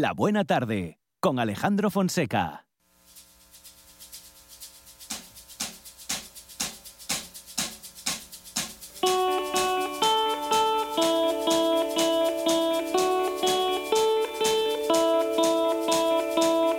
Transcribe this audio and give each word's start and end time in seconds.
La 0.00 0.12
Buena 0.12 0.44
Tarde, 0.44 0.98
con 1.20 1.38
Alejandro 1.38 1.88
Fonseca. 1.88 2.66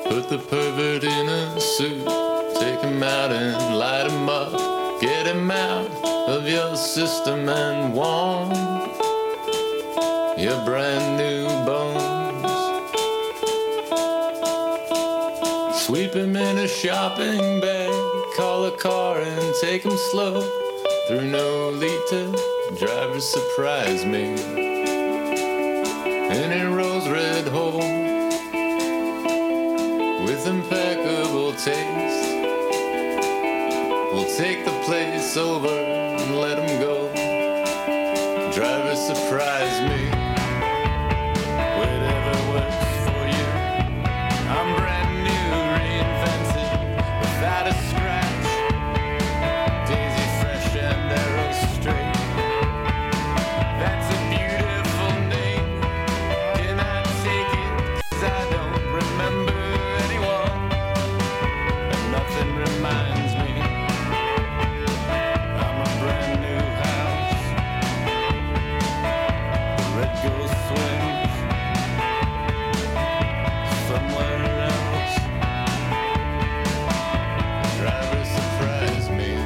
Put 0.10 0.28
the 0.28 0.38
pervert 0.50 1.06
in 1.06 1.30
a 1.30 1.60
suit, 1.62 2.06
take 2.60 2.82
him 2.82 3.02
out 3.02 3.32
and 3.32 3.78
light 3.80 4.12
him 4.12 4.28
up. 4.28 4.52
Get 5.00 5.26
him 5.26 5.50
out 5.50 5.90
of 6.28 6.50
your 6.50 6.76
system 6.76 7.48
and 7.48 7.94
warm 7.94 8.52
your 10.38 10.66
brand 10.66 11.18
new 11.18 11.45
Sweep 15.96 16.14
him 16.14 16.36
in 16.36 16.58
a 16.58 16.68
shopping 16.68 17.62
bag, 17.62 17.90
call 18.36 18.66
a 18.66 18.72
car 18.72 19.22
and 19.22 19.56
take 19.62 19.84
him 19.84 19.96
slow 20.12 20.42
through 21.08 21.22
Nolita. 21.22 22.38
Driver 22.78 23.22
surprise 23.22 24.06
me 24.06 24.34
in 26.34 26.52
a 26.52 26.70
rose 26.70 27.08
red 27.08 27.48
hole 27.48 27.80
with 30.26 30.46
impeccable 30.46 31.54
taste. 31.54 32.34
We'll 34.12 34.36
take 34.36 34.66
the 34.66 34.78
place 34.84 35.38
over 35.38 35.70
and 35.70 36.36
let 36.42 36.60
him 36.60 36.82
go. 36.82 37.08
Driver, 38.52 38.98
surprise 38.98 39.80
me. 39.90 40.15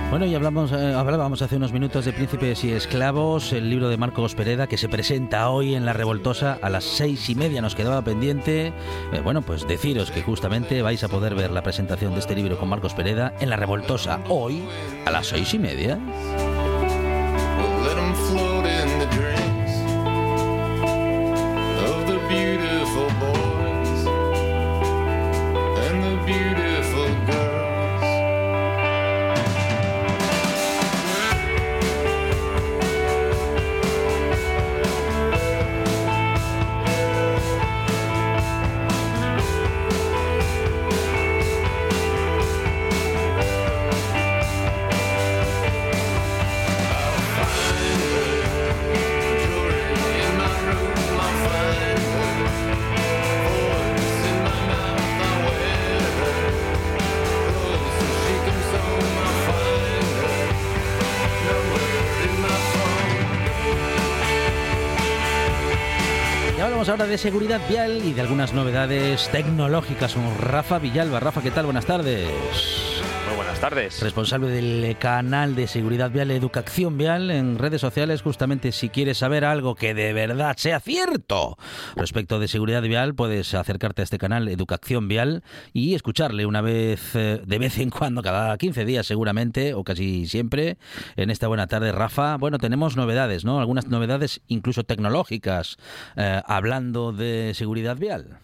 Bueno, 0.09 0.25
y 0.25 0.33
hablamos, 0.33 0.71
eh, 0.71 0.93
hablábamos 0.95 1.43
hace 1.43 1.57
unos 1.57 1.71
minutos 1.71 2.03
de 2.03 2.13
Príncipes 2.13 2.63
y 2.63 2.71
Esclavos, 2.71 3.53
el 3.53 3.69
libro 3.69 3.89
de 3.89 3.97
Marcos 3.97 4.33
Pereda, 4.33 4.65
que 4.65 4.75
se 4.75 4.89
presenta 4.89 5.51
hoy 5.51 5.75
en 5.75 5.85
La 5.85 5.93
Revoltosa 5.93 6.57
a 6.63 6.69
las 6.71 6.83
seis 6.83 7.29
y 7.29 7.35
media. 7.35 7.61
Nos 7.61 7.75
quedaba 7.75 8.01
pendiente, 8.01 8.73
eh, 9.13 9.21
bueno, 9.23 9.43
pues 9.43 9.67
deciros 9.67 10.09
que 10.09 10.23
justamente 10.23 10.81
vais 10.81 11.03
a 11.03 11.09
poder 11.09 11.35
ver 11.35 11.51
la 11.51 11.61
presentación 11.61 12.13
de 12.13 12.21
este 12.21 12.35
libro 12.35 12.57
con 12.57 12.69
Marcos 12.69 12.95
Pereda 12.95 13.35
en 13.39 13.51
La 13.51 13.55
Revoltosa 13.55 14.19
hoy 14.29 14.63
a 15.05 15.11
las 15.11 15.27
seis 15.27 15.53
y 15.53 15.59
media. 15.59 15.99
Seguridad 67.19 67.59
vial 67.67 68.01
y 68.05 68.13
de 68.13 68.21
algunas 68.21 68.53
novedades 68.53 69.27
tecnológicas 69.29 70.13
con 70.13 70.37
Rafa 70.37 70.79
Villalba. 70.79 71.19
Rafa, 71.19 71.41
¿qué 71.41 71.51
tal? 71.51 71.65
Buenas 71.65 71.85
tardes. 71.85 72.88
Buenas 73.59 73.75
tardes. 73.75 74.01
Responsable 74.01 74.47
del 74.47 74.97
canal 74.99 75.53
de 75.53 75.67
seguridad 75.67 76.11
vial, 76.11 76.31
Educación 76.31 76.97
Vial, 76.97 77.29
en 77.29 77.57
redes 77.57 77.81
sociales, 77.81 78.21
justamente 78.21 78.71
si 78.71 78.87
quieres 78.87 79.17
saber 79.17 79.43
algo 79.43 79.75
que 79.75 79.93
de 79.93 80.13
verdad 80.13 80.55
sea 80.57 80.79
cierto 80.79 81.57
respecto 81.97 82.39
de 82.39 82.47
seguridad 82.47 82.81
vial, 82.83 83.15
puedes 83.15 83.53
acercarte 83.53 84.01
a 84.01 84.05
este 84.05 84.17
canal, 84.17 84.47
Educación 84.47 85.09
Vial, 85.09 85.43
y 85.73 85.93
escucharle 85.93 86.45
una 86.45 86.61
vez, 86.61 87.13
eh, 87.15 87.41
de 87.45 87.59
vez 87.59 87.79
en 87.79 87.89
cuando, 87.89 88.21
cada 88.21 88.57
15 88.57 88.85
días 88.85 89.05
seguramente, 89.05 89.73
o 89.73 89.83
casi 89.83 90.25
siempre, 90.25 90.77
en 91.17 91.29
esta 91.29 91.49
buena 91.49 91.67
tarde, 91.67 91.91
Rafa. 91.91 92.37
Bueno, 92.37 92.59
tenemos 92.59 92.95
novedades, 92.95 93.43
¿no? 93.43 93.59
Algunas 93.59 93.87
novedades 93.87 94.39
incluso 94.47 94.85
tecnológicas, 94.85 95.75
eh, 96.15 96.41
hablando 96.45 97.11
de 97.11 97.51
seguridad 97.53 97.97
vial. 97.97 98.39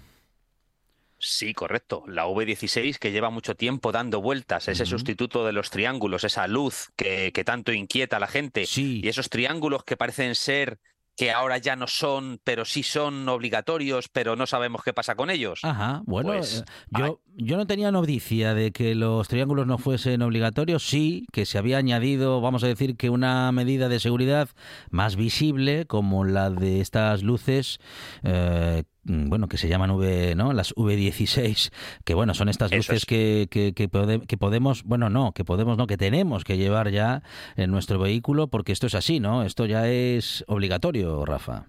Sí, 1.28 1.54
correcto. 1.54 2.04
La 2.08 2.28
V16 2.28 2.98
que 3.00 3.12
lleva 3.12 3.30
mucho 3.30 3.56
tiempo 3.56 3.92
dando 3.92 4.22
vueltas, 4.22 4.68
ese 4.68 4.86
sustituto 4.86 5.46
de 5.46 5.54
los 5.54 5.70
triángulos, 5.70 6.24
esa 6.24 6.48
luz 6.48 6.90
que, 6.96 7.32
que 7.34 7.44
tanto 7.44 7.74
inquieta 7.74 8.18
a 8.18 8.20
la 8.20 8.28
gente 8.28 8.66
Sí. 8.66 9.02
y 9.04 9.08
esos 9.08 9.30
triángulos 9.30 9.84
que 9.84 9.98
parecen 9.98 10.36
ser 10.36 10.80
que 11.18 11.32
ahora 11.32 11.58
ya 11.58 11.78
no 11.78 11.88
son, 11.88 12.42
pero 12.44 12.66
sí 12.66 12.84
son 12.84 13.30
obligatorios, 13.30 14.10
pero 14.10 14.36
no 14.36 14.46
sabemos 14.46 14.84
qué 14.84 14.92
pasa 14.92 15.16
con 15.16 15.30
ellos. 15.30 15.62
Ajá, 15.64 16.02
bueno, 16.06 16.28
Pues, 16.34 16.60
eh, 16.60 16.64
yo, 16.90 17.22
yo 17.38 17.56
no 17.56 17.66
tenía 17.66 17.90
noticia 17.90 18.54
de 18.54 18.72
que 18.74 18.96
los 18.96 19.30
triángulos 19.30 19.66
no 19.66 19.78
fuesen 19.78 20.22
obligatorios, 20.22 20.84
sí, 20.86 21.26
que 21.32 21.46
se 21.46 21.58
había 21.58 21.78
añadido, 21.78 22.42
vamos 22.42 22.66
a 22.66 22.68
decir, 22.68 22.98
que 22.98 23.10
una 23.10 23.50
medida 23.54 23.88
de 23.88 24.02
seguridad 24.02 24.50
más 24.90 25.16
visible, 25.16 25.86
como 25.86 26.26
la 26.26 26.50
de 26.50 26.82
estas 26.82 27.24
luces, 27.24 27.80
eh, 28.24 28.84
bueno, 29.06 29.48
que 29.48 29.58
se 29.58 29.68
llaman 29.70 29.92
V, 29.92 30.36
¿no? 30.36 30.52
Las 30.54 30.74
V16, 30.76 31.72
que 32.04 32.14
bueno, 32.14 32.34
son 32.34 32.50
estas 32.50 32.72
luces 32.74 32.98
es. 32.98 33.06
que, 33.06 33.48
que, 33.50 33.74
que 33.74 33.90
pode- 33.90 34.26
que 34.26 34.38
podemos, 34.38 34.84
bueno, 34.84 35.10
no, 35.10 35.32
que 35.32 35.46
podemos, 35.46 35.78
no, 35.78 35.88
que 35.88 35.98
tenemos 35.98 36.44
que 36.44 36.58
llevar 36.58 36.90
ya 36.92 37.22
en 37.56 37.72
nuestro 37.72 38.00
vehículo, 38.00 38.48
porque 38.48 38.72
esto 38.72 38.88
es 38.88 38.96
así, 38.96 39.20
¿no? 39.20 39.44
Esto 39.44 39.66
ya 39.66 39.88
es 39.88 40.44
obligatorio, 40.48 41.24
Rafa. 41.26 41.68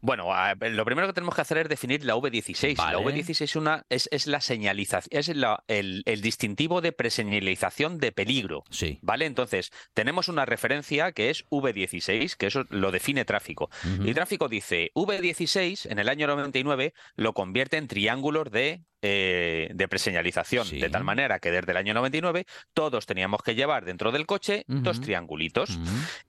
Bueno, 0.00 0.28
lo 0.70 0.84
primero 0.84 1.06
que 1.08 1.12
tenemos 1.12 1.34
que 1.34 1.42
hacer 1.42 1.58
es 1.58 1.68
definir 1.68 2.04
la 2.04 2.14
V16. 2.16 2.76
Vale. 2.76 2.92
La 2.96 3.02
V16 3.02 3.56
una, 3.56 3.84
es, 3.88 4.08
es 4.12 4.26
la 4.26 4.40
señalización, 4.40 5.08
es 5.18 5.28
la- 5.36 5.62
el, 5.68 6.02
el 6.06 6.20
distintivo 6.22 6.80
de 6.80 6.92
preseñalización 6.92 7.98
de 7.98 8.12
peligro. 8.12 8.64
Sí. 8.70 8.98
¿Vale? 9.02 9.26
Entonces, 9.26 9.70
tenemos 9.94 10.28
una 10.28 10.46
referencia 10.46 11.12
que 11.12 11.30
es 11.30 11.44
V16, 11.50 12.36
que 12.36 12.46
eso 12.46 12.64
lo 12.70 12.90
define 12.92 13.24
tráfico. 13.24 13.70
Y 14.04 14.14
tráfico 14.14 14.48
dice, 14.48 14.90
V16 14.94 15.90
en 15.90 15.98
el 15.98 16.08
año 16.08 16.26
99 16.26 16.94
lo 17.16 17.32
convierte 17.34 17.76
en 17.76 17.88
triángulos 17.88 18.50
de, 18.50 18.82
eh, 19.02 19.70
de 19.74 19.88
preseñalización, 19.88 20.66
Sí. 20.66 20.78
de 20.80 20.90
tal 20.90 21.04
manera 21.04 21.38
que 21.38 21.50
desde 21.50 21.72
el 21.72 21.78
año 21.78 21.94
99 21.94 22.46
todos 22.74 23.06
teníamos 23.06 23.42
que 23.42 23.54
llevar 23.54 23.84
dentro 23.84 24.12
del 24.12 24.26
coche 24.26 24.64
dos 24.66 25.00
triangulitos. 25.00 25.78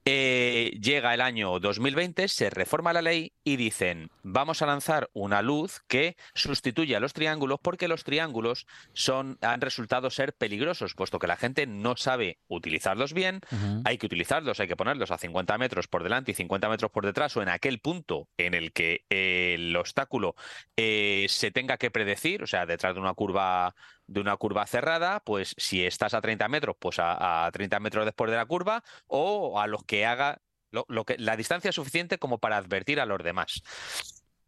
Eh, 0.05 0.77
llega 0.81 1.13
el 1.13 1.21
año 1.21 1.59
2020, 1.59 2.27
se 2.27 2.49
reforma 2.49 2.93
la 2.93 3.01
ley 3.01 3.33
y 3.43 3.55
dicen, 3.55 4.09
vamos 4.23 4.61
a 4.61 4.65
lanzar 4.65 5.09
una 5.13 5.41
luz 5.41 5.81
que 5.87 6.15
sustituye 6.33 6.95
a 6.95 6.99
los 6.99 7.13
triángulos 7.13 7.59
porque 7.61 7.87
los 7.87 8.03
triángulos 8.03 8.65
son, 8.93 9.37
han 9.41 9.61
resultado 9.61 10.09
ser 10.09 10.33
peligrosos, 10.33 10.95
puesto 10.95 11.19
que 11.19 11.27
la 11.27 11.37
gente 11.37 11.67
no 11.67 11.97
sabe 11.97 12.39
utilizarlos 12.47 13.13
bien, 13.13 13.41
hay 13.85 13.97
que 13.97 14.05
utilizarlos, 14.05 14.59
hay 14.59 14.67
que 14.67 14.75
ponerlos 14.75 15.11
a 15.11 15.17
50 15.17 15.57
metros 15.57 15.87
por 15.87 16.03
delante 16.03 16.31
y 16.31 16.35
50 16.35 16.69
metros 16.69 16.91
por 16.91 17.05
detrás 17.05 17.35
o 17.37 17.41
en 17.41 17.49
aquel 17.49 17.79
punto 17.79 18.27
en 18.37 18.53
el 18.53 18.71
que 18.71 19.05
eh, 19.09 19.53
el 19.55 19.75
obstáculo 19.75 20.35
eh, 20.77 21.25
se 21.29 21.51
tenga 21.51 21.77
que 21.77 21.91
predecir, 21.91 22.43
o 22.43 22.47
sea, 22.47 22.60
detrás 22.65 22.93
de 22.93 23.01
una 23.01 23.13
curva 23.13 23.75
de 24.07 24.19
una 24.19 24.35
curva 24.37 24.67
cerrada, 24.67 25.21
pues 25.21 25.53
si 25.57 25.85
estás 25.85 26.13
a 26.13 26.21
30 26.21 26.47
metros, 26.49 26.75
pues 26.79 26.99
a, 26.99 27.45
a 27.45 27.51
30 27.51 27.79
metros 27.79 28.05
después 28.05 28.29
de 28.29 28.37
la 28.37 28.45
curva 28.45 28.83
o 29.07 29.59
a 29.59 29.67
los 29.67 29.83
que 29.85 30.05
haga 30.05 30.41
lo, 30.71 30.85
lo 30.89 31.05
que, 31.05 31.17
la 31.17 31.37
distancia 31.37 31.71
suficiente 31.71 32.17
como 32.17 32.39
para 32.39 32.57
advertir 32.57 32.99
a 32.99 33.05
los 33.05 33.23
demás. 33.23 33.61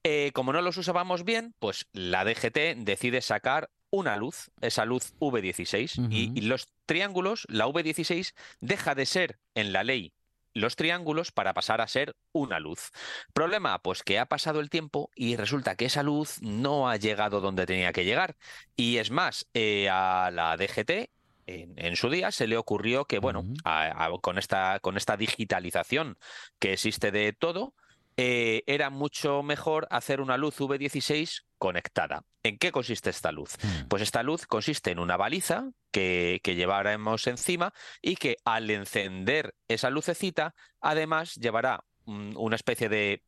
Eh, 0.04 0.32
como 0.34 0.52
no 0.52 0.62
los 0.62 0.78
usábamos 0.78 1.24
bien, 1.24 1.56
pues 1.60 1.88
la 1.94 2.26
DGT 2.26 2.84
decide 2.84 3.22
sacar 3.22 3.70
una 3.90 4.18
luz, 4.18 4.52
esa 4.60 4.86
luz 4.86 5.14
V16, 5.20 6.00
Ujú. 6.00 6.08
y, 6.12 6.32
y 6.36 6.42
los 6.42 6.68
triángulos, 6.86 7.46
la 7.48 7.68
V16 7.68 8.34
deja 8.60 8.96
de 8.96 9.06
ser 9.06 9.40
en 9.56 9.72
la 9.72 9.84
ley 9.84 10.14
los 10.54 10.76
triángulos 10.76 11.32
para 11.32 11.54
pasar 11.54 11.82
a 11.82 11.88
ser 11.88 12.16
una 12.32 12.60
luz. 12.60 12.92
Problema, 13.34 13.80
pues 13.80 14.04
que 14.04 14.20
ha 14.20 14.26
pasado 14.28 14.60
el 14.60 14.70
tiempo 14.70 15.10
y 15.16 15.36
resulta 15.36 15.76
que 15.76 15.86
esa 15.86 16.04
luz 16.04 16.42
no 16.42 16.90
ha 16.90 16.98
llegado 16.98 17.42
donde 17.42 17.66
tenía 17.66 17.94
que 17.94 18.06
llegar. 18.06 18.36
Y 18.76 18.98
es 18.98 19.12
más, 19.12 19.48
eh, 19.54 19.90
a 19.90 20.30
la 20.32 20.56
DGT 20.58 21.10
en, 21.46 21.74
en 21.78 21.96
su 21.96 22.10
día 22.10 22.32
se 22.32 22.48
le 22.48 22.58
ocurrió 22.58 23.06
que, 23.06 23.20
bueno, 23.20 23.42
Ujú. 23.42 23.54
a- 23.66 24.06
a- 24.06 24.12
con, 24.22 24.38
esta, 24.38 24.80
con 24.80 24.96
esta 24.98 25.18
digitalización 25.18 26.18
que 26.60 26.74
existe 26.74 27.12
de 27.12 27.34
todo, 27.34 27.74
eh, 28.18 28.64
era 28.68 28.90
mucho 28.90 29.44
mejor 29.44 29.88
hacer 29.90 30.22
una 30.22 30.38
luz 30.38 30.60
V16 30.60 31.44
conectada. 31.58 32.24
¿En 32.44 32.58
qué 32.58 32.72
consiste 32.72 33.10
esta 33.10 33.32
luz? 33.32 33.56
Mm. 33.62 33.88
Pues 33.88 34.02
esta 34.02 34.24
luz 34.24 34.46
consiste 34.46 34.92
en 34.92 35.00
una 35.00 35.18
baliza 35.18 35.70
que, 35.92 36.42
que 36.44 36.56
llevaremos 36.56 37.26
encima 37.28 37.74
y 38.02 38.16
que 38.16 38.38
al 38.46 38.70
encender 38.70 39.56
esa 39.68 39.90
lucecita, 39.90 40.54
además 40.82 41.36
llevará 41.36 41.84
mm, 42.06 42.38
una 42.38 42.56
especie 42.56 42.90
de 42.90 43.24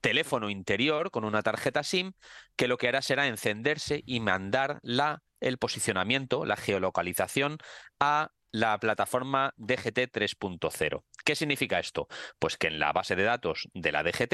teléfono 0.00 0.50
interior 0.50 1.10
con 1.10 1.24
una 1.24 1.42
tarjeta 1.42 1.82
SIM 1.82 2.12
que 2.54 2.68
lo 2.68 2.78
que 2.78 2.88
hará 2.88 3.02
será 3.02 3.26
encenderse 3.26 4.02
y 4.06 4.20
mandar 4.20 4.78
la, 4.82 5.22
el 5.40 5.58
posicionamiento, 5.58 6.44
la 6.44 6.56
geolocalización 6.56 7.58
a 7.98 8.30
la 8.56 8.78
plataforma 8.78 9.52
DGT 9.58 9.98
3.0. 10.12 11.02
¿Qué 11.24 11.34
significa 11.34 11.78
esto? 11.78 12.08
Pues 12.38 12.56
que 12.56 12.68
en 12.68 12.78
la 12.78 12.92
base 12.92 13.14
de 13.16 13.22
datos 13.24 13.68
de 13.74 13.92
la 13.92 14.02
DGT 14.02 14.32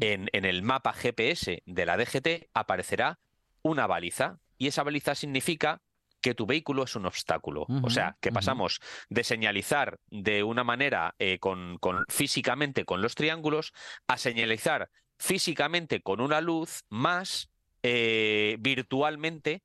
en, 0.00 0.28
en 0.32 0.44
el 0.44 0.62
mapa 0.62 0.92
GPS 0.92 1.62
de 1.64 1.86
la 1.86 1.96
DGT 1.96 2.50
aparecerá 2.52 3.18
una 3.62 3.86
baliza 3.86 4.38
y 4.58 4.66
esa 4.66 4.82
baliza 4.82 5.14
significa 5.14 5.80
que 6.20 6.34
tu 6.34 6.46
vehículo 6.46 6.84
es 6.84 6.94
un 6.96 7.06
obstáculo. 7.06 7.66
O 7.82 7.90
sea, 7.90 8.16
que 8.20 8.30
pasamos 8.34 8.80
de 9.10 9.24
señalizar 9.24 9.98
de 10.10 10.42
una 10.42 10.64
manera 10.64 11.14
eh, 11.18 11.38
con, 11.38 11.78
con- 11.78 12.04
físicamente 12.08 12.84
con 12.84 13.00
los 13.02 13.14
triángulos 13.14 13.72
a 14.08 14.16
señalizar 14.18 14.90
físicamente 15.18 16.00
con 16.02 16.20
una 16.20 16.40
luz 16.40 16.84
más 16.90 17.50
eh, 17.82 18.56
virtualmente 18.60 19.62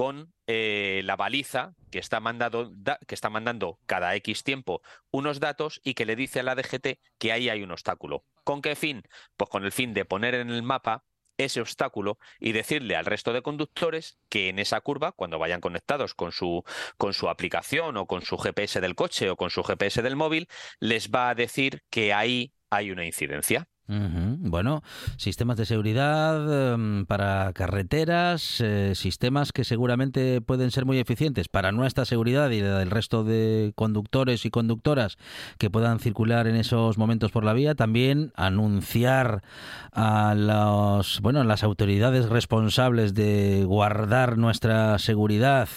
con 0.00 0.32
eh, 0.46 1.02
la 1.04 1.14
baliza 1.14 1.74
que 1.90 1.98
está, 1.98 2.22
que 3.06 3.14
está 3.14 3.28
mandando 3.28 3.78
cada 3.84 4.14
X 4.14 4.44
tiempo 4.44 4.80
unos 5.10 5.40
datos 5.40 5.78
y 5.84 5.92
que 5.92 6.06
le 6.06 6.16
dice 6.16 6.40
a 6.40 6.42
la 6.42 6.54
DGT 6.54 6.98
que 7.18 7.32
ahí 7.32 7.50
hay 7.50 7.62
un 7.62 7.70
obstáculo. 7.70 8.24
¿Con 8.42 8.62
qué 8.62 8.76
fin? 8.76 9.02
Pues 9.36 9.50
con 9.50 9.62
el 9.62 9.72
fin 9.72 9.92
de 9.92 10.06
poner 10.06 10.34
en 10.36 10.48
el 10.48 10.62
mapa 10.62 11.04
ese 11.36 11.60
obstáculo 11.60 12.18
y 12.38 12.52
decirle 12.52 12.96
al 12.96 13.04
resto 13.04 13.34
de 13.34 13.42
conductores 13.42 14.16
que 14.30 14.48
en 14.48 14.58
esa 14.58 14.80
curva, 14.80 15.12
cuando 15.12 15.38
vayan 15.38 15.60
conectados 15.60 16.14
con 16.14 16.32
su, 16.32 16.64
con 16.96 17.12
su 17.12 17.28
aplicación 17.28 17.98
o 17.98 18.06
con 18.06 18.22
su 18.22 18.38
GPS 18.38 18.80
del 18.80 18.94
coche 18.94 19.28
o 19.28 19.36
con 19.36 19.50
su 19.50 19.62
GPS 19.62 20.00
del 20.00 20.16
móvil, 20.16 20.48
les 20.78 21.10
va 21.10 21.28
a 21.28 21.34
decir 21.34 21.82
que 21.90 22.14
ahí 22.14 22.54
hay 22.70 22.90
una 22.90 23.04
incidencia. 23.04 23.68
Bueno, 24.42 24.82
sistemas 25.18 25.58
de 25.58 25.66
seguridad 25.66 26.72
em, 26.72 27.04
para 27.04 27.52
carreteras, 27.52 28.62
eh, 28.62 28.94
sistemas 28.94 29.52
que 29.52 29.64
seguramente 29.64 30.40
pueden 30.40 30.70
ser 30.70 30.86
muy 30.86 30.98
eficientes 30.98 31.48
para 31.48 31.72
nuestra 31.72 32.06
seguridad 32.06 32.48
y 32.48 32.62
la 32.62 32.78
del 32.78 32.90
resto 32.90 33.22
de 33.22 33.72
conductores 33.74 34.46
y 34.46 34.50
conductoras 34.50 35.18
que 35.58 35.68
puedan 35.68 35.98
circular 35.98 36.46
en 36.46 36.56
esos 36.56 36.96
momentos 36.96 37.32
por 37.32 37.44
la 37.44 37.52
vía. 37.52 37.74
También 37.74 38.32
anunciar 38.34 39.42
a 39.92 40.34
los, 40.34 41.20
bueno, 41.20 41.44
las 41.44 41.62
autoridades 41.62 42.30
responsables 42.30 43.12
de 43.12 43.64
guardar 43.66 44.38
nuestra 44.38 44.98
seguridad 44.98 45.68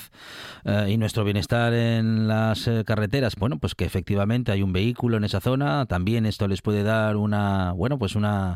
eh, 0.63 0.87
y 0.91 0.97
nuestro 0.97 1.25
bienestar 1.25 1.73
en 1.73 2.29
las 2.29 2.65
eh, 2.69 2.85
carreteras, 2.85 3.35
bueno, 3.35 3.57
pues 3.57 3.75
que 3.75 3.83
efectivamente 3.83 4.53
hay 4.53 4.61
un 4.61 4.71
vehículo 4.71 5.17
en 5.17 5.25
esa 5.25 5.41
zona, 5.41 5.85
también 5.85 6.25
esto 6.25 6.47
les 6.47 6.61
puede 6.61 6.83
dar 6.83 7.17
una, 7.17 7.73
bueno, 7.73 7.99
pues 7.99 8.15
una 8.15 8.52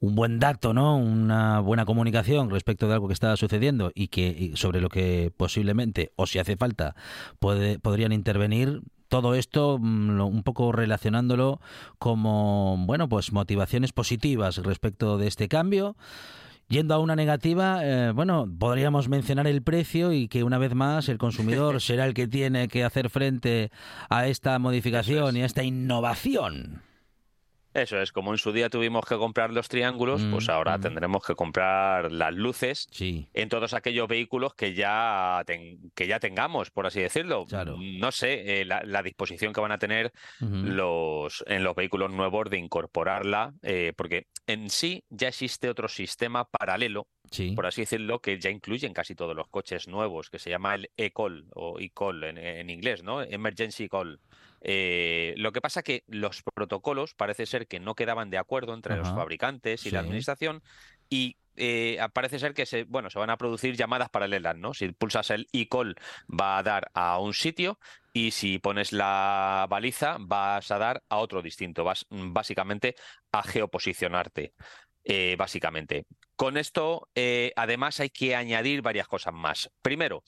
un 0.00 0.14
buen 0.14 0.38
dato, 0.38 0.74
¿no? 0.74 0.96
Una 0.96 1.60
buena 1.60 1.84
comunicación 1.84 2.50
respecto 2.50 2.88
de 2.88 2.94
algo 2.94 3.08
que 3.08 3.14
está 3.14 3.36
sucediendo 3.36 3.92
y 3.94 4.08
que 4.08 4.28
y 4.28 4.56
sobre 4.56 4.80
lo 4.80 4.88
que 4.88 5.32
posiblemente 5.36 6.12
o 6.16 6.26
si 6.26 6.38
hace 6.38 6.56
falta 6.56 6.94
puede, 7.38 7.78
podrían 7.78 8.12
intervenir 8.12 8.82
todo 9.08 9.34
esto 9.34 9.78
mm, 9.80 10.20
un 10.20 10.42
poco 10.42 10.72
relacionándolo 10.72 11.60
como 11.98 12.76
bueno 12.86 13.08
pues 13.08 13.32
motivaciones 13.32 13.92
positivas 13.92 14.56
respecto 14.58 15.18
de 15.18 15.28
este 15.28 15.48
cambio 15.48 15.96
Yendo 16.72 16.94
a 16.94 16.98
una 17.00 17.16
negativa, 17.16 17.80
eh, 17.84 18.12
bueno, 18.12 18.48
podríamos 18.58 19.10
mencionar 19.10 19.46
el 19.46 19.60
precio 19.62 20.10
y 20.14 20.26
que 20.26 20.42
una 20.42 20.56
vez 20.56 20.74
más 20.74 21.10
el 21.10 21.18
consumidor 21.18 21.80
será 21.82 22.06
el 22.06 22.14
que 22.14 22.26
tiene 22.26 22.68
que 22.68 22.82
hacer 22.82 23.10
frente 23.10 23.70
a 24.08 24.26
esta 24.26 24.58
modificación 24.58 25.36
es. 25.36 25.40
y 25.40 25.42
a 25.42 25.44
esta 25.44 25.64
innovación. 25.64 26.80
Eso 27.74 28.00
es, 28.00 28.12
como 28.12 28.32
en 28.32 28.38
su 28.38 28.52
día 28.52 28.68
tuvimos 28.68 29.04
que 29.06 29.16
comprar 29.16 29.50
los 29.52 29.68
triángulos, 29.68 30.22
pues 30.30 30.46
Mm, 30.48 30.50
ahora 30.50 30.76
mm. 30.76 30.80
tendremos 30.82 31.24
que 31.24 31.34
comprar 31.34 32.12
las 32.12 32.34
luces 32.34 32.86
Sí. 32.90 33.28
en 33.32 33.48
todos 33.48 33.72
aquellos 33.72 34.06
vehículos 34.08 34.54
que 34.54 34.74
ya, 34.74 35.42
ten- 35.46 35.90
que 35.94 36.06
ya 36.06 36.20
tengamos, 36.20 36.70
por 36.70 36.86
así 36.86 37.00
decirlo. 37.00 37.46
Claro. 37.46 37.76
No 37.80 38.12
sé, 38.12 38.60
eh, 38.60 38.64
la, 38.66 38.82
la 38.84 39.02
disposición 39.02 39.52
que 39.54 39.60
van 39.62 39.72
a 39.72 39.78
tener 39.78 40.12
los, 40.40 41.44
en 41.46 41.64
los 41.64 41.74
vehículos 41.74 42.10
nuevos 42.12 42.48
de 42.50 42.58
incorporarla, 42.58 43.54
eh, 43.62 43.92
porque 43.96 44.26
en 44.46 44.68
sí 44.70 45.04
ya 45.08 45.28
existe 45.28 45.68
otro 45.68 45.88
sistema 45.88 46.44
paralelo, 46.44 47.06
Sí. 47.30 47.52
por 47.52 47.64
así 47.66 47.82
decirlo, 47.82 48.20
que 48.20 48.38
ya 48.38 48.50
incluye 48.50 48.86
en 48.86 48.92
casi 48.92 49.14
todos 49.14 49.34
los 49.34 49.48
coches 49.48 49.88
nuevos, 49.88 50.28
que 50.28 50.38
se 50.38 50.50
llama 50.50 50.74
el 50.74 50.90
e-call 50.98 51.46
o 51.54 51.78
e-call 51.80 52.24
en, 52.24 52.36
en 52.38 52.68
inglés, 52.68 53.02
¿no? 53.02 53.22
Emergency 53.22 53.88
call. 53.88 54.20
Eh, 54.64 55.34
lo 55.36 55.52
que 55.52 55.60
pasa 55.60 55.82
que 55.82 56.04
los 56.06 56.42
protocolos 56.54 57.14
parece 57.14 57.46
ser 57.46 57.66
que 57.66 57.80
no 57.80 57.94
quedaban 57.94 58.30
de 58.30 58.38
acuerdo 58.38 58.74
entre 58.74 58.96
los 58.96 59.08
fabricantes 59.08 59.86
y 59.86 59.90
la 59.90 60.00
administración 60.00 60.62
y 61.08 61.36
eh, 61.56 61.98
parece 62.14 62.38
ser 62.38 62.54
que 62.54 62.64
se, 62.64 62.84
bueno, 62.84 63.10
se 63.10 63.18
van 63.18 63.30
a 63.30 63.36
producir 63.36 63.76
llamadas 63.76 64.08
paralelas, 64.08 64.56
¿no? 64.56 64.72
Si 64.72 64.88
pulsas 64.92 65.30
el 65.30 65.46
e-call 65.52 65.96
va 66.28 66.58
a 66.58 66.62
dar 66.62 66.90
a 66.94 67.18
un 67.18 67.34
sitio 67.34 67.78
y 68.12 68.30
si 68.30 68.58
pones 68.58 68.92
la 68.92 69.66
baliza 69.68 70.16
vas 70.20 70.70
a 70.70 70.78
dar 70.78 71.02
a 71.08 71.18
otro 71.18 71.42
distinto, 71.42 71.84
vas 71.84 72.06
mm, 72.08 72.32
básicamente 72.32 72.94
a 73.32 73.42
geoposicionarte, 73.42 74.54
eh, 75.04 75.36
básicamente. 75.38 76.06
Con 76.36 76.56
esto, 76.56 77.08
eh, 77.14 77.52
además, 77.56 78.00
hay 78.00 78.10
que 78.10 78.34
añadir 78.34 78.82
varias 78.82 79.06
cosas 79.06 79.34
más. 79.34 79.70
Primero, 79.82 80.24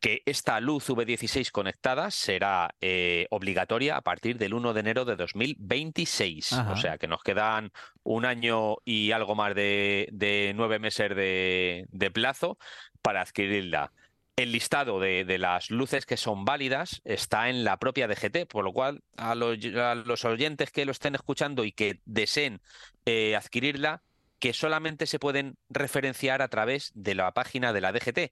que 0.00 0.22
esta 0.26 0.60
luz 0.60 0.88
V16 0.88 1.50
conectada 1.50 2.10
será 2.10 2.74
eh, 2.80 3.26
obligatoria 3.30 3.96
a 3.96 4.02
partir 4.02 4.38
del 4.38 4.54
1 4.54 4.72
de 4.72 4.80
enero 4.80 5.04
de 5.04 5.16
2026. 5.16 6.52
Ajá. 6.52 6.72
O 6.72 6.76
sea 6.76 6.98
que 6.98 7.08
nos 7.08 7.22
quedan 7.22 7.72
un 8.04 8.24
año 8.24 8.76
y 8.84 9.12
algo 9.12 9.34
más 9.34 9.54
de, 9.54 10.08
de 10.12 10.52
nueve 10.54 10.78
meses 10.78 11.14
de, 11.14 11.86
de 11.90 12.10
plazo 12.10 12.58
para 13.02 13.22
adquirirla. 13.22 13.92
El 14.36 14.52
listado 14.52 15.00
de, 15.00 15.24
de 15.24 15.38
las 15.38 15.70
luces 15.70 16.06
que 16.06 16.16
son 16.16 16.44
válidas 16.44 17.00
está 17.04 17.48
en 17.48 17.64
la 17.64 17.76
propia 17.78 18.06
DGT, 18.06 18.46
por 18.48 18.64
lo 18.64 18.72
cual 18.72 19.02
a 19.16 19.34
los, 19.34 19.58
a 19.74 19.96
los 19.96 20.24
oyentes 20.24 20.70
que 20.70 20.84
lo 20.84 20.92
estén 20.92 21.16
escuchando 21.16 21.64
y 21.64 21.72
que 21.72 22.00
deseen 22.04 22.60
eh, 23.04 23.34
adquirirla, 23.34 24.02
que 24.38 24.52
solamente 24.52 25.06
se 25.06 25.18
pueden 25.18 25.56
referenciar 25.68 26.40
a 26.42 26.46
través 26.46 26.92
de 26.94 27.16
la 27.16 27.32
página 27.32 27.72
de 27.72 27.80
la 27.80 27.90
DGT. 27.90 28.30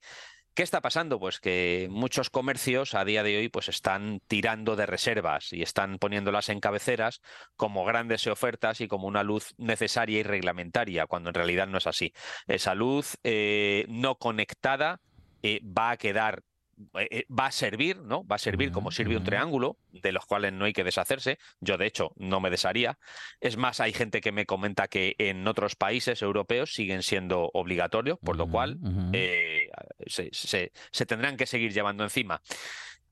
¿Qué 0.57 0.63
está 0.63 0.81
pasando? 0.81 1.21
Pues 1.21 1.39
que 1.39 1.87
muchos 1.91 2.31
comercios 2.31 2.95
a 2.95 3.05
día 3.05 3.23
de 3.23 3.37
hoy 3.37 3.51
pues 3.51 3.69
están 3.69 4.23
tirando 4.27 4.75
de 4.75 4.87
reservas 4.87 5.53
y 5.53 5.61
están 5.61 5.99
poniéndolas 5.99 6.49
en 6.49 6.61
cabeceras 6.61 7.21
como 7.57 7.85
grandes 7.85 8.27
ofertas 8.27 8.81
y 8.81 8.89
como 8.89 9.07
una 9.07 9.23
luz 9.23 9.53
necesaria 9.59 10.19
y 10.19 10.23
reglamentaria, 10.23 11.07
cuando 11.07 11.29
en 11.29 11.35
realidad 11.35 11.67
no 11.67 11.77
es 11.77 11.87
así. 11.87 12.15
Esa 12.47 12.75
luz 12.75 13.19
eh, 13.23 13.85
no 13.91 14.15
conectada 14.15 15.03
eh, 15.43 15.61
va 15.63 15.91
a 15.91 15.99
quedar, 15.99 16.43
va 16.77 17.47
a 17.47 17.53
servir, 17.53 17.99
¿no? 17.99 18.27
Va 18.27 18.37
a 18.37 18.39
servir 18.39 18.71
como 18.71 18.91
sirve 18.91 19.17
un 19.17 19.25
triángulo, 19.25 19.79
de 19.91 20.13
los 20.13 20.27
cuales 20.27 20.53
no 20.53 20.65
hay 20.67 20.73
que 20.73 20.85
deshacerse. 20.85 21.39
Yo, 21.61 21.79
de 21.79 21.87
hecho, 21.87 22.13
no 22.17 22.41
me 22.41 22.51
desharía. 22.51 22.99
Es 23.41 23.57
más, 23.57 23.81
hay 23.81 23.93
gente 23.93 24.21
que 24.21 24.33
me 24.33 24.47
comenta 24.47 24.89
que 24.89 25.15
en 25.19 25.47
otros 25.49 25.75
países 25.77 26.21
europeos 26.23 26.75
siguen 26.75 27.03
siendo 27.03 27.51
obligatorios, 27.55 28.19
por 28.23 28.37
lo 28.37 28.49
cual 28.49 28.79
eh, 29.15 29.69
se, 30.07 30.29
se- 30.33 30.73
se 30.93 31.07
tendrán 31.07 31.37
que 31.37 31.47
seguir 31.47 31.73
llevando 31.73 32.05
encima. 32.05 32.43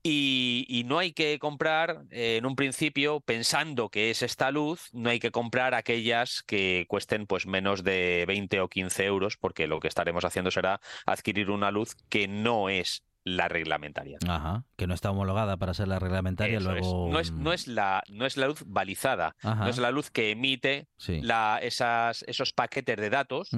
Y, 0.07 0.65
y 0.69 0.83
no 0.83 0.99
hay 0.99 1.13
que 1.13 1.39
comprar 1.39 2.03
eh, 2.11 2.37
en 2.37 2.45
un 2.45 2.55
principio 2.55 3.21
pensando 3.21 3.89
que 3.89 4.11
es 4.11 4.21
esta 4.21 4.51
luz, 4.51 4.89
no 4.93 5.09
hay 5.09 5.19
que 5.19 5.31
comprar 5.31 5.73
aquellas 5.73 6.43
que 6.43 6.85
cuesten 6.87 7.25
pues 7.25 7.47
menos 7.47 7.83
de 7.83 8.23
20 8.27 8.59
o 8.61 8.67
15 8.69 9.03
euros, 9.05 9.35
porque 9.35 9.65
lo 9.65 9.79
que 9.79 9.87
estaremos 9.87 10.23
haciendo 10.23 10.51
será 10.51 10.79
adquirir 11.07 11.49
una 11.49 11.71
luz 11.71 11.95
que 12.07 12.27
no 12.27 12.69
es 12.69 13.03
la 13.25 13.47
reglamentaria. 13.49 14.19
Ajá, 14.29 14.63
que 14.77 14.85
no 14.87 14.93
está 14.93 15.09
homologada 15.11 15.57
para 15.57 15.73
ser 15.73 15.87
la 15.87 15.99
reglamentaria, 15.99 16.59
Eso 16.59 16.71
es. 16.75 16.81
luego... 16.85 17.09
No, 17.11 17.19
es, 17.19 17.31
no, 17.31 17.51
es 17.53 17.67
la, 17.67 18.03
no 18.07 18.25
es 18.25 18.37
la 18.37 18.47
luz 18.47 18.63
balizada, 18.65 19.35
Ajá, 19.41 19.63
no 19.65 19.69
es 19.69 19.79
la 19.79 19.89
luz 19.91 20.11
que 20.11 20.29
emite 20.31 20.87
sí. 20.97 21.21
la, 21.21 21.59
esas, 21.61 22.23
esos 22.27 22.53
paquetes 22.53 22.97
de 22.97 23.09
datos 23.09 23.49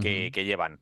que, 0.00 0.30
llevan. 0.44 0.78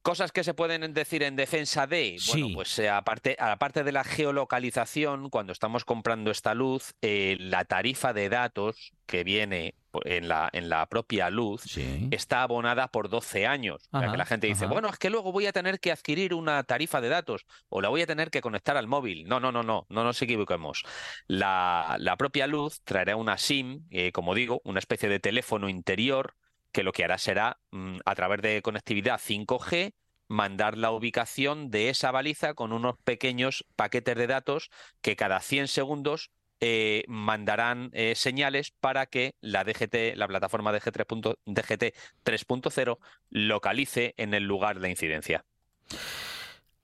Cosas 0.00 0.32
que 0.32 0.42
se 0.44 0.54
pueden 0.54 0.94
decir 0.94 1.22
en 1.22 1.36
defensa 1.36 1.86
de, 1.86 2.16
bueno, 2.28 2.46
Sí. 2.48 2.54
pues 2.54 2.78
aparte, 2.90 3.36
aparte 3.38 3.84
de 3.84 3.92
la 3.92 4.02
geolocalización, 4.04 5.28
cuando 5.28 5.52
estamos 5.52 5.84
comprando 5.84 6.30
esta 6.30 6.54
luz, 6.54 6.94
eh, 7.02 7.36
la 7.38 7.64
tarifa 7.66 8.14
de 8.14 8.30
datos 8.30 8.92
que 9.06 9.24
viene 9.24 9.74
en 10.04 10.28
la, 10.28 10.48
en 10.52 10.68
la 10.68 10.86
propia 10.86 11.30
luz 11.30 11.62
Sí. 11.62 12.08
está 12.10 12.42
abonada 12.42 12.88
por 12.88 13.08
12 13.08 13.46
años. 13.46 13.88
O 13.92 13.98
sea, 13.98 14.00
Ajá, 14.00 14.12
que 14.12 14.18
la 14.18 14.26
gente 14.26 14.46
dice, 14.46 14.64
ajá. 14.64 14.72
bueno, 14.72 14.88
es 14.88 14.98
que 14.98 15.10
luego 15.10 15.32
voy 15.32 15.46
a 15.46 15.52
tener 15.52 15.80
que 15.80 15.92
adquirir 15.92 16.34
una 16.34 16.62
tarifa 16.64 17.00
de 17.00 17.08
datos 17.08 17.44
o 17.68 17.80
la 17.80 17.88
voy 17.88 18.02
a 18.02 18.06
tener 18.06 18.30
que 18.30 18.40
conectar 18.40 18.76
al 18.76 18.86
móvil. 18.86 19.26
No, 19.26 19.40
no, 19.40 19.52
no, 19.52 19.62
no, 19.62 19.86
no 19.88 20.04
nos 20.04 20.20
equivoquemos. 20.22 20.84
La, 21.26 21.96
la 21.98 22.16
propia 22.16 22.46
luz 22.46 22.80
traerá 22.84 23.16
una 23.16 23.38
SIM, 23.38 23.86
eh, 23.90 24.12
como 24.12 24.34
digo, 24.34 24.60
una 24.64 24.78
especie 24.78 25.08
de 25.08 25.20
teléfono 25.20 25.68
interior 25.68 26.34
que 26.72 26.82
lo 26.82 26.92
que 26.92 27.04
hará 27.04 27.18
será, 27.18 27.58
mm, 27.70 27.98
a 28.04 28.14
través 28.14 28.42
de 28.42 28.60
conectividad 28.62 29.18
5G, 29.18 29.94
mandar 30.28 30.76
la 30.76 30.90
ubicación 30.90 31.70
de 31.70 31.88
esa 31.88 32.10
baliza 32.10 32.52
con 32.54 32.72
unos 32.74 32.96
pequeños 33.04 33.64
paquetes 33.76 34.14
de 34.16 34.26
datos 34.26 34.68
que 35.00 35.16
cada 35.16 35.40
100 35.40 35.68
segundos 35.68 36.30
eh, 36.60 37.04
mandarán 37.08 37.90
eh, 37.92 38.14
señales 38.14 38.72
para 38.80 39.06
que 39.06 39.34
la 39.40 39.64
DGT, 39.64 40.16
la 40.16 40.28
plataforma 40.28 40.72
DG3 40.72 41.04
punto- 41.06 41.38
DGT 41.44 41.94
3.0, 42.24 42.98
localice 43.30 44.14
en 44.16 44.34
el 44.34 44.44
lugar 44.44 44.80
de 44.80 44.90
incidencia. 44.90 45.44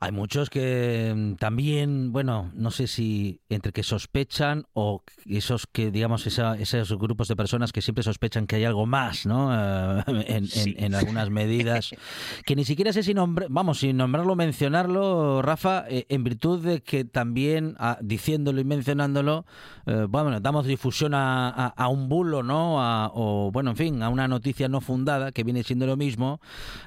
Hay 0.04 0.12
muchos 0.12 0.50
que 0.50 1.14
mm, 1.16 1.34
también, 1.37 2.12
bueno, 2.12 2.50
no 2.54 2.70
sé 2.70 2.87
si 2.87 3.40
entre 3.49 3.73
que 3.73 3.82
sospechan 3.82 4.66
o 4.75 5.02
esos 5.25 5.66
que, 5.66 5.90
digamos, 5.90 6.26
esa- 6.26 6.56
esos 6.58 6.92
grupos 6.99 7.26
de 7.28 7.37
personas 7.37 7.73
que 7.73 7.80
siempre 7.80 8.02
sospechan 8.04 8.46
que 8.46 8.56
hay 8.56 8.64
algo 8.64 8.84
más, 8.84 9.25
¿no? 9.25 9.50
Eh, 10.06 10.25
en, 10.28 10.37
en- 10.37 10.46
Sí. 10.46 10.75
en 10.78 10.94
algunas 10.94 11.30
medidas, 11.30 11.90
que 12.44 12.54
ni 12.54 12.64
siquiera 12.66 12.92
sé 12.92 13.02
si 13.02 13.14
nombrar, 13.14 13.49
vamos, 13.50 13.78
sin 13.78 13.96
nombrarlo, 13.96 14.37
mencionarlo, 14.37 15.40
Rafa, 15.40 15.84
eh, 15.88 16.04
en 16.11 16.23
virtud 16.23 16.61
de 16.62 16.82
que 16.82 17.04
también, 17.06 17.75
ah, 17.78 17.96
diciéndolo 18.02 18.61
y 18.61 18.64
mencionándolo, 18.64 19.46
eh, 19.87 20.06
bueno, 20.08 20.38
damos 20.40 20.66
difusión 20.66 21.14
a, 21.14 21.49
a- 21.49 21.68
a 21.68 21.88
un 21.88 22.08
bulo, 22.11 22.42
¿no? 22.42 22.82
A- 22.82 23.11
o, 23.14 23.50
bueno, 23.52 23.70
en 23.70 23.76
fin, 23.76 24.02
a 24.02 24.11
una 24.11 24.28
noticia 24.28 24.68
no 24.68 24.80
fundada, 24.82 25.32
que 25.32 25.44
viene 25.44 25.62
siendo 25.62 25.87
lo 25.87 25.96
mismo, 25.96 26.40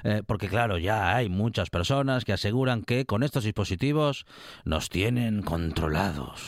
eh, 0.04 0.22
porque 0.24 0.48
claro, 0.48 0.78
ya 0.78 1.16
hay 1.16 1.28
muchas 1.28 1.68
personas 1.70 2.24
que 2.24 2.32
aseguran 2.32 2.82
que 2.82 3.04
con 3.08 3.22
estos 3.22 3.42
dispositivos 3.44 4.26
nos 4.66 4.90
tienen 4.90 5.40
controlados. 5.40 6.42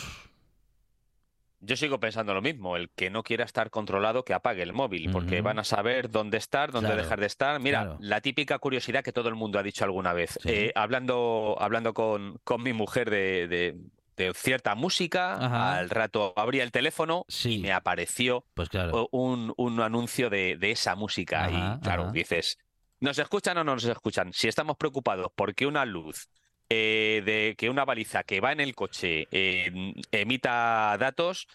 Yo 1.63 1.75
sigo 1.77 1.99
pensando 2.01 2.35
lo 2.35 2.43
mismo, 2.43 2.77
el 2.77 2.91
que 2.91 3.09
no 3.09 3.23
quiera 3.23 3.45
estar 3.47 3.71
controlado, 3.71 4.25
que 4.27 4.35
apague 4.35 4.63
el 4.63 4.75
móvil, 4.75 5.11
porque 5.11 5.41
van 5.41 5.59
a 5.59 5.65
saber 5.65 6.11
dónde 6.11 6.37
estar, 6.37 6.71
dónde 6.71 6.89
Claro, 6.89 7.03
dejar 7.03 7.21
de 7.21 7.27
estar. 7.27 7.61
Mira, 7.61 7.81
claro. 7.83 7.97
la 8.01 8.21
típica 8.21 8.59
curiosidad 8.59 9.03
que 9.03 9.13
todo 9.13 9.31
el 9.31 9.37
mundo 9.37 9.59
ha 9.59 9.63
dicho 9.63 9.85
alguna 9.85 10.13
vez. 10.13 10.39
Sí. 10.43 10.49
Eh, 10.51 10.73
hablando, 10.75 11.57
hablando 11.59 11.95
con, 11.95 12.39
con 12.45 12.63
mi 12.63 12.75
mujer 12.75 13.09
de, 13.11 13.49
de- 13.49 13.77
de 14.19 14.35
cierta 14.35 14.75
música, 14.75 15.35
Ajá. 15.35 15.79
al 15.79 15.89
rato 15.89 16.35
abría 16.37 16.63
el 16.63 16.73
teléfono 16.73 17.25
Sí. 17.29 17.55
y 17.55 17.59
me 17.63 17.73
apareció 17.73 18.45
Pues 18.53 18.69
claro. 18.69 19.09
un, 19.13 19.55
un 19.57 19.81
anuncio 19.81 20.29
de, 20.29 20.59
de 20.59 20.73
esa 20.73 20.95
música. 20.95 21.47
Ajá, 21.47 21.79
y 21.79 21.81
claro, 21.83 22.03
ajá. 22.05 22.13
dices, 22.13 22.59
¿nos 23.01 23.19
escuchan 23.19 23.57
o 23.57 23.65
no 23.65 23.73
nos 23.75 23.85
escuchan? 23.85 24.33
Si 24.35 24.47
estamos 24.47 24.77
preocupados 24.77 25.29
porque 25.35 25.65
una 25.67 25.87
luz, 25.87 26.29
eh, 26.71 27.23
de 27.25 27.57
que 27.59 27.69
una 27.69 27.85
baliza 27.85 28.23
que 28.23 28.41
va 28.41 28.53
en 28.53 28.61
el 28.61 28.77
coche 28.77 29.27
eh, 29.33 29.93
emita 30.13 30.97
datos, 30.99 31.49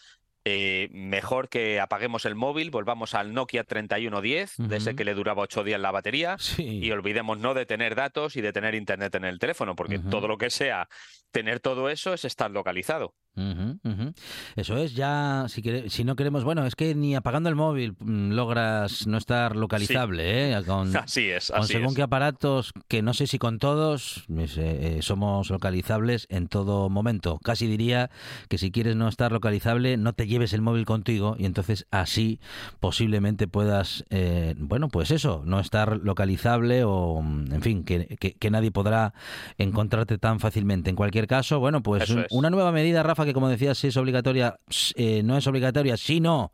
eh, 0.44 0.90
mejor 0.92 1.50
que 1.50 1.80
apaguemos 1.80 2.26
el 2.26 2.36
móvil, 2.36 2.70
volvamos 2.70 3.16
al 3.16 3.34
Nokia 3.34 3.64
3110, 3.64 4.56
de 4.58 4.76
ese 4.78 4.96
que 4.96 5.06
le 5.06 5.16
duraba 5.16 5.42
ocho 5.42 5.64
días 5.64 5.80
la 5.80 5.92
batería. 5.92 6.36
Sí. 6.38 6.82
Y 6.84 6.92
olvidemos 6.92 7.40
no 7.40 7.54
de 7.54 7.66
tener 7.66 7.96
datos 7.96 8.36
y 8.36 8.42
de 8.42 8.54
tener 8.54 8.76
internet 8.76 9.16
en 9.16 9.24
el 9.26 9.40
teléfono, 9.40 9.76
porque 9.76 9.98
todo 9.98 10.28
lo 10.28 10.38
que 10.38 10.50
sea 10.50 10.88
tener 11.32 11.62
todo 11.62 11.90
eso 11.90 12.14
es 12.14 12.26
estar 12.26 12.52
localizado. 12.52 13.16
Ujú, 13.38 13.78
ujú. 13.84 14.14
Eso 14.56 14.78
es, 14.78 14.96
ya, 14.96 15.46
si, 15.50 15.62
quere- 15.62 15.90
si 15.90 16.04
no 16.06 16.16
queremos, 16.16 16.44
bueno, 16.46 16.66
es 16.66 16.76
que 16.76 16.96
ni 16.96 17.16
apagando 17.16 17.50
el 17.50 17.56
móvil 17.56 17.94
mm, 18.00 18.32
logras 18.32 19.08
no 19.08 19.18
estar 19.18 19.56
localizable, 19.58 20.54
¿eh? 20.54 20.64
Con, 20.66 20.96
Así 20.98 21.30
es, 21.30 21.52
con 21.52 21.68
según 21.68 21.90
es. 21.90 21.96
qué 21.96 22.02
aparatos, 22.04 22.72
que 22.88 23.02
no 23.02 23.14
sé 23.14 23.28
si 23.28 23.38
con 23.38 23.60
todos 23.60 24.26
eh, 24.30 24.46
eh, 24.58 25.00
somos 25.02 25.50
localizables 25.50 26.28
en 26.30 26.48
todo 26.48 26.90
momento. 26.90 27.38
Casi 27.44 27.68
diría 27.68 28.10
que 28.48 28.58
si 28.58 28.72
quieres 28.72 28.96
no 28.96 29.10
estar 29.10 29.32
localizable, 29.34 29.98
no 29.98 30.14
te 30.14 30.28
lleves 30.28 30.54
el 30.54 30.62
móvil 30.62 30.86
contigo 30.86 31.36
y 31.38 31.46
entonces 31.46 31.88
así 31.92 32.40
posiblemente 32.80 33.48
puedas, 33.48 34.06
eh, 34.12 34.56
bueno, 34.58 34.88
pues 34.88 35.12
eso, 35.12 35.42
no 35.46 35.60
estar 35.60 35.98
localizable 35.98 36.84
o, 36.86 37.22
mm, 37.22 37.54
en 37.54 37.62
fin, 37.62 37.84
que, 37.84 38.16
que- 38.20 38.34
que 38.36 38.50
nadie 38.52 38.72
podrá 38.72 39.14
encontrarte 39.58 40.18
tan 40.18 40.40
fácilmente. 40.40 40.90
En 40.90 40.96
cualquier 40.96 41.28
caso, 41.28 41.60
bueno, 41.60 41.82
pues 41.84 42.10
un- 42.10 42.26
una 42.32 42.50
nueva 42.50 42.72
medida, 42.72 43.04
Rafa, 43.04 43.25
que 43.26 43.34
como 43.34 43.50
decías, 43.50 43.84
es 43.84 43.98
obligatoria, 43.98 44.58
eh, 44.96 45.22
no 45.24 45.38
es 45.38 45.46
obligatoria, 45.48 45.98
sino, 45.98 46.52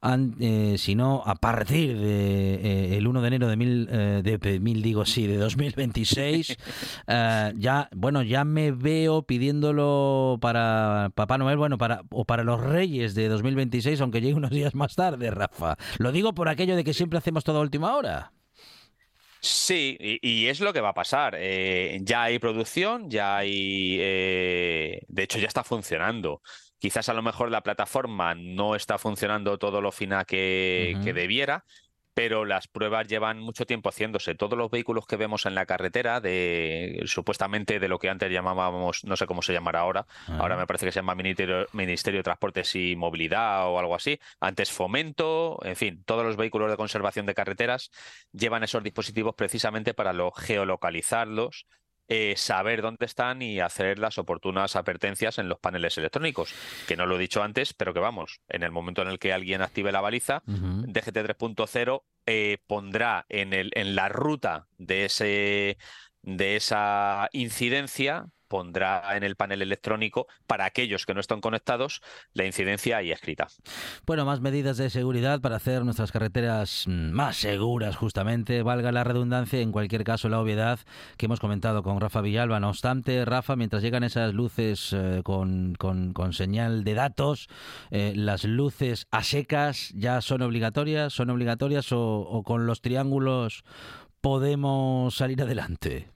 an- 0.00 0.34
eh, 0.40 0.76
sino 0.78 1.22
a 1.26 1.34
partir 1.34 1.98
de 1.98 2.54
eh, 2.54 2.96
el 2.96 3.06
1 3.06 3.20
de 3.20 3.28
enero 3.28 3.48
de 3.48 3.56
mil, 3.56 3.88
eh, 3.90 4.22
de, 4.24 4.60
mil, 4.60 4.82
digo, 4.82 5.04
sí, 5.04 5.26
de 5.26 5.36
2026, 5.36 6.56
eh, 7.06 7.52
ya, 7.56 7.88
bueno, 7.94 8.22
ya 8.22 8.44
me 8.44 8.72
veo 8.72 9.22
pidiéndolo 9.22 10.38
para 10.40 11.10
Papá 11.14 11.38
Noel, 11.38 11.56
bueno, 11.58 11.78
para 11.78 12.02
o 12.10 12.24
para 12.24 12.44
los 12.44 12.60
Reyes 12.60 13.14
de 13.14 13.28
2026, 13.28 14.00
aunque 14.00 14.20
llegue 14.20 14.34
unos 14.34 14.50
días 14.50 14.74
más 14.74 14.94
tarde, 14.94 15.30
Rafa. 15.30 15.76
Lo 15.98 16.12
digo 16.12 16.34
por 16.34 16.48
aquello 16.48 16.76
de 16.76 16.84
que 16.84 16.94
siempre 16.94 17.18
hacemos 17.18 17.44
todo 17.44 17.58
a 17.58 17.62
última 17.62 17.94
hora. 17.96 18.32
Sí, 19.44 19.96
y, 19.98 20.20
y 20.22 20.46
es 20.48 20.60
lo 20.60 20.72
que 20.72 20.80
va 20.80 20.90
a 20.90 20.94
pasar. 20.94 21.34
Eh, 21.36 21.98
ya 22.02 22.22
hay 22.24 22.38
producción, 22.38 23.10
ya 23.10 23.38
hay, 23.38 23.96
eh, 24.00 25.00
de 25.08 25.22
hecho 25.24 25.38
ya 25.40 25.48
está 25.48 25.64
funcionando. 25.64 26.42
Quizás 26.78 27.08
a 27.08 27.14
lo 27.14 27.22
mejor 27.22 27.50
la 27.50 27.62
plataforma 27.62 28.36
no 28.36 28.76
está 28.76 28.98
funcionando 28.98 29.58
todo 29.58 29.80
lo 29.80 29.90
fina 29.90 30.24
que, 30.24 30.96
debiera, 31.04 31.64
pero 32.14 32.44
las 32.44 32.68
pruebas 32.68 33.08
llevan 33.08 33.40
mucho 33.40 33.66
tiempo 33.66 33.88
haciéndose. 33.88 34.34
Todos 34.34 34.58
los 34.58 34.70
vehículos 34.70 35.06
que 35.06 35.16
vemos 35.16 35.46
en 35.46 35.54
la 35.54 35.66
carretera, 35.66 36.20
de 36.20 37.02
supuestamente 37.06 37.80
de 37.80 37.88
lo 37.88 37.98
que 37.98 38.10
antes 38.10 38.30
llamábamos, 38.30 39.04
no 39.04 39.16
sé 39.16 39.26
cómo 39.26 39.42
se 39.42 39.52
llamará 39.52 39.80
ahora, 39.80 40.06
ahora 40.38 40.56
me 40.56 40.66
parece 40.66 40.86
que 40.86 40.92
se 40.92 41.00
llama 41.00 41.14
Ministerio, 41.14 41.66
Ministerio 41.72 42.18
de 42.18 42.24
Transportes 42.24 42.74
y 42.74 42.96
Movilidad 42.96 43.68
o 43.68 43.78
algo 43.78 43.94
así. 43.94 44.18
Antes 44.40 44.70
Fomento, 44.70 45.58
en 45.64 45.76
fin, 45.76 46.02
todos 46.04 46.24
los 46.24 46.36
vehículos 46.36 46.70
de 46.70 46.76
conservación 46.76 47.26
de 47.26 47.34
carreteras 47.34 47.90
llevan 48.32 48.62
esos 48.64 48.82
dispositivos 48.82 49.34
precisamente 49.34 49.94
para 49.94 50.12
lo 50.12 50.32
geolocalizarlos, 50.32 51.66
eh, 52.14 52.34
saber 52.36 52.82
dónde 52.82 53.06
están 53.06 53.40
y 53.40 53.58
hacer 53.60 53.98
las 53.98 54.18
oportunas 54.18 54.76
advertencias 54.76 55.38
en 55.38 55.48
los 55.48 55.58
paneles 55.58 55.96
electrónicos. 55.96 56.54
Que 56.86 56.94
no 56.94 57.06
lo 57.06 57.16
he 57.16 57.18
dicho 57.18 57.42
antes, 57.42 57.72
pero 57.72 57.94
que 57.94 58.00
vamos, 58.00 58.42
en 58.50 58.62
el 58.62 58.70
momento 58.70 59.00
en 59.00 59.08
el 59.08 59.18
que 59.18 59.32
alguien 59.32 59.62
active 59.62 59.92
la 59.92 60.02
baliza. 60.02 60.42
DGT 60.44 61.16
3.0 61.16 62.02
eh, 62.26 62.58
pondrá 62.66 63.24
en, 63.30 63.54
el, 63.54 63.70
en 63.74 63.94
la 63.94 64.10
ruta 64.10 64.66
de, 64.76 65.06
ese, 65.06 65.78
de 66.20 66.56
esa 66.56 67.30
incidencia, 67.32 68.26
pondrá 68.52 69.16
en 69.16 69.22
el 69.22 69.34
panel 69.34 69.62
electrónico 69.62 70.26
para 70.46 70.66
aquellos 70.66 71.06
que 71.06 71.14
no 71.14 71.20
están 71.20 71.40
conectados 71.40 72.02
la 72.34 72.44
incidencia 72.44 72.98
ahí 72.98 73.10
escrita. 73.10 73.48
Bueno, 74.06 74.26
más 74.26 74.42
medidas 74.42 74.76
de 74.76 74.90
seguridad 74.90 75.40
para 75.40 75.56
hacer 75.56 75.86
nuestras 75.86 76.12
carreteras 76.12 76.84
mm, 76.86 77.12
más 77.12 77.38
seguras, 77.38 77.96
justamente, 77.96 78.62
valga 78.62 78.92
la 78.92 79.04
redundancia, 79.04 79.58
en 79.60 79.72
cualquier 79.72 80.04
caso 80.04 80.28
la 80.28 80.38
obviedad 80.38 80.78
que 81.16 81.24
hemos 81.24 81.40
comentado 81.40 81.82
con 81.82 81.98
Rafa 81.98 82.20
Villalba. 82.20 82.60
No 82.60 82.68
obstante, 82.68 83.24
Rafa, 83.24 83.56
mientras 83.56 83.82
llegan 83.82 84.04
esas 84.04 84.34
luces 84.34 84.92
eh, 84.92 85.22
con, 85.24 85.74
con- 85.78 86.12
señal 86.34 86.84
de 86.84 86.92
datos, 86.92 87.48
eh, 87.90 88.12
las 88.14 88.44
luces 88.44 89.06
a 89.10 89.22
secas 89.22 89.92
ya 89.94 90.20
son 90.20 90.42
obligatorias, 90.42 91.14
son 91.14 91.30
obligatorias 91.30 91.90
o 91.92 92.42
con 92.44 92.66
los 92.66 92.82
triángulos 92.82 93.64
podemos 94.20 95.16
salir 95.16 95.40
adelante. 95.40 96.11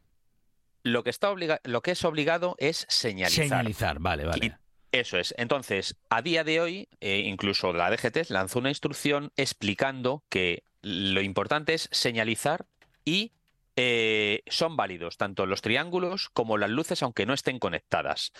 Lo 0.86 1.02
que, 1.02 1.10
está 1.10 1.30
obliga- 1.30 1.60
lo 1.64 1.82
que 1.82 1.90
es 1.90 2.04
obligado 2.04 2.54
es 2.58 2.86
señalizar. 2.88 3.44
Señalizar, 3.48 3.98
vale, 3.98 4.24
vale. 4.24 4.46
Y- 4.46 4.52
Eso 4.92 5.18
es. 5.18 5.34
Entonces, 5.36 5.96
a 6.10 6.22
día 6.22 6.44
de 6.44 6.60
hoy, 6.60 6.88
eh, 7.00 7.18
incluso 7.26 7.72
la 7.72 7.90
DGT 7.90 8.30
lanzó 8.30 8.60
una 8.60 8.68
instrucción 8.70 9.32
explicando 9.36 10.22
que 10.30 10.62
lo 10.82 11.20
importante 11.20 11.74
es 11.74 11.88
señalizar 11.90 12.66
y 13.04 13.32
eh, 13.78 14.42
son 14.46 14.76
válidos 14.76 15.18
tanto 15.18 15.44
los 15.44 15.60
triángulos 15.60 16.30
como 16.30 16.56
las 16.56 16.70
luces, 16.70 17.02
aunque 17.02 17.26
no 17.26 17.34
estén 17.34 17.58
conectadas. 17.58 18.32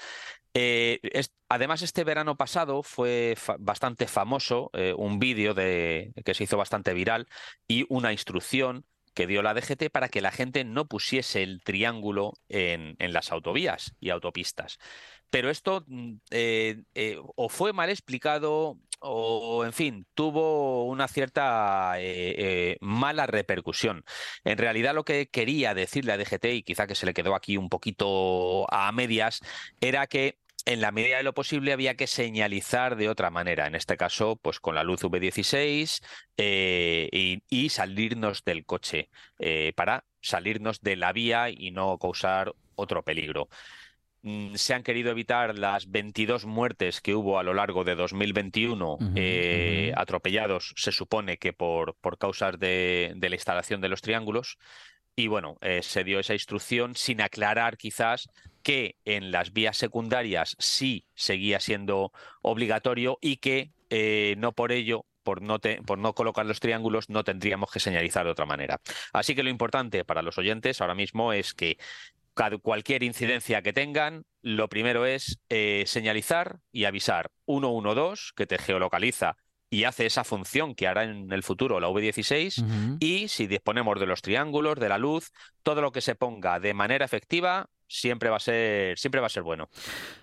Eh, 0.55 1.01
es- 1.03 1.35
además, 1.51 1.83
este 1.83 2.05
verano 2.05 2.37
pasado 2.37 2.83
fue 2.83 3.35
fa- 3.37 3.57
bastante 3.59 4.07
famoso 4.07 4.71
eh, 4.73 4.95
un 4.97 5.19
vídeo 5.19 5.53
de, 5.53 6.13
que 6.25 6.33
se 6.33 6.45
hizo 6.45 6.57
bastante 6.57 6.95
viral 6.95 7.27
y 7.69 7.85
una 7.91 8.13
instrucción 8.13 8.87
que 9.17 9.27
dio 9.27 9.43
la 9.43 9.55
DGT 9.55 9.91
para 9.91 10.11
que 10.11 10.21
la 10.21 10.31
gente 10.31 10.63
no 10.65 10.87
pusiese 10.87 11.43
el 11.43 11.63
triángulo 11.63 12.35
en, 12.51 12.97
en 12.99 13.15
las 13.15 13.33
autovías 13.33 13.95
y 13.99 14.11
autopistas. 14.11 14.79
Pero 15.31 15.49
esto 15.49 15.85
mm, 15.87 16.13
eh, 16.31 16.83
eh, 16.95 17.19
o 17.35 17.49
fue 17.49 17.73
mal 17.73 17.89
explicado 17.89 18.79
o, 19.01 19.65
en 19.65 19.73
fin, 19.73 20.07
tuvo 20.15 20.85
una 20.85 21.09
cierta 21.09 21.95
eh, 21.99 22.77
mala 22.81 23.27
repercusión. 23.27 24.05
En 24.45 24.59
realidad 24.59 24.95
lo 24.95 25.05
que 25.05 25.29
quería 25.29 25.75
decirle 25.75 26.13
a 26.13 26.19
DGT, 26.19 26.45
y 26.47 26.63
quizá 26.63 26.87
que 26.87 26.95
se 26.95 27.07
le 27.07 27.15
quedó 27.15 27.35
aquí 27.35 27.57
un 27.57 27.69
poquito 27.69 28.67
a 28.73 28.91
medias, 28.93 29.41
era 29.81 30.07
que 30.07 30.39
en 30.67 30.81
la 30.81 30.91
medida 30.91 31.17
de 31.17 31.23
lo 31.23 31.33
posible 31.33 31.73
había 31.73 31.95
que 31.95 32.07
señalizar 32.07 32.97
de 32.97 33.09
otra 33.09 33.31
manera, 33.31 33.67
en 33.67 33.75
este 33.75 33.97
caso, 33.97 34.37
pues 34.37 34.61
con 34.61 34.75
la 34.75 34.83
luz 34.83 35.03
V16 35.03 36.03
eh, 36.37 37.09
y, 37.13 37.43
y, 37.49 37.69
salirnos 37.71 38.45
del 38.45 38.67
coche 38.67 39.09
eh, 39.39 39.73
para 39.77 40.05
salirnos 40.21 40.81
de 40.81 40.97
la 40.97 41.13
vía 41.13 41.49
y 41.49 41.71
no 41.71 41.97
causar 41.99 42.53
otro 42.75 43.03
peligro. 43.05 43.49
Mm, 44.23 44.57
se 44.57 44.75
han 44.75 44.83
querido 44.83 45.13
evitar 45.13 45.57
las 45.57 45.89
22 45.89 46.47
muertes 46.47 47.01
que 47.01 47.15
hubo 47.15 47.39
a 47.39 47.45
lo 47.45 47.55
largo 47.55 47.85
de 47.85 47.95
2021 47.95 48.95
uh 48.95 48.99
-huh, 48.99 49.13
eh, 49.15 49.93
uh 49.93 49.97
-huh. 49.97 50.03
atropellados, 50.03 50.75
se 50.77 50.91
supone 50.91 51.39
que 51.39 51.53
por, 51.53 51.95
por 52.01 52.19
causas 52.19 52.59
de, 52.59 53.13
de, 53.15 53.29
la 53.29 53.37
instalación 53.37 53.81
de 53.81 53.89
los 53.89 54.03
triángulos. 54.03 54.59
Y 55.15 55.29
bueno, 55.29 55.57
eh, 55.61 55.81
se 55.83 56.05
dio 56.05 56.19
esa 56.19 56.35
instrucción 56.35 56.95
sin 56.95 57.21
aclarar 57.23 57.77
quizás 57.79 58.29
que 58.67 58.97
en 59.05 59.31
las 59.31 59.53
vías 59.53 59.77
secundarias 59.77 60.57
sí 60.59 61.07
seguía 61.15 61.61
siendo 61.61 62.11
obligatorio 62.43 63.17
y 63.21 63.37
que 63.37 63.71
eh, 63.91 64.35
no 64.39 64.51
por 64.51 64.73
ello 64.73 65.07
por 65.23 65.41
no, 65.41 65.61
te, 65.61 65.81
por 65.83 65.99
no, 65.99 66.15
colocar 66.15 66.45
los 66.47 66.59
triángulos 66.59 67.09
no 67.09 67.23
tendríamos 67.23 67.71
que 67.71 67.79
señalizar 67.79 68.25
de 68.25 68.33
otra 68.33 68.45
manera. 68.45 68.81
Así 69.13 69.37
que 69.37 69.45
lo 69.45 69.51
importante 69.51 70.05
para 70.05 70.21
los 70.21 70.37
oyentes 70.37 70.81
ahora 70.81 70.97
mismo 70.97 71.33
es 71.33 71.55
que 71.55 71.79
cualquier 72.61 73.05
incidencia 73.05 73.63
que 73.63 73.73
tengan, 73.73 74.25
lo 74.43 74.69
primero 74.69 75.07
es 75.07 75.39
eh, 75.49 75.85
señalizar 75.87 76.59
y 76.73 76.87
avisar 76.87 77.31
112 77.47 78.33
que 78.35 78.49
te 78.49 78.59
geolocaliza 78.59 79.37
y 79.71 79.85
hace 79.85 80.07
esa 80.07 80.25
función 80.25 80.75
que 80.75 80.89
hará 80.89 81.05
en 81.05 81.31
el 81.31 81.45
futuro 81.45 81.79
la 81.79 81.89
V16 81.89 82.63
uh 82.63 82.67
-huh. 82.67 82.97
y 82.99 83.29
si 83.29 83.47
disponemos 83.47 84.01
de 84.01 84.07
los 84.07 84.23
triángulos, 84.23 84.81
de 84.81 84.89
la 84.89 84.99
luz, 84.99 85.31
todo 85.63 85.83
lo 85.83 85.93
que 85.93 86.01
se 86.01 86.17
ponga 86.17 86.59
de 86.59 86.75
manera 86.75 87.05
efectiva 87.05 87.69
siempre 87.89 88.31
va 88.31 88.37
a 88.37 88.41
ser 88.41 88.99
siempre 88.99 89.21
va 89.21 89.27
a 89.27 89.31
ser 89.31 89.43
bueno. 89.43 89.69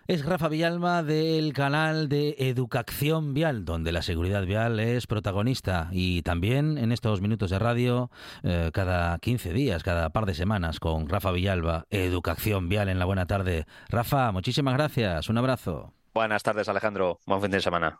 Es 0.07 0.25
Rafa 0.25 0.47
Villalba 0.47 1.03
del 1.03 1.53
canal 1.53 2.09
de 2.09 2.35
Educación 2.37 3.33
Vial, 3.33 3.65
donde 3.65 3.91
la 3.91 4.01
seguridad 4.01 4.45
vial 4.45 4.79
es 4.79 5.07
protagonista 5.07 5.89
y 5.91 6.21
también 6.23 6.77
en 6.77 6.91
estos 6.91 7.21
minutos 7.21 7.49
de 7.49 7.59
radio 7.59 8.11
eh, 8.43 8.71
cada 8.73 9.17
15 9.19 9.53
días, 9.53 9.83
cada 9.83 10.09
par 10.09 10.25
de 10.25 10.33
semanas 10.33 10.79
con 10.79 11.07
Rafa 11.07 11.31
Villalba, 11.31 11.85
Educación 11.89 12.69
Vial 12.69 12.89
en 12.89 12.99
la 12.99 13.05
buena 13.05 13.25
tarde. 13.25 13.65
Rafa, 13.89 14.31
muchísimas 14.31 14.73
gracias, 14.73 15.29
un 15.29 15.37
abrazo. 15.37 15.93
Buenas 16.13 16.43
tardes, 16.43 16.69
Alejandro. 16.69 17.19
Buen 17.25 17.41
fin 17.41 17.51
de 17.51 17.61
semana. 17.61 17.99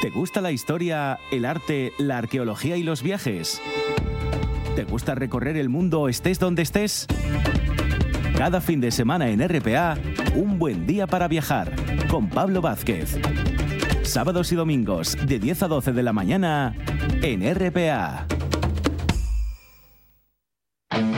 ¿Te 0.00 0.10
gusta 0.10 0.40
la 0.40 0.52
historia, 0.52 1.18
el 1.30 1.44
arte, 1.44 1.92
la 1.98 2.18
arqueología 2.18 2.76
y 2.76 2.82
los 2.82 3.02
viajes? 3.02 3.60
¿Te 4.76 4.84
gusta 4.84 5.14
recorrer 5.14 5.56
el 5.56 5.68
mundo 5.68 6.08
estés 6.08 6.38
donde 6.38 6.62
estés? 6.62 7.06
Cada 8.38 8.60
fin 8.60 8.80
de 8.80 8.92
semana 8.92 9.28
en 9.30 9.40
RPA, 9.40 9.98
un 10.36 10.60
buen 10.60 10.86
día 10.86 11.08
para 11.08 11.26
viajar 11.26 11.72
con 12.06 12.28
Pablo 12.28 12.60
Vázquez. 12.62 13.18
Sábados 14.04 14.52
y 14.52 14.54
domingos 14.54 15.18
de 15.26 15.40
10 15.40 15.64
a 15.64 15.66
12 15.66 15.92
de 15.92 16.02
la 16.04 16.12
mañana 16.12 16.72
en 17.20 17.42
RPA. 17.52 18.28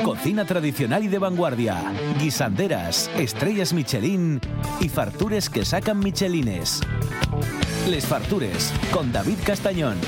Cocina 0.03 0.47
tradicional 0.47 1.05
y 1.05 1.09
de 1.09 1.19
vanguardia, 1.19 1.93
guisanderas, 2.19 3.11
estrellas 3.19 3.75
Michelin 3.75 4.41
y 4.81 4.89
fartures 4.89 5.50
que 5.50 5.67
sacan 5.67 5.99
Michelines. 5.99 6.81
Les 7.87 8.07
Fartures 8.07 8.73
con 8.95 9.12
David 9.12 9.37
Castañón. 9.45 9.99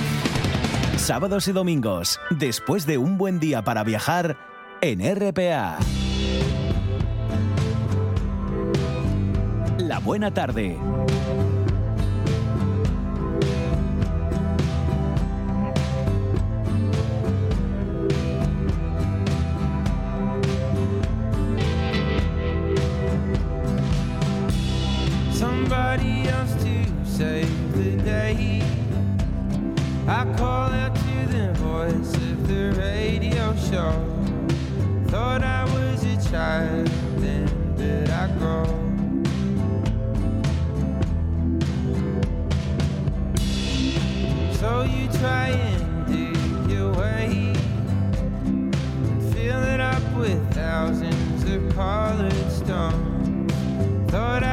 Sábados 0.96 1.46
y 1.46 1.52
domingos, 1.52 2.18
después 2.30 2.86
de 2.86 2.96
un 2.96 3.18
buen 3.18 3.38
día 3.38 3.62
para 3.62 3.84
viajar 3.84 4.38
en 4.80 5.02
RPA. 5.14 5.76
Buena 10.04 10.30
tarde. 10.30 10.76
Thought 35.12 35.42
I 35.42 35.64
was 35.64 36.04
a 36.04 36.30
child, 36.30 36.86
then 37.18 37.46
I? 37.76 38.81
With 50.22 50.54
thousands 50.54 51.42
of 51.50 51.74
colored 51.74 52.32
stones. 52.50 53.52
Thought 54.08 54.44
I 54.44 54.51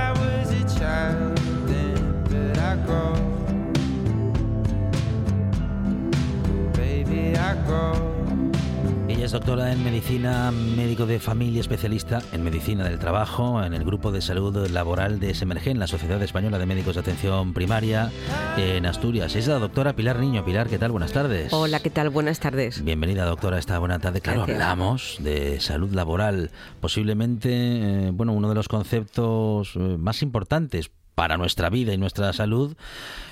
es 9.30 9.34
doctora 9.34 9.72
en 9.72 9.84
medicina, 9.84 10.50
médico 10.50 11.06
de 11.06 11.20
familia, 11.20 11.62
especialista 11.62 12.20
en 12.32 12.44
medicina 12.44 12.84
del 12.84 12.98
trabajo, 12.98 13.64
en 13.64 13.76
el 13.76 13.84
grupo 13.84 14.12
de 14.12 14.22
salud 14.22 14.68
laboral 14.70 15.20
de 15.20 15.36
SMRG, 15.36 15.68
en 15.68 15.78
la 15.78 15.86
Sociedad 15.86 16.20
Española 16.24 16.58
de 16.58 16.66
Médicos 16.66 16.96
de 16.96 17.02
Atención 17.02 17.54
Primaria 17.54 18.12
en 18.58 18.88
Asturias. 18.88 19.36
Es 19.36 19.46
la 19.46 19.60
doctora 19.60 19.94
Pilar 19.94 20.18
Niño. 20.18 20.44
Pilar, 20.44 20.68
¿qué 20.68 20.80
tal? 20.80 20.92
Buenas 20.92 21.12
tardes. 21.14 21.54
Hola, 21.54 21.80
¿qué 21.80 21.92
tal? 21.92 22.10
Buenas 22.10 22.40
tardes. 22.40 22.84
Bienvenida, 22.84 23.24
doctora, 23.26 23.58
a 23.58 23.60
esta 23.60 23.78
buena 23.78 24.00
tarde. 24.00 24.20
Claro, 24.20 24.48
Gracias. 24.48 24.62
hablamos 24.62 25.18
de 25.20 25.60
salud 25.60 25.94
laboral, 25.94 26.50
posiblemente, 26.82 27.50
eh, 27.52 28.12
bueno, 28.12 28.34
uno 28.34 28.50
de 28.50 28.56
los 28.56 28.68
conceptos 28.68 29.74
eh, 29.76 29.80
más 30.00 30.24
importantes 30.24 30.90
para 31.20 31.36
nuestra 31.36 31.70
vida 31.70 31.94
y 31.94 31.98
nuestra 31.98 32.32
salud, 32.32 32.78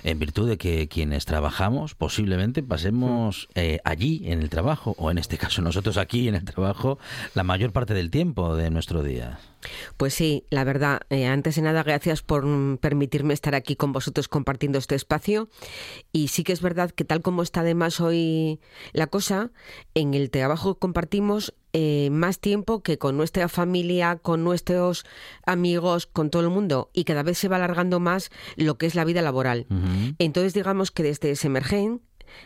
en 0.04 0.20
virtud 0.20 0.50
de 0.50 0.58
que 0.58 0.90
quienes 0.90 1.24
trabajamos 1.24 1.96
posiblemente 1.96 2.62
pasemos 2.62 3.48
eh, 3.56 3.80
allí 3.86 4.24
en 4.26 4.42
el 4.42 4.50
trabajo, 4.50 4.94
o 4.98 5.10
en 5.10 5.18
este 5.18 5.38
caso 5.38 5.62
nosotros 5.62 5.96
aquí 5.96 6.28
en 6.28 6.36
el 6.36 6.44
trabajo, 6.44 7.00
la 7.34 7.44
mayor 7.44 7.72
parte 7.72 7.94
del 7.94 8.12
tiempo 8.12 8.58
de 8.58 8.72
nuestro 8.72 9.04
día. 9.04 9.40
Pues 9.96 10.14
sí, 10.14 10.44
la 10.50 10.66
verdad, 10.66 11.00
eh, 11.10 11.28
antes 11.28 11.56
de 11.56 11.62
nada, 11.62 11.82
gracias 11.82 12.22
por 12.22 12.46
permitirme 12.80 13.34
estar 13.34 13.56
aquí 13.56 13.78
con 13.78 13.94
vosotros 13.94 14.28
compartiendo 14.28 14.80
este 14.80 14.96
espacio. 14.96 15.48
Y 16.12 16.28
sí 16.28 16.44
que 16.44 16.52
es 16.52 16.62
verdad 16.62 16.92
que 16.92 17.06
tal 17.06 17.22
como 17.22 17.42
está 17.42 17.62
además 17.62 18.02
hoy 18.02 18.60
la 18.92 19.08
cosa, 19.08 19.52
en 19.94 20.14
el 20.14 20.30
trabajo 20.30 20.76
compartimos 20.76 21.54
eh, 21.80 22.10
más 22.10 22.40
tiempo 22.40 22.82
que 22.82 22.98
con 22.98 23.18
nuestra 23.18 23.48
familia, 23.50 24.16
con 24.16 24.44
nuestros 24.44 25.06
amigos, 25.46 26.08
con 26.08 26.32
todo 26.32 26.42
el 26.42 26.50
mundo. 26.50 26.90
Y 26.92 27.04
cada 27.04 27.22
vez 27.22 27.38
se 27.38 27.50
va 27.50 27.58
alargando 27.58 28.00
más 28.00 28.32
lo 28.56 28.80
que 28.80 28.88
es 28.88 28.96
la 28.96 29.06
vida 29.06 29.22
laboral. 29.22 29.68
Uh 29.70 29.76
-huh. 29.76 30.16
Entonces, 30.18 30.56
digamos 30.56 30.90
que 30.90 31.04
desde 31.04 31.36
Semergen 31.36 32.02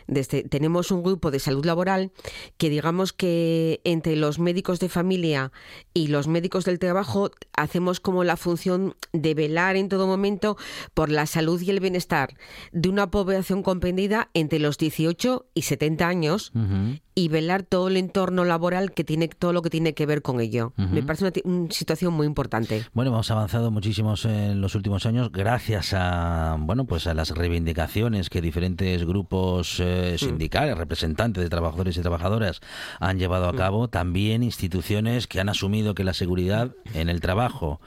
desde, 0.06 0.42
tenemos 0.42 0.90
un 0.90 1.02
grupo 1.02 1.30
de 1.30 1.38
salud 1.38 1.64
laboral 1.64 2.12
que 2.56 2.70
digamos 2.70 3.12
que 3.12 3.80
entre 3.84 4.16
los 4.16 4.38
médicos 4.38 4.80
de 4.80 4.88
familia 4.88 5.52
y 5.94 6.08
los 6.08 6.28
médicos 6.28 6.64
del 6.64 6.78
trabajo 6.78 7.30
hacemos 7.52 8.00
como 8.00 8.24
la 8.24 8.36
función 8.36 8.94
de 9.12 9.34
velar 9.34 9.76
en 9.76 9.88
todo 9.88 10.06
momento 10.06 10.56
por 10.94 11.10
la 11.10 11.26
salud 11.26 11.60
y 11.60 11.70
el 11.70 11.80
bienestar 11.80 12.36
de 12.72 12.88
una 12.88 13.10
población 13.10 13.62
comprendida 13.62 14.30
entre 14.34 14.58
los 14.58 14.78
18 14.78 15.46
y 15.54 15.62
70 15.62 16.06
años 16.06 16.52
uh 16.54 16.58
-huh. 16.58 17.00
Y 17.14 17.28
velar 17.28 17.62
todo 17.62 17.88
el 17.88 17.96
entorno 17.96 18.44
laboral 18.44 18.92
que 18.92 19.04
tiene 19.04 19.28
todo 19.28 19.52
lo 19.52 19.62
que 19.62 19.70
tiene 19.70 19.94
que 19.94 20.06
ver 20.06 20.22
con 20.22 20.40
ello. 20.40 20.72
Uh 20.78 20.82
-huh. 20.82 20.90
Me 20.90 21.02
parece 21.02 21.24
una, 21.24 21.32
una, 21.44 21.70
situación 21.70 22.14
muy 22.14 22.26
importante. 22.26 22.84
Bueno, 22.92 23.10
hemos 23.10 23.30
avanzado 23.30 23.70
muchísimos 23.70 24.24
en 24.24 24.60
los 24.60 24.74
últimos 24.74 25.06
años 25.06 25.30
gracias 25.30 25.94
a 25.94 26.56
bueno, 26.58 26.84
pues 26.84 27.06
a 27.06 27.14
las 27.14 27.30
reivindicaciones 27.30 28.30
que 28.30 28.40
diferentes 28.40 29.04
grupos 29.04 29.78
eh, 29.80 30.16
sindicales, 30.18 30.76
mm. 30.76 30.78
representantes 30.78 31.42
de 31.42 31.50
trabajadores 31.50 31.96
y 31.96 32.00
trabajadoras 32.00 32.60
han 33.00 33.18
llevado 33.18 33.48
a 33.48 33.54
cabo, 33.54 33.88
también 33.88 34.42
instituciones 34.42 35.26
que 35.26 35.40
han 35.40 35.48
asumido 35.48 35.94
que 35.94 36.04
la 36.04 36.14
seguridad 36.14 36.70
en 36.94 37.08
el 37.08 37.20
trabajo 37.20 37.80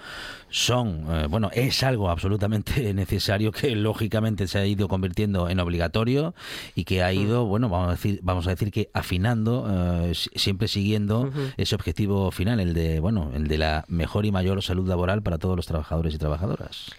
son, 0.50 1.06
eh, 1.10 1.28
bueno, 1.30 1.50
es 1.54 1.84
algo 1.84 2.10
absolutamente 2.10 2.94
necesario 2.94 3.52
que 3.52 3.76
lógicamente 3.76 4.48
se 4.48 4.60
ha 4.60 4.66
ido 4.66 4.88
convirtiendo 4.88 5.50
en 5.50 5.60
obligatorio 5.60 6.34
y 6.76 6.86
que 6.86 7.04
ha 7.04 7.12
ido, 7.14 7.46
bueno, 7.46 7.68
vamos 7.70 7.90
a 7.90 7.92
decir, 7.92 8.20
vamos 8.24 8.48
a 8.48 8.52
decir 8.52 8.72
que 8.72 8.90
afinando 8.94 9.68
eh, 9.70 10.14
si- 10.16 10.30
siempre 10.36 10.68
siguiendo 10.68 11.32
ese 11.58 11.76
objetivo 11.76 12.32
final, 12.32 12.60
el 12.60 12.74
de, 12.74 13.00
bueno, 13.00 13.32
el 13.34 13.48
de 13.48 13.58
la 13.58 13.86
mejor 13.88 14.26
y 14.26 14.32
mayor 14.32 14.62
salud 14.62 14.88
laboral 14.88 15.22
para 15.22 15.38
todos 15.38 15.56
los 15.56 15.66
trabajadores 15.66 16.14
y 16.14 16.18
trabajadoras. 16.18 16.92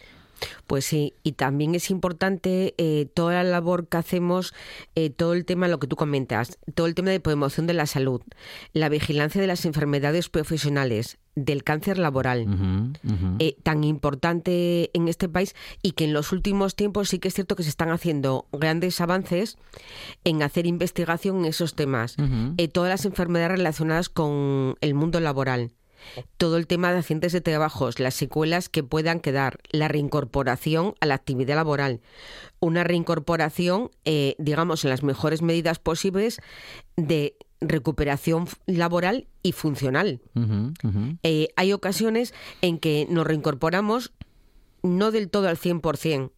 Pues 0.66 0.84
sí, 0.84 1.14
y 1.22 1.32
también 1.32 1.74
es 1.74 1.90
importante 1.90 2.74
eh, 2.78 3.06
toda 3.14 3.34
la 3.34 3.44
labor 3.44 3.88
que 3.88 3.96
hacemos, 3.96 4.54
eh, 4.94 5.10
todo 5.10 5.32
el 5.34 5.44
tema, 5.44 5.68
lo 5.68 5.78
que 5.78 5.86
tú 5.86 5.96
comentas, 5.96 6.58
todo 6.74 6.86
el 6.86 6.94
tema 6.94 7.10
de 7.10 7.20
promoción 7.20 7.66
de 7.66 7.74
la 7.74 7.86
salud, 7.86 8.20
la 8.72 8.88
vigilancia 8.88 9.40
de 9.40 9.46
las 9.46 9.64
enfermedades 9.64 10.28
profesionales, 10.28 11.18
del 11.36 11.62
cáncer 11.62 11.98
laboral. 11.98 12.46
Eh, 13.38 13.56
tan 13.62 13.84
importante 13.84 14.90
en 14.94 15.06
este 15.06 15.28
país 15.28 15.54
y 15.82 15.92
que 15.92 16.04
en 16.04 16.14
los 16.14 16.32
últimos 16.32 16.74
tiempos 16.74 17.10
sí 17.10 17.18
que 17.18 17.28
es 17.28 17.34
cierto 17.34 17.54
que 17.54 17.62
se 17.62 17.68
están 17.68 17.90
haciendo 17.90 18.46
grandes 18.52 19.00
avances 19.00 19.58
en 20.24 20.42
hacer 20.42 20.66
investigación 20.66 21.40
en 21.40 21.44
esos 21.44 21.74
temas. 21.74 22.16
Eh, 22.56 22.68
todas 22.68 22.90
las 22.90 23.04
enfermedades 23.04 23.58
relacionadas 23.58 24.08
con 24.08 24.76
el 24.80 24.94
mundo 24.94 25.20
laboral. 25.20 25.70
Todo 26.36 26.56
el 26.56 26.66
tema 26.66 26.92
de 26.92 26.98
accidentes 26.98 27.32
de 27.32 27.40
trabajos, 27.40 27.98
las 28.00 28.14
secuelas 28.14 28.68
que 28.68 28.82
puedan 28.82 29.20
quedar, 29.20 29.58
la 29.70 29.88
reincorporación 29.88 30.94
a 31.00 31.06
la 31.06 31.14
actividad 31.14 31.56
laboral. 31.56 32.00
Una 32.60 32.84
reincorporación, 32.84 33.90
eh, 34.04 34.34
digamos, 34.38 34.84
en 34.84 34.90
las 34.90 35.02
mejores 35.02 35.42
medidas 35.42 35.78
posibles 35.78 36.40
de 36.96 37.36
recuperación 37.60 38.46
laboral 38.66 39.28
y 39.42 39.52
funcional. 39.52 40.20
Eh, 41.22 41.48
hay 41.56 41.72
ocasiones 41.72 42.34
en 42.60 42.78
que 42.78 43.06
nos 43.08 43.26
reincorporamos 43.26 44.12
no 44.82 45.10
del 45.10 45.30
todo 45.30 45.48
al 45.48 45.56
100%. 45.56 46.30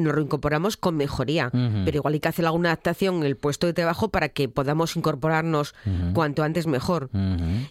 Nos 0.00 0.14
reincorporamos 0.14 0.76
con 0.76 0.96
mejoría, 0.96 1.50
pero 1.50 1.96
igual 1.96 2.14
hay 2.14 2.20
que 2.20 2.28
hacer 2.28 2.46
alguna 2.46 2.70
adaptación 2.70 3.16
en 3.16 3.22
el 3.24 3.36
puesto 3.36 3.66
de 3.66 3.72
trabajo 3.72 4.10
para 4.10 4.28
que 4.30 4.48
podamos 4.48 4.96
incorporarnos 4.96 5.74
cuanto 6.14 6.42
antes 6.42 6.66
mejor. 6.66 7.10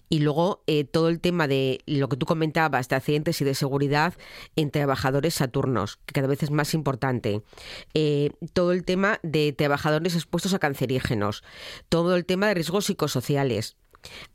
Y 0.08 0.20
luego 0.20 0.62
eh, 0.66 0.84
todo 0.84 1.08
el 1.08 1.20
tema 1.20 1.48
de 1.48 1.80
lo 1.86 2.08
que 2.08 2.16
tú 2.16 2.26
comentabas 2.26 2.88
de 2.88 2.96
accidentes 2.96 3.40
y 3.40 3.44
de 3.44 3.54
seguridad 3.54 4.14
en 4.56 4.70
trabajadores 4.70 5.34
saturnos, 5.34 5.98
que 6.06 6.14
cada 6.14 6.28
vez 6.28 6.42
es 6.42 6.50
más 6.50 6.74
importante. 6.74 7.42
Eh, 7.94 8.30
todo 8.52 8.72
el 8.72 8.84
tema 8.84 9.20
de 9.22 9.52
trabajadores 9.52 10.14
expuestos 10.14 10.54
a 10.54 10.58
cancerígenos. 10.58 11.42
Todo 11.88 12.16
el 12.16 12.24
tema 12.24 12.48
de 12.48 12.54
riesgos 12.54 12.86
psicosociales. 12.86 13.76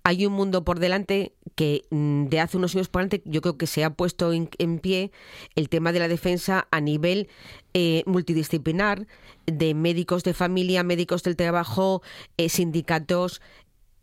Hay 0.04 0.26
un 0.26 0.34
mundo 0.34 0.64
por 0.64 0.80
delante 0.80 1.34
que 1.56 1.84
mm, 1.89 2.26
de 2.26 2.39
hace 2.39 2.58
unos 2.58 2.76
años 2.76 2.89
por 2.89 3.02
delante 3.02 3.22
yo 3.26 3.41
creo 3.41 3.58
que 3.58 3.68
se 3.68 3.84
ha 3.84 3.91
puesto 3.91 4.34
en, 4.34 4.50
en 4.58 4.80
pie 4.80 5.12
el 5.56 5.70
tema 5.70 5.91
de 5.91 6.00
la 6.00 6.08
defensa 6.08 6.68
a 6.72 6.82
nivel 6.82 7.30
eh, 7.74 8.04
multidisciplinar 8.06 9.08
de 9.46 9.74
médicos 9.74 10.24
de 10.24 10.34
familia, 10.34 10.84
médicos 10.84 11.24
del 11.24 11.36
trabajo, 11.36 12.02
eh, 12.38 12.50
sindicatos, 12.50 13.41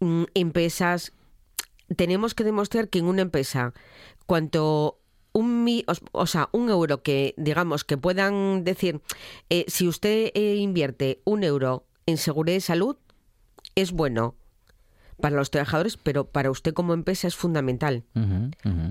mm, 0.00 0.24
empresas, 0.34 1.12
tenemos 1.96 2.34
que 2.34 2.44
demostrar 2.44 2.88
que 2.88 2.98
en 2.98 3.06
una 3.06 3.22
empresa, 3.22 3.74
cuanto 4.26 4.98
un 5.32 5.84
o 6.12 6.26
sea, 6.26 6.48
un 6.52 6.68
euro 6.68 7.02
que 7.02 7.34
digamos 7.36 7.84
que 7.84 7.96
puedan 7.96 8.64
decir, 8.64 9.00
eh, 9.50 9.64
si 9.68 9.88
usted 9.88 10.30
eh, 10.34 10.56
invierte 10.56 11.20
un 11.24 11.42
euro 11.42 11.86
en 12.06 12.18
seguridad 12.18 12.56
y 12.56 12.60
salud, 12.60 12.96
es 13.74 13.92
bueno 13.92 14.34
para 15.22 15.36
los 15.36 15.50
trabajadores, 15.50 15.96
pero 15.96 16.24
para 16.24 16.50
usted 16.50 16.74
como 16.74 16.92
empresa 16.92 17.28
es 17.28 17.36
fundamental. 17.36 18.02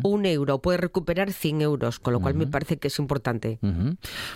Un 0.04 0.26
euro 0.26 0.60
puede 0.60 0.78
recuperar 0.78 1.34
100 1.34 1.62
euros, 1.62 2.00
con 2.00 2.14
lo 2.14 2.22
cual 2.22 2.36
me 2.36 2.48
parece 2.48 2.78
que 2.78 2.88
es 2.88 2.98
importante. 2.98 3.60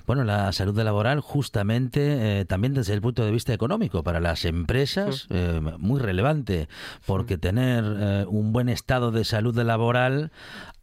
Bueno, 0.05 0.25
la 0.25 0.51
salud 0.51 0.77
laboral 0.79 1.21
justamente 1.21 2.41
eh, 2.41 2.45
también 2.45 2.73
desde 2.73 2.93
el 2.93 3.01
punto 3.01 3.23
de 3.23 3.31
vista 3.31 3.53
económico 3.53 4.03
para 4.03 4.19
las 4.19 4.43
empresas 4.43 5.27
eh, 5.29 5.61
muy 5.79 6.01
relevante 6.01 6.67
porque 7.05 7.37
tener 7.37 7.83
eh, 7.87 8.25
un 8.27 8.51
buen 8.51 8.67
estado 8.67 9.11
de 9.11 9.23
salud 9.23 9.57
laboral 9.57 10.31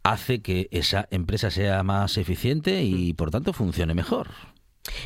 hace 0.01 0.41
que 0.41 0.67
esa 0.71 1.07
empresa 1.11 1.51
sea 1.51 1.83
más 1.83 2.17
eficiente 2.17 2.83
y 2.83 3.13
por 3.13 3.29
tanto 3.29 3.53
funcione 3.53 3.93
mejor. 3.93 4.29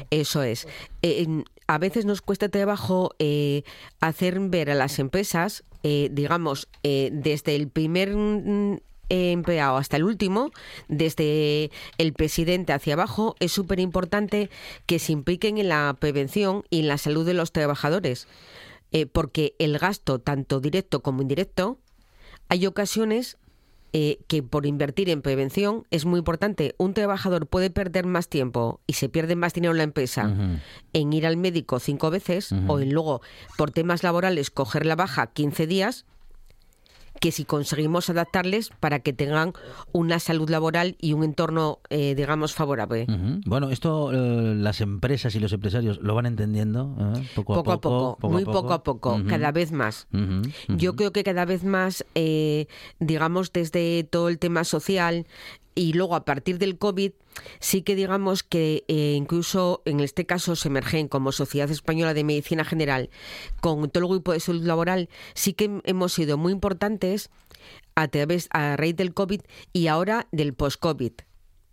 Eso 0.10 0.42
es. 0.42 0.68
Eh, 1.02 1.44
a 1.68 1.78
veces 1.78 2.06
nos 2.06 2.22
cuesta 2.22 2.50
trabajo 2.50 3.12
eh, 3.20 3.64
hacer 4.00 4.40
ver 4.40 4.72
a 4.72 4.76
las 4.76 5.00
empresas, 5.00 5.64
eh, 5.90 6.10
digamos, 6.12 6.68
eh, 6.84 7.12
desde 7.14 7.56
el 7.56 7.70
primer 7.70 8.14
mm, 8.14 8.74
eh, 9.08 9.32
empleado 9.32 9.78
hasta 9.78 9.96
el 9.96 10.04
último, 10.04 10.52
desde 10.90 11.72
el 11.98 12.12
presidente 12.12 12.74
hacia 12.74 12.96
abajo, 12.96 13.38
es 13.40 13.54
súper 13.54 13.80
importante 13.80 14.50
que 14.86 15.00
se 15.00 15.14
impliquen 15.14 15.58
en 15.58 15.70
la 15.70 15.96
prevención 15.98 16.66
y 16.70 16.82
en 16.82 16.90
la 16.90 16.98
salud 16.98 17.26
de 17.26 17.36
los 17.36 17.54
trabajadores. 17.54 18.28
Porque 19.12 19.54
el 19.60 19.78
gasto, 19.78 20.20
tanto 20.20 20.60
directo 20.60 21.02
como 21.02 21.22
indirecto, 21.22 21.78
hay 22.50 22.66
ocasiones 22.66 23.38
eh, 23.94 24.20
que 24.28 24.44
por 24.44 24.66
invertir 24.66 25.10
en 25.10 25.22
prevención 25.22 25.86
es 25.92 26.06
muy 26.06 26.20
importante. 26.20 26.76
Un 26.78 26.94
trabajador 26.94 27.48
puede 27.48 27.70
perder 27.70 28.06
más 28.06 28.28
tiempo 28.28 28.82
y 28.88 28.94
se 28.94 29.10
pierde 29.10 29.36
más 29.36 29.54
dinero 29.54 29.72
en 29.72 29.78
la 29.78 29.84
empresa 29.84 30.36
en 30.94 31.14
ir 31.14 31.26
al 31.26 31.38
médico 31.38 31.80
cinco 31.80 32.10
veces 32.10 32.54
o 32.68 32.80
en 32.80 32.92
luego 32.92 33.22
por 33.58 33.72
temas 33.72 34.04
laborales 34.04 34.52
coger 34.52 34.86
la 34.86 34.96
baja 34.96 35.28
15 35.28 35.68
días 35.68 36.06
que 37.20 37.32
si 37.32 37.46
conseguimos 37.46 38.10
adaptarles 38.10 38.70
para 38.80 39.00
que 39.00 39.14
tengan 39.14 39.54
una 39.92 40.20
salud 40.20 40.50
laboral 40.50 40.96
y 41.00 41.14
un 41.14 41.24
entorno, 41.24 41.80
eh, 41.90 42.16
digamos, 42.16 42.54
favorable. 42.54 43.08
Bueno, 43.46 43.70
esto 43.70 44.12
eh, 44.12 44.56
las 44.56 44.82
empresas 44.82 45.36
y 45.36 45.40
los 45.40 45.54
empresarios 45.54 46.00
lo 46.02 46.16
van 46.16 46.26
entendiendo 46.26 46.96
¿eh? 47.00 47.28
poco, 47.36 47.56
Poco 47.56 47.72
a 47.72 47.82
poco, 47.82 48.30
muy 48.30 48.46
poco 48.46 48.74
a 48.74 48.84
poco, 48.84 49.22
cada 49.28 49.52
vez 49.52 49.72
más. 49.72 50.08
Yo 50.68 50.96
creo 50.96 51.12
que 51.12 51.24
cada 51.24 51.46
vez 51.46 51.64
más, 51.64 52.06
eh, 52.16 52.68
digamos, 53.00 53.52
desde 53.52 54.04
todo 54.04 54.30
el 54.30 54.40
tema 54.40 54.64
social 54.64 55.26
y 55.78 55.94
luego 55.94 56.16
a 56.16 56.26
partir 56.26 56.58
del 56.58 56.78
COVID, 56.78 57.12
sí 57.60 57.84
que 57.84 57.96
digamos 57.96 58.42
que 58.42 58.84
eh, 58.88 59.14
incluso 59.16 59.84
en 59.86 60.00
este 60.00 60.26
caso 60.26 60.56
Semergen, 60.56 61.08
como 61.08 61.32
Sociedad 61.32 61.70
Española 61.70 62.16
de 62.16 62.24
Medicina 62.24 62.66
General, 62.66 63.12
con 63.62 63.88
todo 63.90 64.04
el 64.04 64.10
grupo 64.10 64.34
de 64.34 64.40
salud 64.40 64.66
laboral, 64.66 65.08
sí 65.36 65.54
que 65.54 65.80
hemos 65.84 66.14
sido 66.14 66.38
muy 66.38 66.52
importantes 66.52 67.30
a 67.96 68.08
través, 68.08 68.50
a 68.52 68.76
raíz 68.76 68.96
del 68.96 69.14
COVID 69.14 69.42
y 69.72 69.88
ahora 69.88 70.28
del 70.32 70.56
post-COVID. 70.56 71.12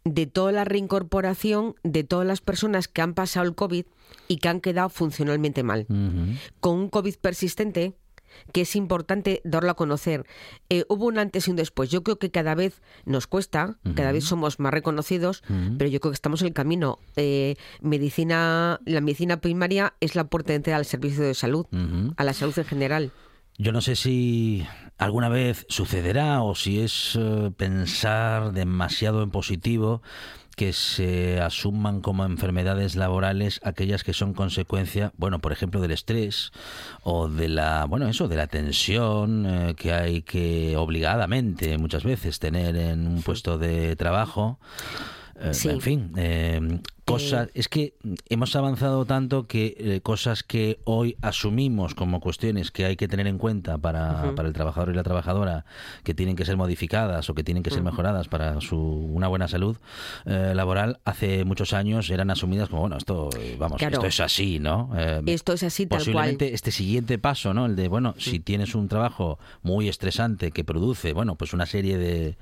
De 0.05 0.27
toda 0.27 0.53
la 0.53 0.65
reincorporación 0.65 1.77
de 1.83 2.05
todas 2.05 2.27
las 2.27 2.43
personas 2.43 2.89
que 2.89 3.01
han 3.01 3.15
pasado 3.15 3.47
el 3.47 3.55
COVID 3.55 3.87
y 4.29 4.37
que 4.37 4.49
han 4.49 4.61
quedado 4.61 4.91
funcionalmente 4.91 5.63
mal. 5.63 5.87
Con 6.61 6.79
un 6.79 6.91
COVID 6.91 7.15
persistente 7.17 7.95
que 8.53 8.63
es 8.63 8.77
importante 8.77 9.41
darlo 9.45 9.71
a 9.71 9.75
conocer. 9.75 10.27
Eh, 10.69 10.85
hubo 10.89 11.07
un 11.07 11.19
antes 11.19 11.49
y 11.49 11.51
un 11.51 11.57
después. 11.57 11.91
Yo 11.91 12.03
creo 12.03 12.19
que 12.19 12.31
cada 12.31 12.55
vez 12.55 12.83
nos 13.05 13.27
cuesta, 13.27 13.79
cada 13.95 14.13
vez 14.13 14.25
somos 14.25 14.59
más 14.61 14.73
reconocidos, 14.73 15.43
pero 15.79 15.91
yo 15.91 16.01
creo 16.01 16.13
que 16.13 16.17
estamos 16.17 16.41
en 16.43 16.49
el 16.49 16.55
camino. 16.55 16.99
Eh, 17.17 17.57
medicina, 17.81 18.81
la 18.85 19.01
medicina 19.01 19.41
primaria 19.41 19.95
es 20.01 20.15
la 20.15 20.25
puerta 20.25 20.53
de 20.53 20.57
entrada 20.57 20.79
al 20.79 20.85
servicio 20.85 21.23
de 21.23 21.35
salud, 21.35 21.67
a 22.17 22.25
la 22.25 22.33
salud 22.33 22.59
en 22.59 22.65
general. 22.65 23.13
Yo 23.57 23.71
no 23.71 23.81
sé 23.81 23.95
si 23.95 24.67
alguna 24.99 25.29
vez 25.29 25.67
sucederá 25.69 26.43
o 26.43 26.55
si 26.55 26.81
es 26.81 27.17
eh, 27.19 27.51
pensar 27.57 28.53
demasiado 28.53 29.23
en 29.23 29.31
positivo 29.31 30.03
que 30.57 30.73
se 30.73 31.41
asuman 31.41 32.01
como 32.01 32.25
enfermedades 32.25 32.95
laborales 32.97 33.61
aquellas 33.65 34.05
que 34.05 34.13
son 34.13 34.35
consecuencia, 34.35 35.13
bueno, 35.17 35.41
por 35.41 35.53
ejemplo, 35.53 35.81
del 35.81 35.91
estrés 35.91 36.53
o 37.03 37.29
de 37.29 37.49
la, 37.49 37.87
bueno, 37.87 38.09
eso, 38.09 38.29
de 38.29 38.37
la 38.37 38.47
tensión 38.47 39.47
eh, 39.47 39.75
que 39.75 39.93
hay 39.93 40.23
que 40.23 40.77
obligadamente 40.77 41.77
muchas 41.79 42.05
veces 42.05 42.39
tener 42.39 42.77
en 42.77 43.07
un 43.07 43.23
puesto 43.23 43.59
de 43.59 43.97
trabajo. 43.97 44.59
Eh, 45.41 45.53
Sí. 45.53 45.69
En 45.69 45.81
fin, 45.81 46.13
eh, 46.17 46.79
cosas. 47.05 47.49
Es 47.55 47.69
que 47.69 47.95
hemos 48.29 48.55
avanzado 48.57 49.05
tanto 49.05 49.47
que 49.47 49.75
eh, 49.79 50.01
cosas 50.03 50.43
que 50.43 50.79
hoy 50.85 51.17
asumimos 51.23 51.95
como 51.95 52.21
cuestiones 52.21 52.71
que 52.71 52.85
hay 52.85 52.97
que 52.97 53.09
tener 53.09 53.27
en 53.27 53.39
cuenta 53.39 53.79
para, 53.79 54.35
para 54.35 54.49
el 54.49 54.55
trabajador 54.55 54.91
y 54.93 54.97
la 54.97 55.03
trabajadora, 55.03 55.65
que 56.03 56.15
tienen 56.15 56.37
que 56.37 56.45
ser 56.45 56.57
modificadas 56.57 57.29
o 57.31 57.35
que 57.35 57.45
tienen 57.45 57.63
que 57.63 57.71
ser 57.71 57.83
mejoradas 57.83 58.29
para 58.29 58.61
su 58.61 58.79
una 58.79 59.29
buena 59.29 59.49
salud 59.49 59.77
eh, 60.25 60.53
laboral, 60.55 60.99
hace 61.05 61.45
muchos 61.45 61.73
años 61.73 62.09
eran 62.11 62.31
asumidas 62.31 62.69
como 62.69 62.83
bueno 62.83 62.97
esto, 62.97 63.29
eh, 63.39 63.57
vamos, 63.59 63.79
Claro. 63.79 63.95
esto 63.97 64.07
es 64.07 64.21
así, 64.21 64.59
¿no? 64.59 64.91
Eh, 64.97 65.21
Esto 65.27 65.53
es 65.53 65.63
así 65.63 65.85
tal 65.87 65.99
cual. 65.99 65.99
posiblemente 66.01 66.55
este 66.55 66.71
siguiente 66.71 67.19
paso, 67.19 67.53
¿no? 67.55 67.67
El 67.67 67.77
de, 67.77 67.89
bueno, 67.89 68.15
si 68.19 68.41
tienes 68.41 68.75
un 68.75 68.89
trabajo 68.89 69.39
muy 69.63 69.89
estresante 69.89 70.51
que 70.53 70.65
produce, 70.65 71.13
bueno, 71.13 71.35
pues 71.37 71.53
una 71.53 71.67
serie 71.67 71.99
de, 71.99 72.37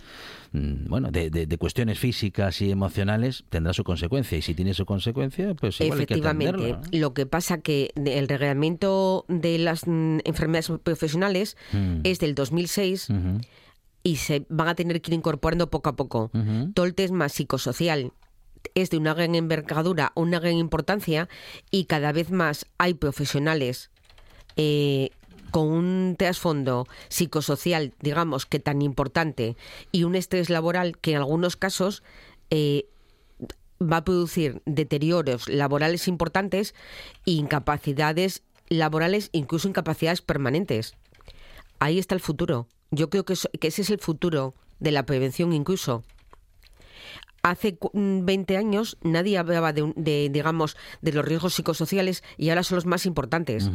mm, 0.53 0.89
bueno, 0.89 1.11
de, 1.11 1.31
de- 1.31 1.47
de 1.47 1.59
cuestiones 1.59 1.99
físicas 1.99 2.61
y 2.63 2.71
emocionales, 2.71 3.45
tendrá 3.51 3.73
su 3.73 3.85
consecuencia. 3.85 4.39
Y 4.39 4.43
si 4.43 4.52
tiene 4.55 4.75
su 4.75 4.85
consecuencia, 4.87 5.55
pues 5.55 5.81
igual 5.81 6.01
hay 6.01 6.07
que 6.07 6.15
Efectivamente. 6.15 6.77
Lo 6.97 7.15
que 7.15 7.27
pasa 7.27 7.59
que 7.61 7.91
el 7.95 8.29
reglamento 8.29 9.25
de 9.29 9.59
las 9.59 9.87
mm, 9.87 10.19
enfermedades 10.25 10.71
profesionales 10.83 11.57
Mm. 11.73 12.01
es 12.05 12.19
del 12.19 12.35
2006 12.35 13.11
Ujú, 13.11 13.41
y 14.03 14.17
se 14.17 14.45
van 14.49 14.69
a 14.69 14.75
tener 14.75 15.01
que 15.01 15.11
ir 15.11 15.15
incorporando 15.15 15.71
poco 15.71 15.91
a 15.91 15.97
poco. 15.97 16.31
ujú. 16.35 16.73
Todo 16.75 16.87
el 16.87 16.95
tema 16.95 17.29
psicosocial 17.29 18.13
es 18.75 18.91
de 18.91 18.97
una 18.97 19.15
gran 19.15 19.35
envergadura, 19.35 20.13
una 20.15 20.39
gran 20.41 20.55
importancia 20.55 21.29
y 21.71 21.85
cada 21.85 22.13
vez 22.13 22.31
más 22.31 22.67
hay 22.79 22.95
profesionales 22.95 23.91
eh, 24.57 25.11
con 25.51 25.69
un 25.69 26.17
trasfondo 26.19 26.87
psicosocial, 27.09 27.93
digamos, 28.01 28.47
que 28.47 28.59
tan 28.59 28.81
importante, 28.83 29.57
y 29.93 30.05
un 30.05 30.15
estrés 30.15 30.49
laboral 30.49 30.97
que 30.99 31.13
en 31.13 31.19
algunos 31.19 31.57
casos 31.57 32.03
eh, 32.51 32.87
va 33.91 33.99
a 33.99 34.05
producir 34.05 34.63
deterioros 34.67 35.49
laborales 35.49 36.09
importantes 36.09 36.75
e 37.27 37.33
incapacidades 37.33 38.43
laborales, 38.69 39.29
incluso 39.33 39.69
incapacidades 39.69 40.23
permanentes. 40.23 40.95
Ahí 41.79 41.99
está 41.99 42.15
el 42.15 42.21
futuro. 42.21 42.69
Yo 42.91 43.11
creo 43.11 43.25
que, 43.25 43.35
eso- 43.35 43.51
que 43.61 43.69
ese 43.69 43.83
es 43.83 43.91
el 43.91 43.99
futuro 43.99 44.55
de 44.81 44.93
la 44.93 45.05
prevención 45.07 45.53
incluso. 45.53 46.03
Hace 47.45 47.75
cu- 47.77 47.91
mm, 47.93 48.25
20 48.25 48.57
años 48.57 48.99
nadie 49.03 49.37
hablaba 49.37 49.73
de, 49.73 49.93
de, 49.97 50.29
digamos, 50.31 50.77
de 51.01 51.13
los 51.13 51.25
riesgos 51.25 51.55
psicosociales 51.55 52.23
y 52.37 52.51
ahora 52.51 52.63
son 52.63 52.77
los 52.77 52.87
más 52.87 53.05
importantes. 53.05 53.69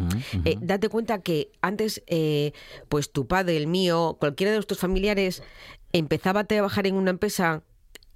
Eh, 0.45 0.57
date 0.61 0.87
cuenta 0.87 1.19
que 1.21 1.51
antes, 1.61 2.01
eh, 2.07 2.53
pues 2.87 3.11
tu 3.11 3.27
padre, 3.27 3.57
el 3.57 3.67
mío, 3.67 4.15
cualquiera 4.21 4.51
de 4.51 4.57
nuestros 4.57 4.79
familiares 4.79 5.43
empezaba 5.91 6.41
a 6.41 6.43
trabajar 6.45 6.87
en 6.87 6.95
una 6.95 7.09
empresa 7.11 7.61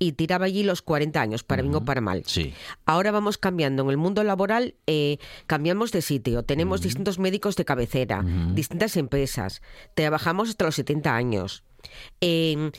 y 0.01 0.13
tiraba 0.13 0.45
allí 0.45 0.63
los 0.63 0.81
40 0.81 1.21
años, 1.21 1.43
para 1.43 1.61
bien 1.61 1.75
o 1.75 1.85
para 1.85 2.01
mal. 2.01 2.23
Sí. 2.25 2.55
Ahora 2.87 3.11
vamos 3.11 3.37
cambiando. 3.37 3.83
En 3.83 3.89
el 3.91 3.97
mundo 3.97 4.23
laboral 4.23 4.73
eh, 4.87 5.19
cambiamos 5.45 5.91
de 5.91 6.01
sitio. 6.01 6.41
Tenemos 6.41 6.81
distintos 6.81 7.19
médicos 7.19 7.55
de 7.55 7.65
cabecera, 7.65 8.25
distintas 8.55 8.97
empresas. 8.97 9.61
Trabajamos 9.93 10.49
hasta 10.49 10.65
los 10.65 10.73
70 10.73 11.15
años. 11.15 11.63
Eh, 12.19 12.71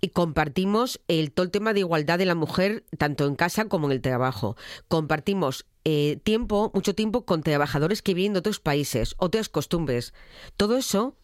y 0.00 0.08
compartimos 0.08 1.02
el, 1.08 1.30
todo 1.30 1.44
el 1.44 1.50
tema 1.50 1.74
de 1.74 1.80
igualdad 1.80 2.18
de 2.18 2.24
la 2.24 2.34
mujer, 2.34 2.84
tanto 2.96 3.26
en 3.26 3.36
casa 3.36 3.66
como 3.66 3.88
en 3.88 3.92
el 3.92 4.00
trabajo. 4.00 4.56
Compartimos 4.88 5.66
eh, 5.84 6.20
tiempo, 6.24 6.70
mucho 6.72 6.94
tiempo, 6.94 7.26
con 7.26 7.42
trabajadores 7.42 8.00
que 8.00 8.14
vienen 8.14 8.32
de 8.32 8.38
otros 8.38 8.60
países, 8.60 9.14
otras 9.18 9.50
costumbres. 9.50 10.14
Todo 10.56 10.78
eso 10.78 11.18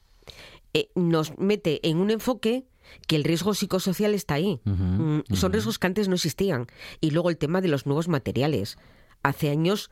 eh, 0.75 0.91
nos 0.95 1.39
mete 1.39 1.89
en 1.89 1.97
un 1.97 2.11
enfoque 2.11 2.67
que 3.07 3.16
el 3.16 3.24
riesgo 3.24 3.55
psicosocial 3.55 4.14
está 4.14 4.35
ahí. 4.35 4.61
Mm, 4.64 5.20
Son 5.35 5.53
riesgos 5.53 5.79
que 5.79 5.87
antes 5.87 6.09
no 6.09 6.14
existían. 6.14 6.66
Y 7.01 7.11
luego 7.11 7.31
el 7.31 7.38
tema 7.38 7.61
de 7.61 7.68
los 7.68 7.87
nuevos 7.87 8.09
materiales. 8.09 8.79
Hace 9.22 9.51
años 9.51 9.90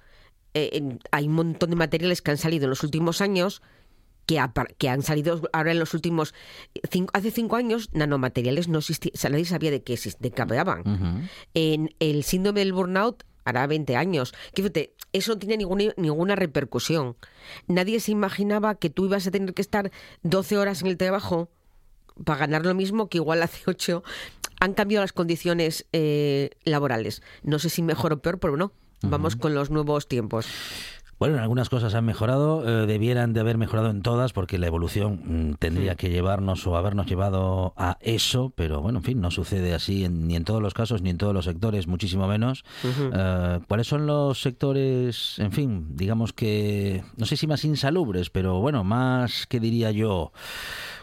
eh, 0.54 0.98
hay 1.10 1.26
un 1.26 1.34
montón 1.34 1.70
de 1.70 1.76
materiales 1.76 2.22
que 2.22 2.30
han 2.30 2.38
salido 2.38 2.64
en 2.64 2.70
los 2.70 2.82
últimos 2.82 3.20
años 3.20 3.62
que, 4.26 4.88
han 4.88 5.02
salido 5.02 5.40
ahora 5.52 5.72
en 5.72 5.78
los 5.78 5.94
últimos 5.94 6.34
cinco, 6.90 7.10
hace 7.14 7.30
cinco 7.30 7.56
años 7.56 7.90
nanomateriales 7.92 8.66
no 8.68 8.80
existían, 8.80 9.12
o 9.14 9.18
sea, 9.18 9.30
nadie 9.30 9.44
sabía 9.44 9.70
de 9.70 9.82
qué 9.82 9.98
de 10.18 10.30
qué 10.30 10.42
hablaban. 10.42 11.28
En 11.54 11.94
el 12.00 12.24
síndrome 12.24 12.60
del 12.60 12.72
burnout 12.72 13.22
hará 13.44 13.66
20 13.66 13.96
años. 13.96 14.32
Que 14.52 14.62
Fíjate, 14.62 14.94
eso 15.12 15.32
no 15.32 15.38
tiene 15.38 15.56
ninguna, 15.58 15.94
ninguna 15.96 16.36
repercusión. 16.36 17.16
Nadie 17.68 18.00
se 18.00 18.10
imaginaba 18.12 18.74
que 18.74 18.90
tú 18.90 19.06
ibas 19.06 19.26
a 19.26 19.30
tener 19.30 19.54
que 19.54 19.62
estar 19.62 19.92
12 20.22 20.58
horas 20.58 20.82
en 20.82 20.88
el 20.88 20.96
trabajo 20.96 21.48
para 22.24 22.40
ganar 22.40 22.64
lo 22.64 22.74
mismo 22.74 23.08
que 23.08 23.18
igual 23.18 23.42
hace 23.42 23.62
8. 23.66 24.02
Han 24.60 24.74
cambiado 24.74 25.04
las 25.04 25.12
condiciones 25.12 25.86
eh, 25.92 26.50
laborales. 26.64 27.22
No 27.42 27.58
sé 27.58 27.68
si 27.68 27.82
mejor 27.82 28.12
o 28.14 28.18
peor, 28.18 28.38
pero 28.38 28.56
no. 28.56 28.72
Vamos 29.02 29.36
con 29.36 29.54
los 29.54 29.70
nuevos 29.70 30.08
tiempos. 30.08 30.46
Bueno, 31.18 31.36
en 31.36 31.40
algunas 31.40 31.70
cosas 31.70 31.94
han 31.94 32.04
mejorado, 32.04 32.62
eh, 32.82 32.86
debieran 32.86 33.32
de 33.32 33.40
haber 33.40 33.56
mejorado 33.56 33.88
en 33.88 34.02
todas 34.02 34.34
porque 34.34 34.58
la 34.58 34.66
evolución 34.66 35.50
mm, 35.50 35.54
tendría 35.54 35.94
que 35.94 36.10
llevarnos 36.10 36.66
o 36.66 36.76
habernos 36.76 37.06
llevado 37.06 37.72
a 37.78 37.96
eso, 38.02 38.52
pero 38.54 38.82
bueno, 38.82 38.98
en 38.98 39.04
fin, 39.04 39.20
no 39.22 39.30
sucede 39.30 39.72
así 39.72 40.04
en- 40.04 40.28
ni 40.28 40.36
en 40.36 40.44
todos 40.44 40.60
los 40.60 40.74
casos 40.74 41.00
ni 41.00 41.08
en 41.08 41.16
todos 41.16 41.32
los 41.32 41.46
sectores, 41.46 41.86
muchísimo 41.86 42.28
menos. 42.28 42.64
Eh, 42.84 43.60
¿Cuáles 43.66 43.86
son 43.86 44.06
los 44.06 44.42
sectores, 44.42 45.38
en 45.38 45.52
fin, 45.52 45.86
digamos 45.96 46.34
que, 46.34 47.02
no 47.16 47.24
sé 47.24 47.38
si 47.38 47.46
más 47.46 47.64
insalubres, 47.64 48.28
pero 48.28 48.60
bueno, 48.60 48.84
más, 48.84 49.46
que 49.46 49.58
diría 49.58 49.90
yo, 49.92 50.32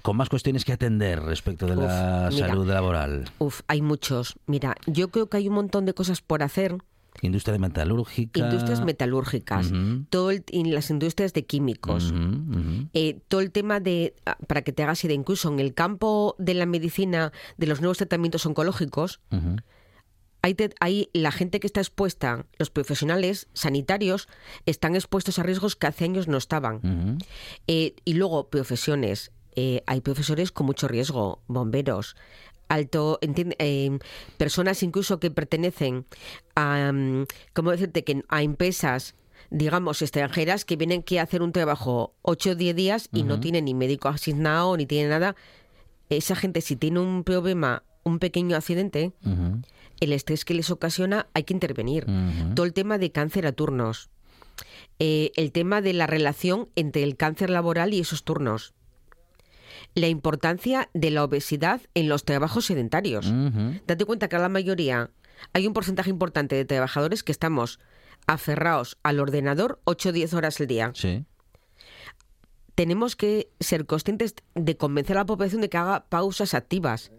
con 0.03 0.15
más 0.15 0.29
cuestiones 0.29 0.63
que 0.63 0.73
atender 0.73 1.21
respecto 1.23 1.65
de 1.65 1.75
la 1.75 2.29
mira. 2.31 2.47
salud 2.49 2.67
laboral? 2.67 3.25
Uf, 3.39 3.61
hay 3.67 3.81
muchos. 3.81 4.35
Mira, 4.45 4.75
yo 4.85 5.07
creo 5.07 5.27
que 5.27 5.37
hay 5.37 5.47
un 5.47 5.55
montón 5.55 5.85
de 5.87 5.93
cosas 5.95 6.21
por 6.21 6.43
hacer. 6.43 6.77
Industria 7.21 7.53
de 7.53 7.59
metalúrgica. 7.59 8.39
Industrias 8.39 8.79
metalúrgicas, 8.85 9.71
todo 10.09 10.31
el- 10.31 10.43
y 10.49 10.63
las 10.71 10.89
industrias 10.89 11.31
de 11.33 11.45
químicos. 11.45 12.11
Eh, 12.93 13.19
todo 13.27 13.41
el 13.41 13.51
tema 13.51 13.79
de, 13.79 14.15
ah, 14.25 14.37
para 14.47 14.61
que 14.63 14.73
te 14.73 14.83
hagas 14.83 15.03
idea, 15.03 15.15
incluso 15.15 15.49
en 15.49 15.59
el 15.59 15.73
campo 15.73 16.35
de 16.39 16.53
la 16.53 16.65
medicina, 16.65 17.31
de 17.57 17.67
los 17.67 17.79
nuevos 17.81 17.97
tratamientos 17.97 18.45
oncológicos, 18.45 19.19
hay, 20.41 20.55
te- 20.55 20.73
hay 20.81 21.09
la 21.13 21.31
gente 21.31 21.59
que 21.61 21.67
está 21.67 21.79
expuesta, 21.79 22.45
los 22.57 22.69
profesionales 22.69 23.47
sanitarios, 23.53 24.27
están 24.65 24.95
expuestos 24.95 25.39
a 25.39 25.43
riesgos 25.43 25.75
que 25.77 25.87
hace 25.87 26.03
años 26.05 26.27
no 26.27 26.37
estaban. 26.37 27.17
Eh, 27.67 27.95
y 28.03 28.13
luego, 28.15 28.49
profesiones. 28.49 29.31
Eh, 29.55 29.83
hay 29.85 30.01
profesores 30.01 30.51
con 30.51 30.65
mucho 30.65 30.87
riesgo, 30.87 31.43
bomberos, 31.47 32.15
alto, 32.73 33.19
entiende- 33.21 33.55
eh, 33.59 33.97
personas 34.37 34.83
incluso 34.83 35.19
que 35.19 35.31
pertenecen 35.31 36.05
a, 36.55 36.91
mm, 36.93 37.25
¿cómo 37.53 37.71
decirte? 37.71 38.03
Que 38.03 38.23
a 38.29 38.41
empresas 38.43 39.15
digamos, 39.49 40.01
extranjeras 40.01 40.65
que 40.65 40.77
vienen 40.77 41.03
a 41.19 41.21
hacer 41.21 41.43
un 41.43 41.51
trabajo 41.51 42.15
8 42.23 42.51
o 42.51 42.55
10 42.55 42.75
días 42.75 43.09
y 43.13 43.21
no 43.23 43.39
tienen 43.39 43.65
ni 43.65 43.75
médico 43.75 44.07
asignado 44.07 44.75
ni 44.77 44.87
tienen 44.87 45.09
nada. 45.11 45.35
Esa 46.09 46.35
gente, 46.35 46.59
si 46.61 46.75
tiene 46.75 46.99
un 46.99 47.23
problema, 47.23 47.83
un 48.03 48.17
pequeño 48.17 48.55
accidente, 48.57 49.11
el 49.99 50.11
estrés 50.11 50.43
que 50.43 50.55
les 50.55 50.71
ocasiona, 50.71 51.27
hay 51.35 51.43
que 51.43 51.53
intervenir. 51.53 52.05
Todo 52.55 52.65
el 52.65 52.73
tema 52.73 52.97
de 52.97 53.11
cáncer 53.11 53.45
a 53.45 53.51
turnos. 53.51 54.09
Eh, 54.97 55.31
el 55.35 55.51
tema 55.51 55.81
de 55.81 55.93
la 55.93 56.07
relación 56.07 56.69
entre 56.75 57.03
el 57.03 57.15
cáncer 57.15 57.51
laboral 57.51 57.93
y 57.93 57.99
esos 57.99 58.23
turnos. 58.23 58.73
La 59.95 60.07
importancia 60.07 60.89
de 60.93 61.11
la 61.11 61.23
obesidad 61.23 61.81
en 61.93 62.09
los 62.09 62.25
trabajos 62.25 62.65
sedentarios. 62.65 63.31
Date 63.85 64.05
cuenta 64.05 64.27
que 64.27 64.35
a 64.35 64.39
la 64.39 64.49
mayoría 64.49 65.11
hay 65.53 65.67
un 65.67 65.73
porcentaje 65.73 66.09
importante 66.09 66.55
de 66.55 66.65
trabajadores 66.65 67.23
que 67.23 67.31
estamos 67.31 67.79
aferrados 68.25 68.97
al 69.03 69.19
ordenador 69.19 69.81
8 69.83 70.09
o 70.09 70.11
10 70.11 70.33
horas 70.33 70.59
al 70.59 70.67
día. 70.67 70.91
Sí. 70.95 71.25
Tenemos 72.75 73.15
que 73.15 73.51
ser 73.59 73.85
conscientes 73.85 74.35
de 74.55 74.77
convencer 74.77 75.17
a 75.17 75.21
la 75.21 75.25
población 75.25 75.61
de 75.61 75.69
que 75.69 75.77
haga 75.77 76.05
pausas 76.09 76.53
activas, 76.53 77.11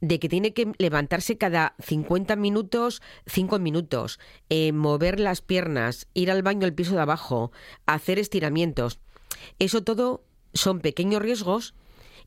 de 0.00 0.18
que 0.18 0.28
tiene 0.28 0.52
que 0.52 0.72
levantarse 0.78 1.38
cada 1.38 1.74
50 1.78 2.34
minutos, 2.36 3.02
5 3.26 3.58
minutos, 3.58 4.18
eh, 4.48 4.72
mover 4.72 5.20
las 5.20 5.42
piernas, 5.42 6.08
ir 6.14 6.30
al 6.30 6.42
baño 6.42 6.66
al 6.66 6.74
piso 6.74 6.94
de 6.94 7.02
abajo, 7.02 7.52
hacer 7.86 8.18
estiramientos. 8.18 8.98
Eso 9.58 9.82
todo 9.84 10.24
son 10.54 10.80
pequeños 10.80 11.22
riesgos 11.22 11.74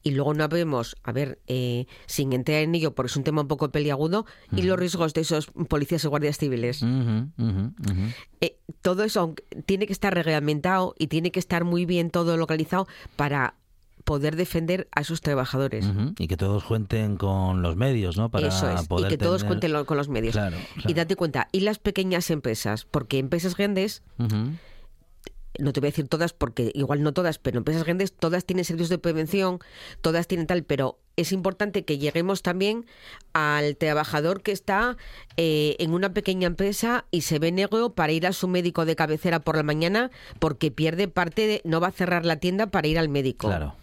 y 0.04 0.12
luego 0.12 0.34
no 0.34 0.48
vemos, 0.50 0.96
a 1.04 1.12
ver, 1.14 1.40
eh, 1.48 1.86
sin 2.06 2.34
entrar 2.34 2.60
en 2.60 2.76
ello, 2.76 2.94
porque 2.94 3.08
es 3.12 3.16
un 3.18 3.24
tema 3.24 3.42
un 3.42 3.48
poco 3.48 3.72
peliagudo, 3.72 4.26
y 4.56 4.64
los 4.64 4.78
riesgos 4.78 5.14
de 5.14 5.22
esos 5.22 5.48
policías 5.70 6.04
y 6.04 6.08
guardias 6.08 6.38
civiles. 6.38 6.84
Eh, 8.42 8.58
todo 8.82 9.04
eso 9.04 9.22
aunque- 9.22 9.44
tiene 9.66 9.88
que 9.88 9.94
estar 9.94 10.14
reglamentado 10.14 10.94
y 11.00 11.08
tiene 11.08 11.32
que 11.32 11.40
estar 11.40 11.64
muy 11.64 11.86
bien 11.86 12.10
todo 12.10 12.36
localizado 12.38 12.88
para 13.16 13.56
poder 14.04 14.36
defender 14.36 14.90
a 14.94 15.00
esos 15.00 15.22
trabajadores. 15.22 15.86
Y 16.20 16.28
que 16.28 16.36
todos 16.36 16.66
cuenten 16.66 17.16
con 17.16 17.62
los 17.62 17.78
medios, 17.78 18.18
¿no? 18.18 18.30
Para 18.30 18.50
Eso 18.50 18.70
es, 18.70 18.84
y 18.84 18.88
poder 18.88 19.10
que 19.10 19.18
todos 19.18 19.46
cuenten 19.46 19.72
lo- 19.72 19.86
con 19.86 19.96
los 19.96 20.10
medios. 20.10 20.34
Claro, 20.34 20.58
Y 20.86 20.94
date 20.94 21.16
cuenta, 21.16 21.48
y 21.54 21.62
las 21.62 21.80
pequeñas 21.80 22.30
empresas, 22.30 22.84
porque 22.84 23.18
empresas 23.20 23.56
grandes. 23.56 24.04
No 25.60 25.74
te 25.74 25.80
voy 25.80 25.88
a 25.88 25.92
decir 25.92 26.08
todas 26.08 26.34
porque 26.34 26.72
igual 26.74 27.04
no 27.04 27.14
todas, 27.14 27.38
pero 27.40 27.58
empresas 27.58 27.84
grandes 27.84 28.14
todas 28.14 28.46
tienen 28.46 28.66
servicios 28.66 28.90
de 28.90 28.98
prevención, 28.98 29.60
todas 30.02 30.28
tienen 30.28 30.48
tal, 30.48 30.64
pero 30.64 31.00
es 31.16 31.32
importante 31.32 31.86
que 31.86 32.00
lleguemos 32.00 32.42
también 32.42 32.86
al 33.34 33.78
trabajador 33.78 34.42
que 34.42 34.52
está 34.52 34.98
eh, 35.38 35.76
en 35.80 35.94
una 35.94 36.14
pequeña 36.14 36.48
empresa 36.48 37.06
y 37.12 37.22
se 37.22 37.40
ve 37.40 37.52
negro 37.52 37.94
para 37.94 38.14
ir 38.14 38.26
a 38.26 38.34
su 38.34 38.48
médico 38.48 38.86
de 38.86 38.96
cabecera 38.96 39.40
por 39.40 39.56
la 39.56 39.64
mañana 39.64 40.10
porque 40.40 40.72
pierde 40.72 41.08
parte 41.08 41.46
de, 41.46 41.62
no 41.66 41.80
va 41.80 41.88
a 41.88 41.92
cerrar 41.92 42.26
la 42.26 42.38
tienda 42.38 42.68
para 42.68 42.88
ir 42.88 42.98
al 42.98 43.10
médico. 43.10 43.48
Claro. 43.48 43.76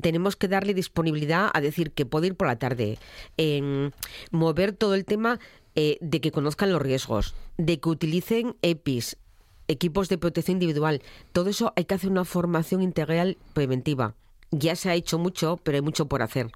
Tenemos 0.00 0.34
que 0.34 0.48
darle 0.48 0.74
disponibilidad 0.74 1.50
a 1.54 1.60
decir 1.60 1.92
que 1.92 2.04
puede 2.04 2.26
ir 2.26 2.34
por 2.34 2.48
la 2.48 2.58
tarde, 2.58 2.98
mover 4.32 4.72
todo 4.72 4.96
el 4.96 5.04
tema 5.04 5.38
eh, 5.76 5.98
de 6.00 6.20
que 6.20 6.32
conozcan 6.32 6.72
los 6.72 6.82
riesgos, 6.82 7.34
de 7.56 7.78
que 7.78 7.88
utilicen 7.88 8.56
EPIs, 8.62 9.16
equipos 9.68 10.08
de 10.08 10.18
protección 10.18 10.56
individual. 10.56 11.02
Todo 11.32 11.50
eso 11.50 11.72
hay 11.76 11.84
que 11.84 11.94
hacer 11.94 12.10
una 12.10 12.24
formación 12.24 12.82
integral 12.82 13.36
preventiva. 13.52 14.14
Ya 14.50 14.76
se 14.76 14.88
ha 14.88 14.94
hecho 14.94 15.18
mucho, 15.18 15.58
pero 15.62 15.76
hay 15.76 15.82
mucho 15.82 16.06
por 16.06 16.22
hacer. 16.22 16.52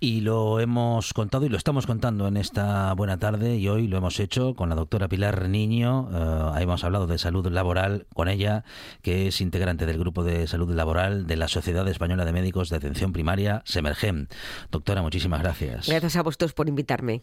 Y 0.00 0.20
lo 0.20 0.60
hemos 0.60 1.14
contado 1.14 1.46
y 1.46 1.48
lo 1.48 1.56
estamos 1.56 1.86
contando 1.86 2.26
en 2.26 2.36
esta 2.36 2.92
buena 2.94 3.18
tarde 3.18 3.56
y 3.56 3.68
hoy 3.68 3.86
lo 3.88 3.96
hemos 3.96 4.20
hecho 4.20 4.54
con 4.54 4.68
la 4.68 4.74
doctora 4.74 5.08
Pilar 5.08 5.48
Niño. 5.48 6.10
Eh, 6.12 6.62
hemos 6.62 6.84
hablado 6.84 7.06
de 7.06 7.18
salud 7.18 7.46
laboral 7.46 8.06
con 8.14 8.28
ella, 8.28 8.64
que 9.00 9.28
es 9.28 9.40
integrante 9.40 9.86
del 9.86 9.98
grupo 9.98 10.24
de 10.24 10.46
salud 10.46 10.70
laboral 10.74 11.26
de 11.26 11.36
la 11.36 11.48
Sociedad 11.48 11.88
Española 11.88 12.24
de 12.24 12.32
Médicos 12.32 12.68
de 12.68 12.76
Atención 12.76 13.12
Primaria, 13.12 13.62
SEMERGEM. 13.64 14.26
Doctora, 14.70 15.00
muchísimas 15.00 15.40
gracias. 15.40 15.88
Gracias 15.88 16.16
a 16.16 16.22
vosotros 16.22 16.52
por 16.52 16.68
invitarme. 16.68 17.22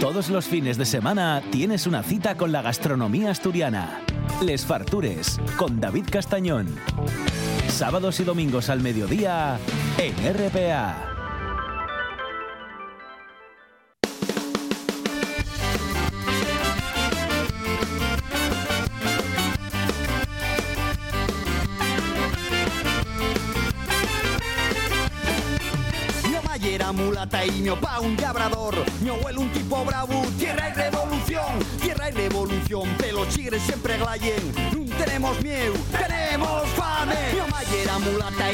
Todos 0.00 0.30
los 0.30 0.46
fines 0.46 0.78
de 0.78 0.84
semana 0.84 1.42
tienes 1.50 1.86
una 1.86 2.02
cita 2.02 2.36
con 2.36 2.52
la 2.52 2.62
gastronomía 2.62 3.30
asturiana. 3.30 4.00
Les 4.42 4.64
Fartures, 4.64 5.40
con 5.56 5.80
David 5.80 6.06
Castañón. 6.10 6.66
Sábados 7.68 8.20
y 8.20 8.24
domingos 8.24 8.70
al 8.70 8.80
mediodía 8.80 9.58
en 9.98 10.14
RPA. 10.34 11.09
Y 27.32 27.62
mi 27.62 27.68
opa 27.68 28.00
un 28.00 28.16
labrador. 28.16 28.74
Mi 29.00 29.08
abuelo 29.08 29.40
un 29.40 29.52
tipo 29.52 29.84
bravo, 29.84 30.22
tierra 30.38 30.70
y 30.70 30.72
revolución. 30.72 31.58
Tierra 31.80 32.08
y 32.08 32.12
revolución, 32.12 32.88
pelos 32.98 33.28
chigres 33.28 33.62
siempre 33.62 33.96
glayen. 33.98 34.52
No 34.72 34.96
tenemos 34.96 35.40
miedo, 35.42 35.74
tenemos 35.92 36.68
fame. 36.70 37.14
Mi 37.32 37.40
mamá 37.40 37.62
era 37.82 37.98
mulata 37.98 38.50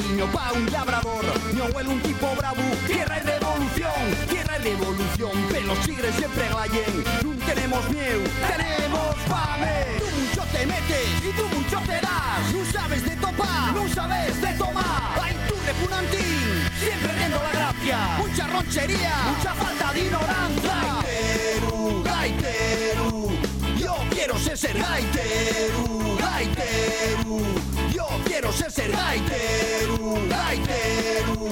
un 0.55 0.73
labrador. 0.73 1.25
Mi 1.55 1.61
abuelo 1.61 1.91
un 1.91 2.01
tipo 2.03 2.29
bravo, 2.37 2.63
tierra 2.87 3.19
y 3.19 3.27
revolución. 3.27 4.29
Tierra 4.29 4.59
y 4.59 4.63
revolución, 4.63 5.33
pelos 5.51 5.81
chigres 5.81 6.15
siempre 6.15 6.49
glayen. 6.49 7.05
No 7.25 7.47
tenemos 7.47 7.91
miedo, 7.91 8.21
tenemos 8.47 9.17
fame. 9.27 9.87
Tú 9.99 10.07
mucho 10.21 10.43
te 10.53 10.67
metes 10.67 11.09
y 11.25 11.33
tú 11.37 11.57
mucho 11.57 11.81
te 11.87 12.01
das. 12.01 12.53
No 12.53 12.73
sabes 12.73 13.05
de 13.05 13.17
topar, 13.17 13.73
no 13.75 13.89
sabes 13.89 14.41
de 14.41 14.53
tomar. 14.55 15.26
Repunantín, 15.67 16.63
siempre 16.79 17.13
riendo 17.13 17.43
la 17.43 17.51
gracia. 17.51 17.99
Mucha 18.19 18.47
ronchería, 18.47 19.15
mucha 19.37 19.53
falta 19.55 19.93
de 19.93 20.01
ignorancia. 20.01 21.03
Gaiteru, 21.03 22.03
gaiteru, 22.05 23.29
yo 23.77 23.97
quiero 24.11 24.39
ser 24.39 24.57
ser 24.57 24.79
gaiteru, 24.79 26.17
gaiteru. 26.19 27.43
Yo 27.93 28.07
quiero 28.25 28.53
ser 28.53 28.71
ser 28.71 28.93
gaiteru, 28.93 30.29
gaiteru. 30.29 31.49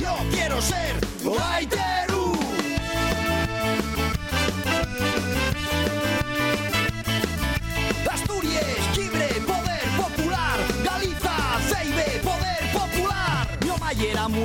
Yo 0.00 0.16
quiero 0.32 0.60
ser 0.60 0.98
gaiteru. 1.22 2.11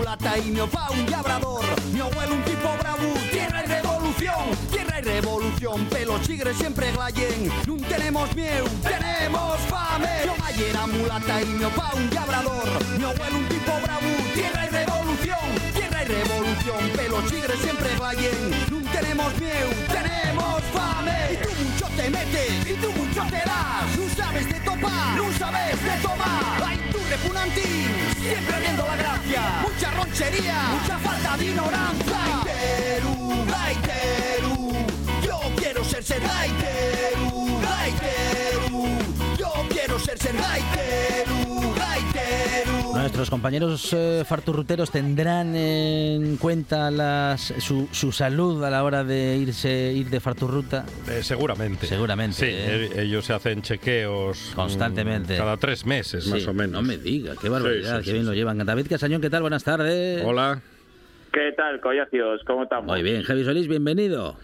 Mulata 0.07 0.37
y 0.37 0.51
mi 0.51 0.59
opa 0.61 0.89
un 0.91 1.11
labrador. 1.11 1.65
Mi 1.91 1.99
abuelo 1.99 2.35
un 2.35 2.43
tipo 2.43 2.69
bravo, 2.79 3.13
tierra 3.29 3.63
y 3.65 3.67
revolución. 3.67 4.45
Tierra 4.71 4.99
y 4.99 5.01
revolución, 5.01 5.85
pelos 5.85 6.21
chigres 6.21 6.55
siempre 6.55 6.93
glayen. 6.93 7.51
No 7.67 7.75
tenemos 7.87 8.33
miedo, 8.33 8.65
tenemos 8.83 9.59
fame. 9.67 10.07
Mi 10.21 10.27
mamá 10.27 10.49
era 10.51 10.87
mulata 10.87 11.41
y 11.41 11.45
mi 11.45 11.63
opa 11.65 11.91
un 11.93 12.09
labrador. 12.15 12.69
Mi 12.97 13.03
abuelo 13.03 13.37
un 13.37 13.49
tipo 13.49 13.71
bravo, 13.83 14.07
tierra 14.33 14.65
y 14.65 14.69
revolución. 14.69 15.45
Tierra 15.73 16.03
y 16.03 16.07
revolución, 16.07 16.81
pelos 16.95 17.25
chigres 17.29 17.59
siempre 17.59 17.89
glayen. 17.97 18.51
No 18.71 18.91
tenemos 18.91 19.37
miedo, 19.37 19.69
tenemos 19.91 20.63
fame. 20.73 21.33
Y 21.33 21.37
tú 21.43 21.49
mucho 21.63 21.85
te 21.97 22.09
metes 22.09 22.65
y 22.65 22.73
tú 22.81 22.91
mucho 22.93 23.23
te 23.29 23.41
das. 23.43 23.85
No 23.97 24.15
sabes 24.15 24.47
de 24.47 24.59
topar, 24.61 25.17
no 25.17 25.37
sabes 25.37 25.83
de 25.83 25.97
tomar. 26.01 26.63
Ay, 26.65 26.79
tú 26.93 26.99
repunantín, 27.09 27.91
siempre 28.21 28.59
viendo 28.61 28.87
la 28.87 28.95
gracia. 28.95 29.16
Mucha 29.77 29.91
ronchería, 29.91 30.59
mucha 30.71 30.97
falta 30.97 31.37
de 31.37 31.45
ignorancia. 31.45 32.17
Gaiteru, 32.43 33.45
gaiteru, 33.45 34.71
yo 35.21 35.39
quiero 35.55 35.83
ser 35.83 36.03
ser 36.03 36.19
gaiteru, 36.19 37.59
gaiteru. 37.61 38.87
Yo 39.37 39.53
quiero 39.69 39.99
ser 39.99 40.17
ser 40.17 40.35
gaiteru. 40.35 41.46
Nuestros 43.17 43.31
compañeros 43.31 43.93
eh, 43.93 44.21
farturruteros 44.27 44.91
tendrán 44.91 45.55
en 45.55 46.37
cuenta 46.37 46.91
las, 46.91 47.51
su, 47.57 47.89
su 47.91 48.11
salud 48.11 48.63
a 48.63 48.69
la 48.69 48.83
hora 48.83 49.03
de 49.03 49.37
irse 49.37 49.91
ir 49.91 50.11
de 50.11 50.19
farturruta. 50.19 50.85
Eh, 51.09 51.23
seguramente. 51.23 51.87
Seguramente, 51.87 52.35
Sí, 52.35 52.45
¿eh? 52.45 52.85
eh, 52.95 53.01
ellos 53.01 53.25
se 53.25 53.33
hacen 53.33 53.63
chequeos 53.63 54.51
Constantemente. 54.53 55.35
cada 55.35 55.57
tres 55.57 55.83
meses, 55.83 56.27
más 56.27 56.45
o 56.45 56.53
menos. 56.53 56.73
No 56.73 56.83
me 56.83 56.97
diga, 56.97 57.33
qué 57.41 57.49
barbaridad, 57.49 57.93
Sí, 57.97 57.97
sí, 57.97 58.03
qué 58.03 58.09
sí, 58.11 58.13
bien 58.13 58.25
lo 58.27 58.33
sí. 58.33 58.37
llevan. 58.37 58.59
David 58.59 58.85
Casañón, 58.87 59.19
¿qué 59.19 59.31
tal? 59.31 59.41
Buenas 59.41 59.63
tardes. 59.63 60.23
Hola. 60.23 60.61
¿Qué 61.33 61.53
tal, 61.57 61.81
collacios? 61.81 62.41
¿Cómo 62.45 62.63
estamos? 62.63 62.85
Muy 62.85 63.01
bien, 63.01 63.23
Javi 63.23 63.43
Solís, 63.43 63.67
bienvenido. 63.67 64.37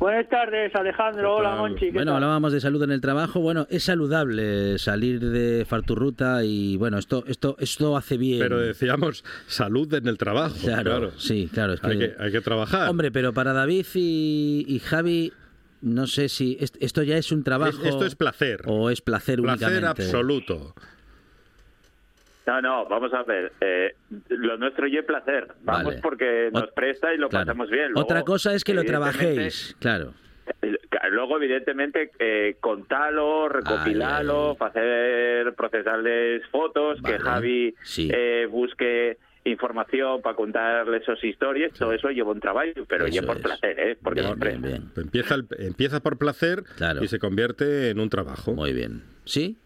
Buenas 0.00 0.28
tardes, 0.30 0.74
Alejandro. 0.74 1.36
Hola, 1.36 1.56
Monchi. 1.56 1.86
¿qué 1.86 1.92
Bueno, 1.92 2.12
tal? 2.12 2.16
hablábamos 2.22 2.52
de 2.54 2.60
salud 2.60 2.82
en 2.82 2.90
el 2.90 3.02
trabajo. 3.02 3.40
Bueno, 3.40 3.66
es 3.68 3.84
saludable 3.84 4.78
salir 4.78 5.20
de 5.20 5.66
farturruta 5.68 6.42
y 6.42 6.78
bueno, 6.78 6.96
esto 6.96 7.22
esto 7.26 7.54
esto 7.58 7.96
hace 7.98 8.16
bien. 8.16 8.40
Pero 8.40 8.58
decíamos 8.60 9.22
salud 9.46 9.92
en 9.92 10.08
el 10.08 10.16
trabajo. 10.16 10.56
claro, 10.58 10.82
Claro, 10.84 11.10
sí, 11.18 11.50
claro, 11.52 11.74
es 11.74 11.80
que, 11.80 11.86
Hay, 11.86 11.98
que, 11.98 12.14
hay 12.18 12.32
que 12.32 12.40
trabajar. 12.40 12.88
Hombre, 12.88 13.12
pero 13.12 13.34
para 13.34 13.52
David 13.52 13.84
y, 13.94 14.64
y 14.66 14.78
Javi 14.78 15.34
no 15.82 16.06
sé 16.06 16.30
si 16.30 16.56
est- 16.60 16.76
esto 16.80 17.02
ya 17.02 17.18
es 17.18 17.30
un 17.30 17.42
trabajo 17.44 17.78
Es- 17.82 17.88
esto 17.88 18.06
es 18.06 18.14
placer. 18.16 18.62
o 18.66 18.88
es 18.88 19.02
placer, 19.02 19.40
placer 19.42 19.66
únicamente. 19.68 20.02
absoluto. 20.02 20.74
No, 22.50 22.60
no, 22.60 22.84
vamos 22.86 23.12
a 23.14 23.22
ver. 23.22 23.52
eh, 23.60 23.94
lo 24.28 24.56
nuestro 24.56 24.88
y 24.88 25.00
placer. 25.02 25.46
Vamos 25.62 25.84
Vale. 25.84 26.00
porque 26.02 26.50
nos 26.52 26.68
presta 26.72 27.14
y 27.14 27.16
lo 27.18 27.28
Claro. 27.28 27.46
pasamos 27.46 27.70
bien. 27.70 27.92
Luego, 27.92 28.00
Otra 28.00 28.22
cosa 28.22 28.52
es 28.54 28.64
que 28.64 28.74
lo 28.74 28.82
trabajéis, 28.82 29.76
claro. 29.78 30.14
Luego, 31.10 31.36
evidentemente, 31.36 32.10
eh, 32.18 32.56
contalo, 32.60 33.48
recopilalo, 33.48 34.56
Ay, 34.60 34.66
hacer, 34.68 35.54
procesarles 35.54 36.42
fotos, 36.50 37.00
Vale, 37.00 37.16
que 37.16 37.22
Javi 37.22 37.74
sí. 37.82 38.10
eh, 38.12 38.46
busque 38.50 39.18
información 39.44 40.20
para 40.20 40.34
contarles 40.34 41.04
sus 41.04 41.22
historias. 41.22 41.72
Todo 41.72 41.92
eso 41.92 42.08
lleva 42.10 42.32
un 42.32 42.40
trabajo, 42.40 42.72
pero 42.88 43.06
Eso 43.06 43.14
ya 43.14 43.22
por 43.22 43.36
es. 43.36 43.42
placer, 43.42 43.78
¿eh? 43.78 43.96
Porque 44.02 44.22
bien, 44.22 44.60
bien. 44.62 44.90
Empieza, 44.96 45.36
el- 45.36 45.46
empieza 45.58 46.00
por 46.00 46.18
placer 46.18 46.64
Claro. 46.76 47.02
y 47.02 47.06
se 47.08 47.18
convierte 47.20 47.90
en 47.90 48.00
un 48.00 48.10
trabajo. 48.10 48.52
Muy 48.52 48.72
bien. 48.72 49.02
¿Sí? 49.24 49.56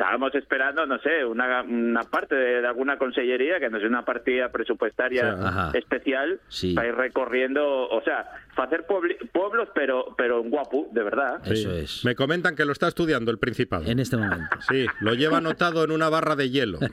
Estábamos 0.00 0.34
esperando, 0.34 0.86
no 0.86 0.98
sé, 1.00 1.22
una, 1.26 1.60
una 1.60 2.04
parte 2.04 2.34
de, 2.34 2.62
de 2.62 2.66
alguna 2.66 2.96
consellería 2.96 3.60
que 3.60 3.68
nos 3.68 3.82
dé 3.82 3.86
una 3.86 4.02
partida 4.02 4.48
presupuestaria 4.48 5.34
O 5.34 5.36
sea, 5.36 5.48
Ajá. 5.48 5.70
especial 5.74 6.40
Sí. 6.48 6.72
para 6.72 6.88
ir 6.88 6.94
recorriendo, 6.94 7.62
o 7.86 8.02
sea, 8.02 8.24
para 8.56 8.68
hacer 8.68 8.86
pueblos, 8.86 9.68
pero 9.74 10.14
pero 10.16 10.40
en 10.40 10.48
guapo, 10.48 10.88
de 10.92 11.02
verdad. 11.02 11.40
Sí. 11.44 11.52
Eso 11.52 11.72
es. 11.74 12.02
Me 12.06 12.14
comentan 12.14 12.56
que 12.56 12.64
lo 12.64 12.72
está 12.72 12.88
estudiando 12.88 13.30
el 13.30 13.36
Principado. 13.38 13.84
En 13.84 13.98
este 13.98 14.16
momento. 14.16 14.56
Sí, 14.70 14.86
lo 15.00 15.12
lleva 15.12 15.36
anotado 15.38 15.84
en 15.84 15.90
una 15.90 16.08
barra 16.08 16.34
de 16.34 16.48
hielo. 16.48 16.78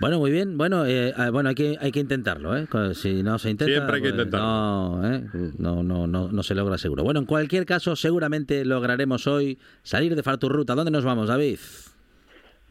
bueno, 0.00 0.18
muy 0.18 0.32
bien. 0.32 0.58
Bueno, 0.58 0.84
eh, 0.86 1.14
ah, 1.16 1.30
bueno, 1.30 1.50
hay 1.50 1.54
que 1.54 1.76
hay 1.80 1.92
que 1.92 2.00
intentarlo, 2.00 2.56
¿eh? 2.56 2.66
Si 2.94 3.22
no 3.22 3.38
se 3.38 3.50
intenta, 3.50 3.72
Siempre 3.72 3.96
hay 3.96 4.02
que 4.02 4.08
pues, 4.08 4.18
intentarlo. 4.26 4.46
No, 4.46 5.14
¿eh? 5.14 5.22
no, 5.58 5.82
no, 5.82 6.06
no, 6.08 6.28
no 6.32 6.42
se 6.42 6.54
logra 6.56 6.76
seguro. 6.78 7.04
Bueno, 7.04 7.20
en 7.20 7.26
cualquier 7.26 7.64
caso, 7.64 7.94
seguramente 7.96 8.64
lograremos 8.64 9.26
hoy 9.26 9.51
salir 9.82 10.14
de 10.14 10.22
Farturruta. 10.22 10.74
¿Dónde 10.74 10.90
nos 10.90 11.04
vamos, 11.04 11.28
David? 11.28 11.58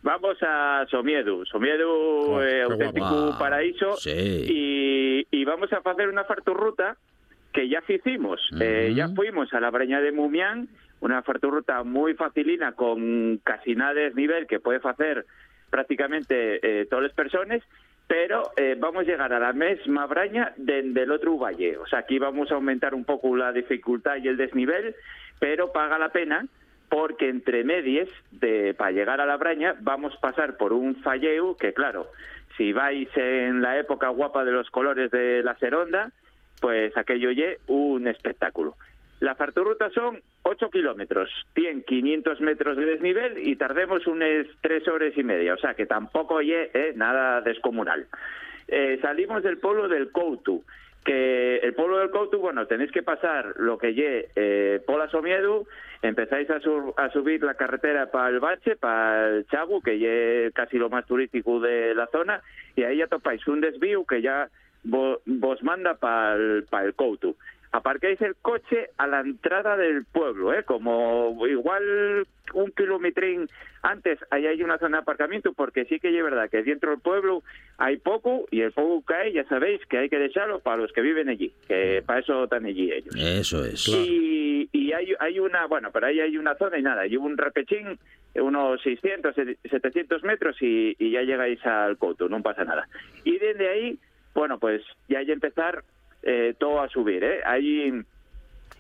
Vamos 0.04 0.38
a 0.42 0.86
Somiedu, 0.90 1.46
Somiedu, 1.46 1.88
Oh, 1.88 2.42
eh, 2.42 2.64
auténtico 2.64 3.36
paraíso, 3.38 3.98
Sí. 3.98 4.10
y, 4.50 5.28
y 5.30 5.46
vamos 5.46 5.72
a 5.74 5.78
hacer 5.78 6.10
una 6.10 6.24
farturruta 6.24 6.98
que 7.54 7.70
ya 7.70 7.84
hicimos. 7.88 8.40
Eh, 8.60 8.94
ya 8.96 9.10
fuimos 9.10 9.54
a 9.54 9.60
la 9.60 9.70
Breña 9.70 10.02
de 10.02 10.12
Mumián, 10.12 10.70
una 11.02 11.22
farturruta 11.22 11.84
muy 11.84 12.16
facilina 12.16 12.72
con 12.72 13.40
casi 13.44 13.76
nada 13.76 13.94
de 13.94 14.12
nivel 14.16 14.48
que 14.48 14.60
puede 14.60 14.80
hacer 14.84 15.26
prácticamente 15.70 16.60
eh, 16.82 16.86
todas 16.88 17.04
las 17.04 17.14
personas, 17.14 17.62
pero 18.08 18.52
eh, 18.58 18.76
vamos 18.80 19.02
a 19.04 19.06
llegar 19.06 19.32
a 19.34 19.40
la 19.40 19.54
mesma 19.54 20.06
braña 20.08 20.54
desde 20.58 21.04
el 21.04 21.12
otro 21.12 21.38
valle. 21.38 21.78
O 21.78 21.86
sea, 21.88 22.00
aquí 22.00 22.18
vamos 22.20 22.52
a 22.52 22.56
aumentar 22.56 22.94
un 22.96 23.06
poco 23.06 23.36
la 23.38 23.52
dificultad 23.54 24.18
y 24.18 24.28
el 24.28 24.38
desnivel, 24.38 24.96
pero 25.40 25.72
paga 25.72 25.98
la 26.00 26.10
pena 26.10 26.46
porque 26.92 27.30
entre 27.30 27.64
medias, 27.64 28.10
de, 28.32 28.74
para 28.74 28.92
llegar 28.92 29.22
a 29.22 29.26
la 29.26 29.38
braña, 29.38 29.76
vamos 29.80 30.14
a 30.14 30.20
pasar 30.20 30.58
por 30.58 30.74
un 30.74 30.98
falleu 30.98 31.56
que, 31.56 31.74
claro, 31.74 32.08
si 32.58 32.74
vais 32.74 33.08
en 33.16 33.62
la 33.62 33.80
época 33.80 34.10
guapa 34.10 34.44
de 34.44 34.52
los 34.52 34.70
colores 34.70 35.10
de 35.10 35.42
la 35.42 35.56
Seronda, 35.56 36.12
pues 36.60 36.96
aquello 36.98 37.32
ye 37.32 37.60
un 37.68 38.08
espectáculo. 38.08 38.76
La 39.22 39.36
farturuta 39.36 39.90
son 39.92 40.20
8 40.44 40.70
kilómetros, 40.70 41.30
tiene 41.54 41.84
500 41.84 42.42
metros 42.42 42.76
de 42.76 42.86
desnivel 42.86 43.38
y 43.38 43.56
tardemos 43.56 44.06
unas 44.06 44.46
3 44.60 44.86
horas 44.90 45.14
y 45.16 45.24
media, 45.24 45.54
o 45.54 45.58
sea 45.58 45.76
que 45.76 45.86
tampoco 45.86 46.42
ye 46.42 46.72
eh, 46.74 46.92
nada 46.98 47.40
descomunal. 47.40 48.06
Eh, 48.68 49.00
salimos 49.02 49.44
del 49.44 49.60
pueblo 49.60 49.88
del 49.88 50.12
Coutu, 50.12 50.66
que 51.04 51.58
el 51.58 51.74
pueblo 51.74 51.98
del 51.98 52.12
Coutu, 52.12 52.38
bueno, 52.40 52.68
tenéis 52.68 52.92
que 52.92 53.02
pasar 53.04 53.54
lo 53.58 53.78
que 53.78 53.94
ye 53.94 54.30
eh, 54.36 54.80
Pola 54.86 55.10
Somiedu, 55.10 55.66
empezáis 56.04 56.50
a, 56.50 56.60
sur- 56.60 56.94
a 56.98 57.10
subir 57.10 57.44
la 57.44 57.56
carretera 57.56 58.12
para 58.12 58.30
el 58.30 58.40
Bache, 58.40 58.76
para 58.76 59.30
el 59.30 59.48
Chagu, 59.48 59.82
que 59.82 59.98
ye 59.98 60.52
casi 60.54 60.78
lo 60.78 60.90
más 60.90 61.06
turístico 61.06 61.60
de 61.60 61.96
la 61.96 62.08
zona, 62.08 62.42
y 62.76 62.84
ahí 62.84 62.98
ya 62.98 63.08
topáis 63.08 63.48
un 63.48 63.62
desvío 63.62 64.06
que 64.06 64.22
ya 64.22 64.50
vo- 64.86 65.20
vos 65.26 65.62
manda 65.64 65.96
para 65.96 66.36
el, 66.36 66.66
pa 66.70 66.84
el 66.84 66.94
Coutu. 66.94 67.36
Aparcáis 67.72 68.20
el 68.22 68.36
coche 68.36 68.90
a 68.98 69.08
la 69.08 69.22
entrada 69.22 69.78
del 69.78 70.04
pueblo, 70.06 70.54
¿eh? 70.54 70.64
como 70.64 71.48
igual 71.48 72.28
un 72.54 72.72
kilometrín 72.72 73.48
antes, 73.82 74.20
ahí 74.30 74.46
hay 74.46 74.62
una 74.62 74.78
zona 74.78 74.98
de 74.98 75.02
aparcamiento, 75.04 75.54
porque 75.54 75.86
sí 75.86 76.00
que 76.00 76.16
es 76.16 76.24
verdad 76.24 76.50
que 76.50 76.64
dentro 76.64 76.92
del 76.92 77.00
pueblo 77.00 77.44
hay 77.78 77.98
poco 77.98 78.46
y 78.52 78.62
el 78.62 78.74
poco 78.74 79.14
hay, 79.14 79.34
ya 79.34 79.46
sabéis 79.46 79.80
que 79.88 79.98
hay 79.98 80.10
que 80.10 80.20
dejarlo 80.20 80.60
para 80.60 80.82
los 80.82 80.92
que 80.92 81.02
viven 81.02 81.30
allí, 81.30 81.54
que 81.68 82.04
para 82.06 82.20
eso 82.20 82.44
están 82.44 82.66
allí 82.66 82.92
ellos. 82.92 83.16
Eso 83.16 83.64
es. 83.64 83.88
Y, 83.88 84.70
y 84.72 84.92
hay, 84.92 85.14
hay 85.20 85.40
una, 85.40 85.66
bueno, 85.66 85.92
pero 85.92 86.08
ahí 86.08 86.20
hay 86.20 86.38
una 86.38 86.56
zona 86.56 86.78
y 86.78 86.82
nada, 86.82 87.04
hay 87.04 87.16
un 87.16 87.38
repechín, 87.38 87.98
unos 88.36 88.82
600, 88.82 89.34
700 89.70 90.24
metros 90.24 90.58
y, 90.62 90.96
y 91.00 91.12
ya 91.12 91.22
llegáis 91.22 91.66
al 91.66 91.98
Couto, 91.98 92.28
no 92.28 92.42
pasa 92.42 92.66
nada. 92.66 92.88
Y 93.24 93.38
desde 93.38 93.70
ahí, 93.70 94.00
bueno, 94.34 94.60
pues 94.60 94.82
ya 95.08 95.20
hay 95.20 95.26
que 95.26 95.34
empezar 95.34 95.84
eh, 96.24 96.56
todo 96.60 96.82
a 96.82 96.90
subir, 96.90 97.24
¿eh? 97.24 97.42
Hay, 97.46 98.04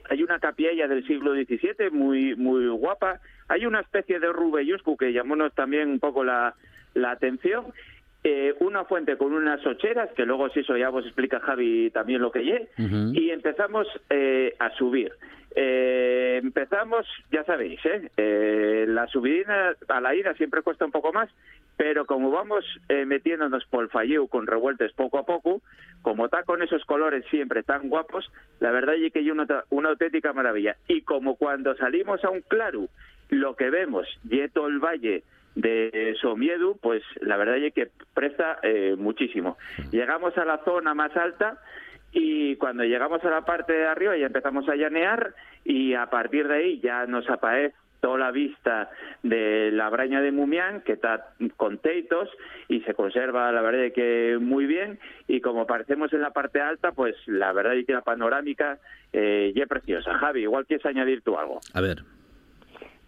hay 0.09 0.23
una 0.23 0.39
capilla 0.39 0.87
del 0.87 1.05
siglo 1.05 1.33
XVII 1.33 1.89
muy, 1.91 2.35
muy 2.35 2.67
guapa, 2.67 3.19
hay 3.47 3.65
una 3.65 3.81
especie 3.81 4.19
de 4.19 4.31
rubelluscu 4.31 4.95
que 4.97 5.13
llamónos 5.13 5.53
también 5.53 5.89
un 5.89 5.99
poco 5.99 6.23
la, 6.23 6.55
la 6.93 7.11
atención, 7.11 7.65
eh, 8.23 8.55
una 8.59 8.85
fuente 8.85 9.17
con 9.17 9.33
unas 9.33 9.65
ocheras, 9.65 10.11
que 10.15 10.25
luego 10.25 10.49
si 10.49 10.59
eso 10.59 10.77
ya 10.77 10.89
vos 10.89 11.05
explica 11.05 11.39
Javi 11.39 11.89
también 11.91 12.21
lo 12.21 12.31
que 12.31 12.67
Ujú. 12.77 13.13
y 13.13 13.31
empezamos 13.31 13.87
eh, 14.09 14.55
a 14.59 14.69
subir. 14.75 15.11
Eh, 15.53 16.39
empezamos, 16.41 17.05
ya 17.29 17.43
sabéis, 17.43 17.79
¿eh? 17.85 18.09
Eh, 18.15 18.85
la 18.87 19.07
subidina 19.07 19.75
a 19.89 19.99
la 19.99 20.15
ida 20.15 20.33
siempre 20.35 20.61
cuesta 20.61 20.85
un 20.85 20.91
poco 20.91 21.11
más, 21.11 21.29
pero 21.75 22.05
como 22.05 22.31
vamos 22.31 22.63
eh, 22.87 23.05
metiéndonos 23.05 23.65
por 23.65 23.83
el 23.83 23.89
falleu 23.89 24.27
con 24.27 24.47
revueltes 24.47 24.93
poco 24.93 25.17
a 25.17 25.25
poco, 25.25 25.61
como 26.01 26.25
está 26.25 26.43
con 26.43 26.63
esos 26.63 26.85
colores 26.85 27.25
siempre 27.29 27.63
tan 27.63 27.89
guapos, 27.89 28.31
la 28.59 28.71
verdad 28.71 28.95
es 28.95 29.11
que 29.11 29.19
hay 29.19 29.31
una, 29.31 29.45
una 29.69 29.89
auténtica 29.89 30.31
maravilla. 30.31 30.77
Y 30.87 31.01
como 31.01 31.35
cuando 31.35 31.75
salimos 31.75 32.23
a 32.23 32.29
un 32.29 32.41
claro, 32.41 32.87
lo 33.29 33.55
que 33.55 33.69
vemos, 33.69 34.07
y 34.29 34.47
todo 34.49 34.67
el 34.67 34.79
valle 34.79 35.23
de 35.55 36.15
Somiedu, 36.21 36.77
pues 36.81 37.03
la 37.21 37.37
verdad 37.37 37.57
es 37.57 37.73
que 37.73 37.89
presta 38.13 38.59
eh, 38.63 38.95
muchísimo. 38.97 39.57
Llegamos 39.91 40.37
a 40.37 40.45
la 40.45 40.63
zona 40.63 40.93
más 40.93 41.15
alta 41.15 41.59
y 42.11 42.55
cuando 42.57 42.83
llegamos 42.83 43.23
a 43.23 43.29
la 43.29 43.45
parte 43.45 43.73
de 43.73 43.85
arriba 43.85 44.17
ya 44.17 44.27
empezamos 44.27 44.67
a 44.69 44.75
llanear 44.75 45.33
y 45.63 45.93
a 45.93 46.07
partir 46.07 46.47
de 46.47 46.55
ahí 46.55 46.79
ya 46.81 47.05
nos 47.05 47.29
aparece 47.29 47.75
toda 48.01 48.17
la 48.17 48.31
vista 48.31 48.89
de 49.23 49.71
la 49.71 49.87
braña 49.89 50.21
de 50.21 50.31
Mumián, 50.31 50.81
que 50.81 50.93
está 50.93 51.33
con 51.55 51.77
teitos 51.77 52.29
y 52.67 52.81
se 52.81 52.95
conserva, 52.95 53.51
la 53.51 53.61
verdad, 53.61 53.93
que 53.93 54.37
muy 54.41 54.65
bien. 54.65 54.99
Y 55.27 55.39
como 55.39 55.61
aparecemos 55.61 56.11
en 56.11 56.21
la 56.21 56.31
parte 56.31 56.59
alta, 56.59 56.91
pues 56.91 57.15
la 57.27 57.53
verdad 57.53 57.75
es 57.75 57.85
que 57.85 57.93
la 57.93 58.01
panorámica 58.01 58.79
eh, 59.13 59.53
ya 59.55 59.63
es 59.63 59.69
preciosa. 59.69 60.15
Javi, 60.15 60.41
igual 60.41 60.65
quieres 60.65 60.85
añadir 60.85 61.21
tú 61.21 61.37
algo. 61.37 61.59
A 61.73 61.81
ver. 61.81 61.99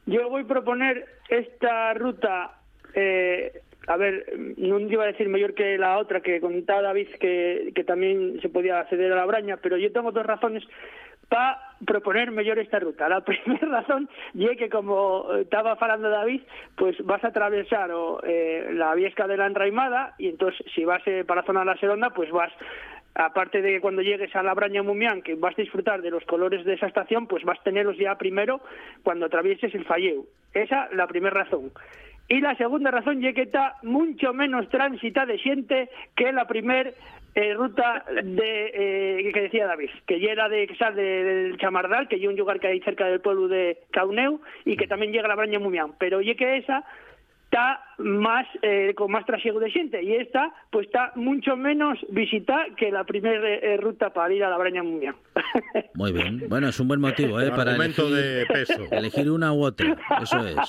Yo 0.05 0.29
voy 0.29 0.43
a 0.43 0.47
proponer 0.47 1.05
esta 1.29 1.93
ruta, 1.93 2.57
eh, 2.93 3.61
a 3.87 3.97
ver, 3.97 4.25
no 4.57 4.79
iba 4.79 5.03
a 5.03 5.07
decir 5.07 5.29
mayor 5.29 5.53
que 5.53 5.77
la 5.77 5.97
otra 5.97 6.21
que 6.21 6.41
contaba 6.41 6.81
David, 6.81 7.07
que, 7.19 7.83
también 7.87 8.39
se 8.41 8.49
podía 8.49 8.79
acceder 8.79 9.11
a 9.13 9.17
la 9.17 9.25
braña, 9.25 9.57
pero 9.57 9.77
yo 9.77 9.91
tengo 9.91 10.11
dos 10.11 10.25
razones 10.25 10.63
para 11.29 11.57
proponer 11.85 12.31
mejor 12.31 12.59
esta 12.59 12.79
ruta. 12.79 13.07
La 13.07 13.21
primera 13.25 13.67
razón 13.67 14.09
es 14.37 14.57
que, 14.57 14.69
como 14.69 15.33
estaba 15.35 15.77
falando 15.77 16.09
David, 16.09 16.41
pues 16.75 16.97
vas 17.05 17.23
a 17.23 17.29
atravesar 17.29 17.91
o, 17.91 18.21
eh, 18.23 18.71
la 18.73 18.93
Viesca 18.95 19.25
de 19.25 19.37
la 19.37 19.47
Enraimada 19.47 20.15
y 20.17 20.27
entonces 20.27 20.65
si 20.75 20.83
vas 20.83 21.01
eh, 21.07 21.23
para 21.25 21.41
la 21.41 21.47
zona 21.47 21.59
de 21.61 21.65
la 21.67 21.77
Seronda, 21.77 22.09
pues 22.09 22.29
vas 22.29 22.51
aparte 23.15 23.61
de 23.61 23.73
que 23.73 23.81
cuando 23.81 24.01
llegues 24.01 24.35
a 24.35 24.43
la 24.43 24.53
Braña 24.53 24.83
Mumián, 24.83 25.21
que 25.21 25.35
vas 25.35 25.53
a 25.57 25.61
disfrutar 25.61 26.01
de 26.01 26.09
los 26.11 26.23
colores 26.25 26.65
de 26.65 26.73
esa 26.73 26.87
estación, 26.87 27.27
pues 27.27 27.43
vas 27.43 27.59
a 27.59 27.63
tenerlos 27.63 27.97
ya 27.97 28.17
primero 28.17 28.61
cuando 29.03 29.25
atravieses 29.25 29.73
el 29.75 29.85
Falleu. 29.85 30.25
Esa 30.53 30.89
la 30.93 31.07
primera 31.07 31.43
razón. 31.43 31.71
Y 32.29 32.39
la 32.39 32.55
segunda 32.55 32.89
razón 32.89 33.23
es 33.23 33.35
que 33.35 33.41
está 33.43 33.75
mucho 33.83 34.33
menos 34.33 34.69
tránsita 34.69 35.25
de 35.25 35.37
gente 35.37 35.89
que 36.15 36.31
la 36.31 36.47
primer 36.47 36.93
eh, 37.35 37.53
ruta 37.53 38.05
de 38.23 38.71
eh, 38.73 39.31
que 39.33 39.41
decía 39.41 39.65
David, 39.67 39.89
que 40.07 40.19
ya 40.19 40.31
era 40.31 40.47
de 40.47 40.65
que 40.67 40.75
sale 40.75 41.01
de- 41.01 41.23
del 41.23 41.57
Chamardal, 41.57 42.07
que 42.07 42.15
es 42.15 42.25
un 42.25 42.35
lugar 42.35 42.59
que 42.59 42.67
hay 42.67 42.79
cerca 42.81 43.07
del 43.07 43.19
pueblo 43.21 43.47
de 43.47 43.79
Cauneu 43.91 44.39
y 44.65 44.77
que 44.77 44.87
también 44.87 45.11
llega 45.11 45.25
a 45.25 45.29
la 45.29 45.35
Braña 45.35 45.59
Mumián. 45.59 45.93
Pero 45.99 46.19
oye 46.19 46.35
que 46.35 46.57
esa 46.57 46.85
está 47.53 47.79
más 47.99 48.47
eh, 48.63 48.93
con 48.95 49.11
más 49.11 49.25
trasiego 49.27 49.59
de 49.59 49.69
gente 49.69 50.01
y 50.01 50.15
esta 50.15 50.51
pues 50.71 50.87
está 50.87 51.11
mucho 51.15 51.55
menos 51.55 51.99
visitada 52.09 52.65
que 52.75 52.89
la 52.91 53.03
primera 53.03 53.47
eh, 53.47 53.77
ruta 53.77 54.11
para 54.11 54.33
ir 54.33 54.43
a 54.43 54.49
la 54.49 54.57
Braña 54.57 54.81
Mumián. 54.81 55.15
Muy 55.93 56.11
bien. 56.11 56.45
Bueno, 56.49 56.67
es 56.69 56.79
un 56.79 56.87
buen 56.87 56.99
motivo, 56.99 57.39
¿eh? 57.39 57.51
Para 57.51 57.75
elegir, 57.75 58.05
de 58.05 58.45
peso. 58.47 58.81
elegir 58.91 59.29
una 59.29 59.53
u 59.53 59.63
otra. 59.65 59.95
Eso 60.21 60.39
es. 60.47 60.57
O 60.57 60.63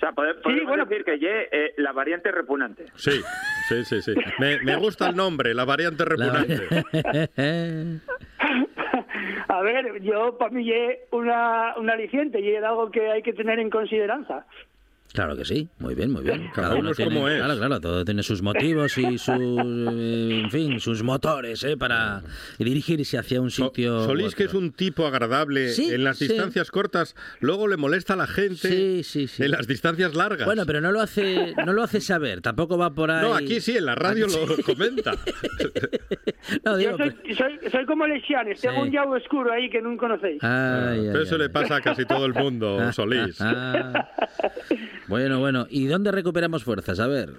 sea, 0.00 0.12
pode- 0.12 0.40
podemos 0.42 0.88
decir 0.88 1.04
que 1.04 1.18
ye 1.18 1.48
eh, 1.50 1.74
la 1.78 1.90
variante 1.90 2.30
repugnante. 2.30 2.84
Sí, 2.94 3.20
sí, 3.68 3.84
sí, 3.84 4.00
sí. 4.00 4.14
Me, 4.38 4.60
me 4.62 4.76
gusta 4.76 5.08
el 5.08 5.16
nombre, 5.16 5.54
la 5.54 5.64
variante 5.64 6.04
repugnante. 6.04 6.54
a 9.48 9.60
ver, 9.62 10.00
yo 10.02 10.38
para 10.38 10.52
mí 10.52 10.70
es 10.70 10.98
una, 11.10 11.74
un 11.78 11.90
aliciente 11.90 12.38
y 12.40 12.50
es 12.54 12.62
algo 12.62 12.92
que 12.92 13.10
hay 13.10 13.22
que 13.22 13.32
tener 13.32 13.58
en 13.58 13.70
considerancia. 13.70 14.44
Claro 15.12 15.34
que 15.36 15.44
sí, 15.44 15.68
muy 15.78 15.94
bien, 15.94 16.10
muy 16.12 16.22
bien. 16.22 16.50
Cada 16.54 16.74
uno 16.74 16.90
es 16.90 16.96
tiene, 16.98 17.14
como 17.14 17.28
es. 17.28 17.38
Claro, 17.38 17.56
claro, 17.56 17.80
todo 17.80 18.04
tiene 18.04 18.22
sus 18.22 18.42
motivos 18.42 18.96
y 18.98 19.16
sus, 19.16 19.34
eh, 19.38 20.40
en 20.44 20.50
fin, 20.50 20.78
sus 20.80 21.02
motores, 21.02 21.64
¿eh? 21.64 21.76
Para 21.78 22.22
dirigirse 22.58 23.16
hacia 23.18 23.40
un 23.40 23.50
sitio. 23.50 24.02
u 24.02 24.04
Solís, 24.04 24.34
que 24.34 24.44
es 24.44 24.54
un 24.54 24.70
tipo 24.72 25.06
agradable 25.06 25.70
Sí, 25.70 25.90
en 25.92 26.04
las 26.04 26.18
sí. 26.18 26.28
distancias 26.28 26.70
cortas, 26.70 27.16
luego 27.40 27.68
le 27.68 27.76
molesta 27.78 28.12
a 28.12 28.16
la 28.16 28.26
gente 28.26 28.68
Sí, 28.68 29.02
sí, 29.02 29.26
sí. 29.28 29.42
en 29.44 29.52
las 29.52 29.66
distancias 29.66 30.14
largas. 30.14 30.44
Bueno, 30.44 30.64
pero 30.66 30.80
no 30.82 30.92
lo 30.92 31.00
hace, 31.00 31.54
no 31.64 31.72
lo 31.72 31.82
hace 31.82 32.00
saber. 32.02 32.42
Tampoco 32.42 32.76
va 32.76 32.90
por 32.94 33.10
ahí. 33.10 33.22
no, 33.26 33.34
aquí 33.34 33.60
sí, 33.62 33.76
en 33.78 33.86
la 33.86 33.94
radio 33.94 34.26
lo 34.26 34.62
comenta. 34.64 35.12
No, 36.64 36.76
digo, 36.78 36.92
Yo 36.92 36.96
soy, 37.04 37.34
soy, 37.34 37.70
soy 37.70 37.84
como 37.84 38.06
Lexianes, 38.06 38.60
tengo 38.60 38.76
Sí. 38.76 38.80
un 38.82 38.90
llavo 38.90 39.14
oscuro 39.16 39.52
ahí 39.52 39.68
que 39.68 39.82
no 39.82 39.94
conocéis. 39.98 40.42
Ay, 40.42 41.00
ay, 41.00 41.08
Pero 41.12 41.22
eso 41.22 41.34
ay. 41.34 41.42
le 41.42 41.50
pasa 41.50 41.76
a 41.76 41.80
casi 41.82 42.06
todo 42.06 42.24
el 42.24 42.32
mundo, 42.32 42.90
Solís. 42.92 43.38
Ah. 43.40 44.08
Bueno, 45.08 45.38
bueno. 45.40 45.66
¿Y 45.70 45.86
dónde 45.86 46.12
recuperamos 46.12 46.64
fuerzas? 46.64 47.00
A 47.00 47.06
ver. 47.06 47.30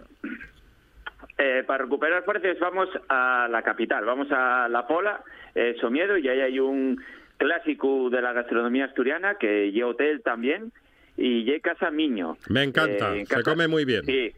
Eh, 1.38 1.64
para 1.66 1.84
recuperar 1.86 2.24
fuerzas 2.26 2.58
vamos 2.60 2.90
a 3.08 3.48
la 3.50 3.62
capital, 3.62 4.04
vamos 4.06 4.28
a 4.32 4.68
La 4.68 4.86
Pola, 4.88 5.24
eh, 5.56 5.76
Somiedo, 5.80 6.18
y 6.18 6.28
ahí 6.28 6.42
hay 6.42 6.60
un 6.60 7.02
clásico 7.38 8.10
de 8.10 8.22
la 8.22 8.34
gastronomía 8.34 8.86
asturiana 8.86 9.36
que 9.36 9.72
lleva 9.72 9.92
hotel 9.92 10.22
también, 10.22 10.74
y 11.16 11.46
ya 11.46 11.58
Casa 11.62 11.92
Miño. 11.92 12.38
Me 12.50 12.64
encanta, 12.64 13.16
Eh, 13.16 13.26
se 13.26 13.36
Casa- 13.36 13.52
come 13.52 13.68
muy 13.70 13.86
bien. 13.86 14.04
Sí, 14.06 14.34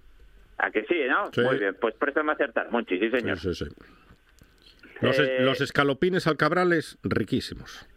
a 0.59 0.69
que 0.69 0.83
sí, 0.83 0.95
¿no? 1.09 1.31
Sí. 1.33 1.41
Muy 1.41 1.57
bien, 1.57 1.75
pues 1.81 1.95
préstame 1.95 2.33
acertar, 2.33 2.69
Monchi, 2.71 2.99
sí 2.99 3.09
señor. 3.09 3.39
Sí, 3.39 3.53
sí, 3.55 3.65
sí. 3.65 3.71
Los, 5.01 5.17
es- 5.17 5.27
Eh, 5.29 5.37
los 5.41 5.59
escalopines 5.61 6.27
alcabrales, 6.27 6.99
riquísimos. 7.01 7.87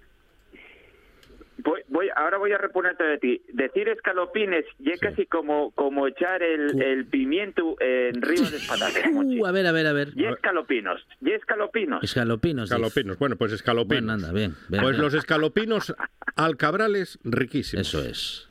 Voy, 1.65 1.81
voy, 1.89 2.09
ahora 2.15 2.37
voy 2.37 2.53
a 2.53 2.59
reponerte 2.59 3.03
de 3.05 3.19
ti. 3.19 3.43
Decir 3.53 3.89
escalopines 3.89 4.67
y 4.79 4.91
es 4.91 5.01
casi 5.01 5.25
como, 5.27 5.71
como 5.71 6.07
echar 6.07 6.43
el, 6.43 6.81
el 6.83 7.07
pimiento 7.07 7.75
en 7.81 8.21
río 8.21 8.43
de 8.43 8.59
patatas. 8.69 9.03
Uh, 9.15 9.47
a 9.47 9.51
ver, 9.53 9.67
a 9.67 9.73
ver, 9.73 9.87
a 9.87 9.93
ver. 9.95 10.09
Y 10.15 10.27
escalopinos, 10.27 11.07
y 11.23 11.31
escalopinos. 11.33 12.05
Escalopinos. 12.05 12.69
dice. 12.69 12.75
Escalopinos, 12.75 13.19
bueno, 13.19 13.37
pues 13.37 13.53
escalopinos. 13.53 14.05
Bueno, 14.05 14.13
anda, 14.13 14.33
bien. 14.33 14.55
bien, 14.69 14.83
Pues 14.83 14.93
bien. 14.97 15.03
los 15.03 15.15
escalopinos 15.15 15.95
alcabrales, 16.37 17.19
riquísimos. 17.25 17.89
Eso 17.89 18.03
es. 18.07 18.49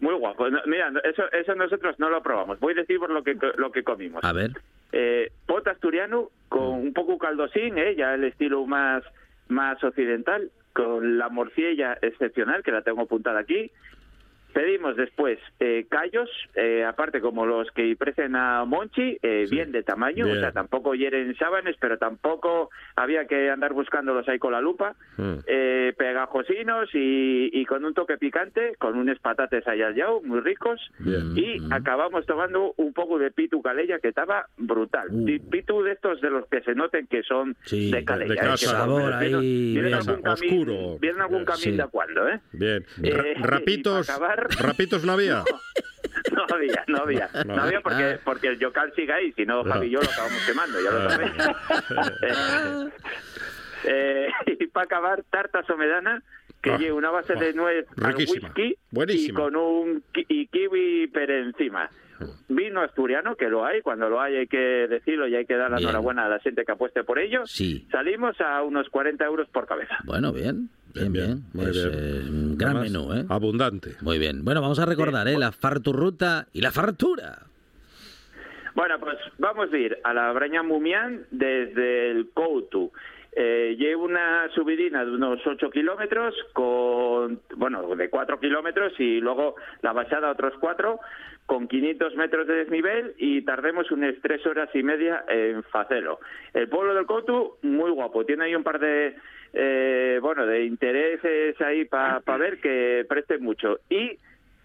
muy 0.00 0.14
guapo. 0.14 0.46
Mira, 0.66 0.90
eso, 1.04 1.30
eso 1.32 1.54
nosotros 1.54 1.94
no 1.98 2.10
lo 2.10 2.22
probamos. 2.22 2.58
Voy 2.58 2.72
a 2.72 2.76
decir 2.80 2.98
por 2.98 3.10
lo 3.10 3.22
que, 3.22 3.36
lo 3.56 3.70
que 3.70 3.82
comimos. 3.84 4.24
A 4.24 4.32
ver. 4.32 4.50
Eh, 4.92 5.30
pot 5.46 5.66
asturiano 5.68 6.30
con 6.48 6.62
un 6.72 6.92
poco 6.92 7.16
caldosín, 7.18 7.78
eh, 7.78 7.94
ya 7.96 8.14
el 8.14 8.24
estilo 8.24 8.66
más, 8.66 9.04
más 9.48 9.82
occidental, 9.84 10.50
con 10.72 11.18
la 11.18 11.28
morcilla 11.28 11.98
excepcional, 12.00 12.62
que 12.62 12.72
la 12.72 12.82
tengo 12.82 13.02
apuntada 13.02 13.40
aquí. 13.40 13.70
Pedimos 14.52 14.96
después 14.96 15.38
eh, 15.60 15.86
callos, 15.88 16.28
eh, 16.54 16.84
aparte 16.84 17.20
como 17.20 17.46
los 17.46 17.70
que 17.72 17.92
ofrecen 17.92 18.34
a 18.36 18.64
Monchi, 18.64 19.16
eh, 19.22 19.46
bien 19.50 19.70
de 19.72 19.82
tamaño, 19.82 20.24
Bien. 20.26 20.38
o 20.38 20.40
sea, 20.40 20.52
tampoco 20.52 20.94
hieren 20.94 21.34
sábanes, 21.36 21.76
pero 21.80 21.98
tampoco 21.98 22.70
había 22.96 23.26
que 23.26 23.50
andar 23.50 23.72
buscándolos 23.72 24.28
ahí 24.28 24.38
con 24.38 24.52
la 24.52 24.60
lupa. 24.60 24.94
Mm. 25.16 25.34
Eh, 25.46 25.94
pegajosinos 25.96 26.88
y, 26.94 27.50
y 27.52 27.64
con 27.64 27.84
un 27.84 27.94
toque 27.94 28.16
picante, 28.18 28.74
con 28.78 28.96
unos 28.98 29.18
patates 29.20 29.66
ahí 29.68 29.82
al 29.82 29.94
yao, 29.94 30.20
muy 30.22 30.40
ricos. 30.40 30.80
Bien. 30.98 31.36
Y 31.36 31.58
acabamos 31.72 32.26
tomando 32.26 32.74
un 32.76 32.92
poco 32.92 33.18
de 33.18 33.30
pitu 33.30 33.62
calella 33.62 33.98
que 34.00 34.08
estaba 34.08 34.46
brutal. 34.56 35.08
Y 35.28 35.38
Pitu 35.38 35.82
de 35.82 35.92
estos 35.92 36.20
de 36.20 36.30
los 36.30 36.46
que 36.48 36.60
se 36.62 36.74
noten 36.74 37.06
que 37.06 37.22
son 37.22 37.50
Uh. 37.50 37.54
Sí, 37.64 37.90
de 37.90 38.04
calella. 38.04 38.30
de 38.30 38.36
casa. 38.36 38.50
Que 38.52 38.66
Sabor 38.66 39.02
vienen- 39.20 39.40
ahí, 39.40 39.72
vienen 39.72 39.84
bien. 39.84 39.94
algún 39.94 40.22
camín, 40.22 40.50
Oscuro. 40.52 40.98
vienen 41.00 41.20
algún 41.22 41.44
camín 41.44 41.60
Sí. 41.62 41.76
de 41.76 41.84
cuando, 41.88 42.28
¿eh? 42.28 42.40
Bien. 42.52 42.84
Eh, 43.02 43.34
rapitos, 43.40 44.06
rapitos 44.58 45.04
no 45.04 45.12
había. 45.12 45.44
No 46.32 46.44
había, 46.54 46.84
no 46.86 46.98
había. 46.98 47.28
No. 47.46 47.56
No, 47.56 47.62
había 47.62 47.78
Ah. 47.78 47.82
porque, 47.82 48.18
porque 48.24 48.48
el 48.48 48.58
yocal 48.58 48.92
sigue 48.94 49.12
ahí, 49.12 49.32
si 49.32 49.44
no. 49.46 49.64
Javi 49.64 49.86
y 49.86 49.90
yo 49.90 50.00
lo 50.02 50.10
acabamos 50.10 50.42
quemando, 50.46 50.78
ya 50.80 50.90
lo 50.90 50.98
Ah. 51.00 51.10
sabéis. 51.10 51.32
Eh, 53.84 54.28
y 54.60 54.66
para 54.66 54.84
acabar, 54.84 55.24
tarta 55.30 55.62
somedana, 55.64 56.22
que 56.62 56.72
Ah, 56.72 56.76
lleva 56.78 56.96
una 56.98 57.10
base 57.10 57.34
de 57.34 57.48
ah, 57.48 57.52
nuez 57.54 57.86
al 58.02 58.14
whisky 58.14 58.76
y 59.08 59.32
con 59.32 59.56
un 59.56 60.02
ki- 60.12 60.26
y 60.28 60.46
kiwi 60.48 61.06
per 61.06 61.30
encima. 61.30 61.88
Vino 62.48 62.82
asturiano, 62.82 63.34
que 63.36 63.48
lo 63.48 63.64
hay, 63.64 63.80
cuando 63.80 64.10
lo 64.10 64.20
hay 64.20 64.36
hay 64.36 64.46
que 64.46 64.58
decirlo 64.58 65.26
y 65.26 65.34
hay 65.36 65.46
que 65.46 65.56
dar 65.56 65.70
la 65.70 65.78
Bien. 65.78 65.88
enhorabuena 65.88 66.26
a 66.26 66.28
la 66.28 66.38
gente 66.40 66.66
que 66.66 66.72
apueste 66.72 67.02
por 67.02 67.18
ello. 67.18 67.46
Sí. 67.46 67.88
Salimos 67.90 68.38
a 68.42 68.62
unos 68.62 68.90
40 68.90 69.24
euros 69.24 69.48
por 69.48 69.66
cabeza. 69.66 69.96
Bueno, 70.04 70.30
bien. 70.30 70.68
Bien, 70.94 71.12
bien. 71.12 71.42
muy 71.52 71.66
bien. 71.66 71.90
eh, 71.92 72.22
un 72.28 72.58
gran 72.58 72.76
Además, 72.76 72.92
menú, 72.92 73.12
¿eh? 73.14 73.24
Abundante. 73.28 73.90
Muy 74.00 74.18
bien. 74.18 74.44
Bueno, 74.44 74.60
vamos 74.60 74.78
a 74.78 74.86
recordar, 74.86 75.28
¿eh? 75.28 75.38
La 75.38 75.52
farturruta 75.52 76.46
y 76.52 76.60
la 76.60 76.70
fartura. 76.72 77.38
Bueno, 78.74 78.98
pues 79.00 79.16
vamos 79.38 79.72
a 79.72 79.76
ir 79.76 79.98
a 80.04 80.14
la 80.14 80.32
Braña 80.32 80.62
Mumián 80.62 81.24
desde 81.30 82.10
el 82.10 82.30
Coutu. 82.32 82.92
Eh, 83.32 83.76
lleva 83.78 84.02
una 84.02 84.48
subidina 84.54 85.04
de 85.04 85.12
unos 85.12 85.40
8 85.46 85.70
kilómetros, 85.70 86.34
con, 86.52 87.40
bueno, 87.56 87.94
de 87.94 88.10
4 88.10 88.40
kilómetros 88.40 88.92
y 88.98 89.20
luego 89.20 89.54
la 89.82 89.92
bajada 89.92 90.32
otros 90.32 90.54
4, 90.58 90.98
con 91.46 91.68
500 91.68 92.16
metros 92.16 92.46
de 92.48 92.54
desnivel 92.54 93.14
y 93.18 93.42
tardemos 93.42 93.90
unas 93.92 94.14
3 94.20 94.46
horas 94.46 94.68
y 94.74 94.82
media 94.82 95.24
en 95.28 95.62
Facelo. 95.64 96.18
El 96.54 96.68
pueblo 96.68 96.94
del 96.94 97.06
Coutu, 97.06 97.56
muy 97.62 97.90
guapo, 97.90 98.24
tiene 98.24 98.44
ahí 98.44 98.54
un 98.54 98.64
par 98.64 98.80
de, 98.80 99.14
eh, 99.52 100.18
bueno, 100.22 100.46
de 100.46 100.64
intereses 100.64 101.60
ahí 101.60 101.84
para 101.84 102.20
ver 102.38 102.60
que 102.60 103.04
presten 103.08 103.42
mucho. 103.42 103.80
Y 103.88 104.18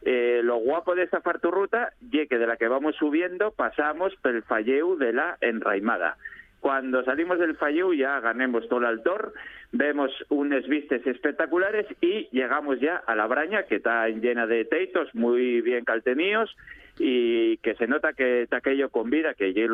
eh, 0.04 0.42
lo 0.44 0.58
guapo 0.58 0.94
de 0.94 1.04
esta 1.04 1.22
farturruta 1.22 1.94
y 2.12 2.28
que 2.28 2.38
de 2.38 2.46
la 2.46 2.58
que 2.58 2.68
vamos 2.68 2.96
subiendo 2.96 3.52
pasamos 3.52 4.16
pel 4.22 4.44
falleu 4.44 4.98
de 4.98 5.14
la 5.14 5.38
enraimada. 5.42 6.18
Cuando 6.60 7.04
salimos 7.04 7.40
del 7.40 7.56
falleu 7.56 7.94
ya 7.94 8.20
ganemos 8.20 8.68
todo 8.70 8.80
el 8.80 8.86
altor, 8.86 9.34
vemos 9.72 10.12
unas 10.30 10.68
vistas 10.68 11.06
espectaculares 11.06 11.88
y 12.02 12.28
llegamos 12.32 12.80
ya 12.80 12.98
a 12.98 13.16
la 13.16 13.28
braña 13.28 13.64
que 13.64 13.78
está 13.78 14.08
llena 14.10 14.46
de 14.46 14.66
teitos 14.66 15.14
muy 15.16 15.62
bien 15.62 15.86
calteníos 15.86 16.56
y 17.00 17.58
que 17.58 17.76
se 17.76 17.88
nota 17.88 18.14
que 18.14 18.44
está 18.44 18.58
aquello 18.58 18.90
con 18.90 19.10
vida, 19.10 19.34
que 19.34 19.46
allí 19.46 19.68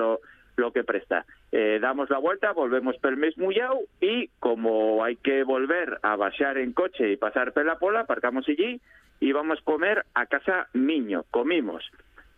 lo, 0.56 0.72
que 0.72 0.84
presta. 0.84 1.26
Eh, 1.52 1.80
damos 1.82 2.10
la 2.10 2.18
vuelta, 2.18 2.52
volvemos 2.52 2.98
pel 2.98 3.18
mismo 3.18 3.52
llau 3.52 3.86
y 4.00 4.30
como 4.40 5.04
hay 5.04 5.16
que 5.18 5.44
volver 5.44 6.00
a 6.02 6.16
baixar 6.16 6.58
en 6.58 6.74
coche 6.74 7.12
y 7.12 7.18
pasar 7.18 7.54
per 7.54 7.66
la 7.66 7.80
pola, 7.80 8.02
aparcamos 8.02 8.48
allí 8.48 8.80
y 9.20 9.32
vamos 9.32 9.60
a 9.60 9.64
comer 9.64 10.06
a 10.14 10.26
casa 10.26 10.68
Miño. 10.74 11.26
Comimos 11.32 11.84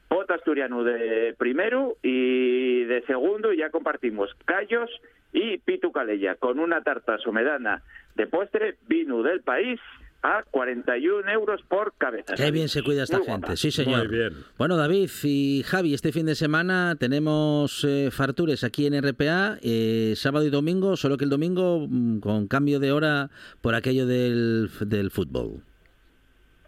pot 0.08 0.30
asturiano 0.30 0.84
de 0.84 1.34
primero 1.38 1.98
y 2.04 2.84
de 2.84 3.02
segundo 3.08 3.52
y 3.52 3.58
ya 3.58 3.72
compartimos 3.72 4.30
callos 4.46 4.90
y 5.32 5.58
pitu 5.58 5.92
calella 5.92 6.36
con 6.36 6.60
una 6.60 6.84
tarta 6.84 7.18
somedana 7.18 7.82
de 8.16 8.28
postre, 8.28 8.78
vino 8.88 9.24
del 9.24 9.42
país 9.42 9.80
a 10.24 10.42
41 10.50 11.30
euros 11.32 11.62
por 11.68 11.94
cabeza. 11.98 12.34
Qué 12.36 12.50
bien 12.50 12.70
se 12.70 12.82
cuida 12.82 13.04
esta 13.04 13.18
Muy 13.18 13.28
gente, 13.28 13.40
guapa. 13.42 13.56
sí 13.58 13.72
señor. 13.72 14.08
Muy 14.08 14.18
bien. 14.18 14.34
Bueno, 14.58 14.78
David 14.78 15.10
y 15.24 15.64
Javi, 15.64 15.94
este 15.94 16.12
fin 16.14 16.26
de 16.26 16.36
semana 16.36 16.96
tenemos 16.98 17.84
eh, 17.84 18.10
fartures 18.10 18.64
aquí 18.64 18.88
en 18.88 18.94
RPA, 19.02 19.58
eh, 19.62 20.14
sábado 20.16 20.46
y 20.46 20.50
domingo, 20.50 20.96
solo 20.96 21.18
que 21.18 21.26
el 21.26 21.30
domingo 21.30 21.86
mm, 21.90 22.20
con 22.20 22.48
cambio 22.48 22.80
de 22.80 22.94
hora 22.94 23.30
por 23.62 23.76
aquello 23.76 24.08
del, 24.08 24.70
del 24.80 25.12
fútbol. 25.12 25.62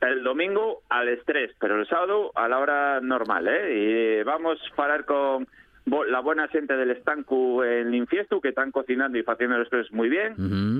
El 0.01 0.23
domingo 0.23 0.83
al 0.89 1.07
estrés, 1.07 1.51
pero 1.59 1.79
el 1.79 1.87
sábado 1.87 2.31
a 2.35 2.47
la 2.49 2.59
hora 2.59 2.99
normal, 3.01 3.47
¿eh? 3.47 4.19
Y 4.19 4.23
vamos 4.23 4.59
a 4.77 4.81
hablar 4.83 5.05
con 5.05 5.47
la 5.85 6.19
buena 6.19 6.47
gente 6.47 6.75
del 6.75 6.91
estanco 6.91 7.63
en 7.63 7.93
Infiestu, 7.93 8.41
que 8.41 8.49
están 8.49 8.71
cocinando 8.71 9.17
y 9.17 9.23
haciendo 9.25 9.57
las 9.57 9.69
cosas 9.69 9.91
muy 9.91 10.09
bien. 10.09 10.33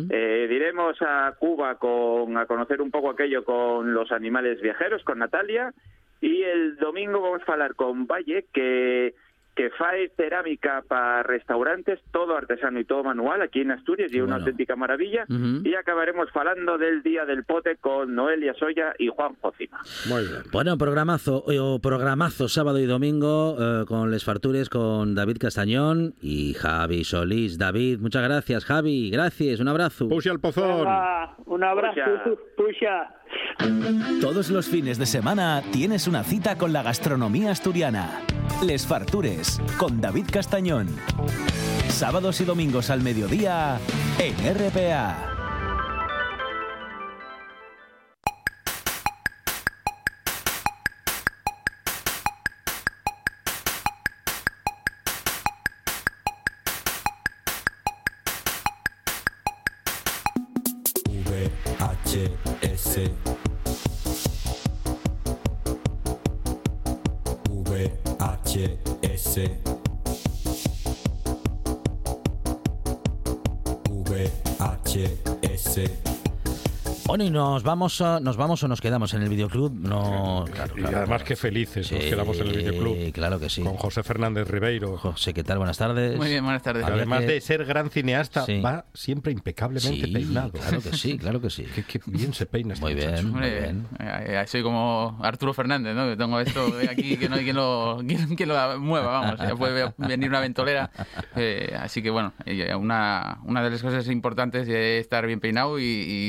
Eh, 0.10 0.48
diremos 0.50 0.98
a 1.02 1.34
Cuba 1.38 1.76
con, 1.76 2.38
a 2.38 2.46
conocer 2.46 2.82
un 2.82 2.92
poco 2.92 3.12
aquello 3.12 3.44
con 3.44 3.94
los 3.94 4.12
animales 4.12 4.62
viajeros, 4.62 5.04
con 5.04 5.20
Natalia. 5.20 5.74
Y 6.22 6.42
el 6.42 6.78
domingo 6.78 7.22
vamos 7.22 7.42
a 7.48 7.52
hablar 7.52 7.76
con 7.76 8.08
Valle, 8.08 8.46
que, 8.52 9.14
que 9.56 9.70
fae 9.72 10.10
cerámica 10.18 10.84
para 10.88 11.24
restaurantes, 11.24 12.00
todo 12.12 12.36
artesano 12.36 12.80
y 12.80 12.84
todo 12.86 13.04
manual, 13.04 13.42
aquí 13.42 13.62
en 13.62 13.72
Asturias, 13.72 14.12
y 14.12 14.18
es 14.18 14.22
una 14.24 14.34
Bueno. 14.36 14.46
auténtica 14.46 14.76
maravilla. 14.76 15.24
Ujú. 15.30 15.62
Y 15.68 15.76
acabaremos 15.76 16.28
hablando 16.34 16.78
del 16.78 17.02
Día 17.04 17.26
del 17.26 17.44
Pote 17.46 17.78
con 17.78 18.14
Noelia 18.16 18.54
Soya 18.56 18.94
y 19.00 19.08
Juan 19.08 19.36
Jocima. 19.42 19.80
Muy 20.10 20.24
bien. 20.24 20.42
Bueno, 20.52 20.78
programazo, 20.78 21.44
o 21.48 21.80
programazo 21.80 22.48
sábado 22.50 22.80
y 22.80 22.86
domingo 22.86 23.56
eh, 23.60 23.86
con 23.88 24.12
Les 24.12 24.26
Fartures 24.26 24.70
con 24.70 25.16
David 25.16 25.38
Castañón 25.40 26.14
y 26.22 26.54
Javi 26.54 27.04
Solís. 27.06 27.58
David, 27.58 28.00
muchas 28.00 28.24
gracias, 28.24 28.66
Javi. 28.66 29.10
Gracias, 29.10 29.60
un 29.62 29.68
abrazo. 29.70 30.08
Pusi 30.10 30.30
al 30.30 30.40
pozón. 30.40 30.86
Un 31.46 31.64
abrazo, 31.64 32.02
Pusha. 32.58 33.10
Todos 34.22 34.50
los 34.50 34.68
fines 34.68 34.98
de 34.98 35.06
semana 35.06 35.64
tienes 35.72 36.08
una 36.08 36.24
cita 36.24 36.58
con 36.58 36.74
la 36.74 36.84
gastronomía 36.84 37.52
asturiana. 37.52 38.22
Les 38.64 38.86
Fartures, 38.86 39.62
con 39.78 40.02
David 40.02 40.26
Castañón. 40.32 40.88
Sábados 41.90 42.42
y 42.42 42.46
domingos 42.46 42.90
al 42.90 43.02
mediodía 43.02 43.80
en 44.20 44.36
RPA. 44.36 45.36
Ouvert. 62.96 63.12
V-A-T-S. 67.66 69.40
V-A-T-S. 74.06 76.05
Bueno, 77.16 77.30
y 77.30 77.32
nos 77.32 77.64
vamos, 77.64 78.02
a- 78.02 78.20
nos 78.20 78.36
vamos 78.36 78.62
o 78.64 78.68
nos 78.68 78.82
quedamos 78.82 79.14
en 79.14 79.22
el 79.22 79.30
videoclub. 79.30 79.72
No, 79.74 80.44
claro, 80.52 80.74
Y 80.76 80.82
claro. 80.82 80.98
además 80.98 81.24
qué 81.24 81.38
felices 81.38 81.90
nos 81.90 82.04
quedamos 82.04 82.38
en 82.42 82.48
el 82.48 82.58
videoclub. 82.58 83.14
Claro 83.14 83.40
que 83.40 83.50
sí. 83.50 83.62
Con 83.64 83.76
José 83.78 84.04
Fernández 84.04 84.50
Ribeiro. 84.50 84.98
José, 84.98 85.34
¿qué 85.34 85.42
tal? 85.42 85.60
Buenas 85.60 85.78
tardes. 85.78 86.18
Muy 86.18 86.28
bien, 86.28 86.44
buenas 86.44 86.62
tardes. 86.62 86.86
Que 86.86 86.92
además 86.92 87.22
que- 87.22 87.28
de 87.28 87.40
ser 87.40 87.64
gran 87.64 87.90
cineasta, 87.90 88.46
Sí. 88.46 88.60
va 88.60 88.84
siempre 88.94 89.32
impecablemente 89.32 90.08
Sí, 90.08 90.12
peinado. 90.12 90.52
claro 90.52 90.82
que 90.82 90.92
sí, 90.98 91.18
claro 91.18 91.40
que 91.40 91.50
sí. 91.50 91.64
Qué, 91.74 91.84
qué 91.84 92.02
bien 92.06 92.34
se 92.34 92.48
peina 92.48 92.74
este 92.74 92.84
Muy 92.84 92.96
bien, 92.96 93.32
muy 93.32 93.50
bien. 93.50 93.88
eh, 93.98 94.42
eh, 94.42 94.44
soy 94.48 94.62
como 94.62 95.18
Arturo 95.24 95.54
Fernández, 95.54 95.96
¿no? 95.96 96.10
Que 96.10 96.18
tengo 96.18 96.38
esto 96.42 96.66
aquí 96.92 97.16
que 97.16 97.30
no 97.30 97.36
hay 97.38 97.46
quien 97.46 97.56
lo, 97.56 98.02
quien, 98.06 98.36
quien 98.36 98.50
lo 98.50 98.78
mueva, 98.82 99.22
vamos. 99.22 99.40
Ya 99.40 99.56
puede 99.56 99.94
venir 99.98 100.28
una 100.28 100.42
ventolera. 100.42 100.92
Eh, 101.38 101.74
así 101.80 102.02
que 102.02 102.10
bueno, 102.10 102.34
eh, 102.46 102.76
una, 102.76 103.40
una 103.46 103.64
de 103.64 103.70
las 103.70 103.82
cosas 103.82 104.06
importantes 104.10 104.68
es 104.68 105.00
estar 105.02 105.26
bien 105.26 105.40
peinado 105.40 105.80
y, 105.80 105.84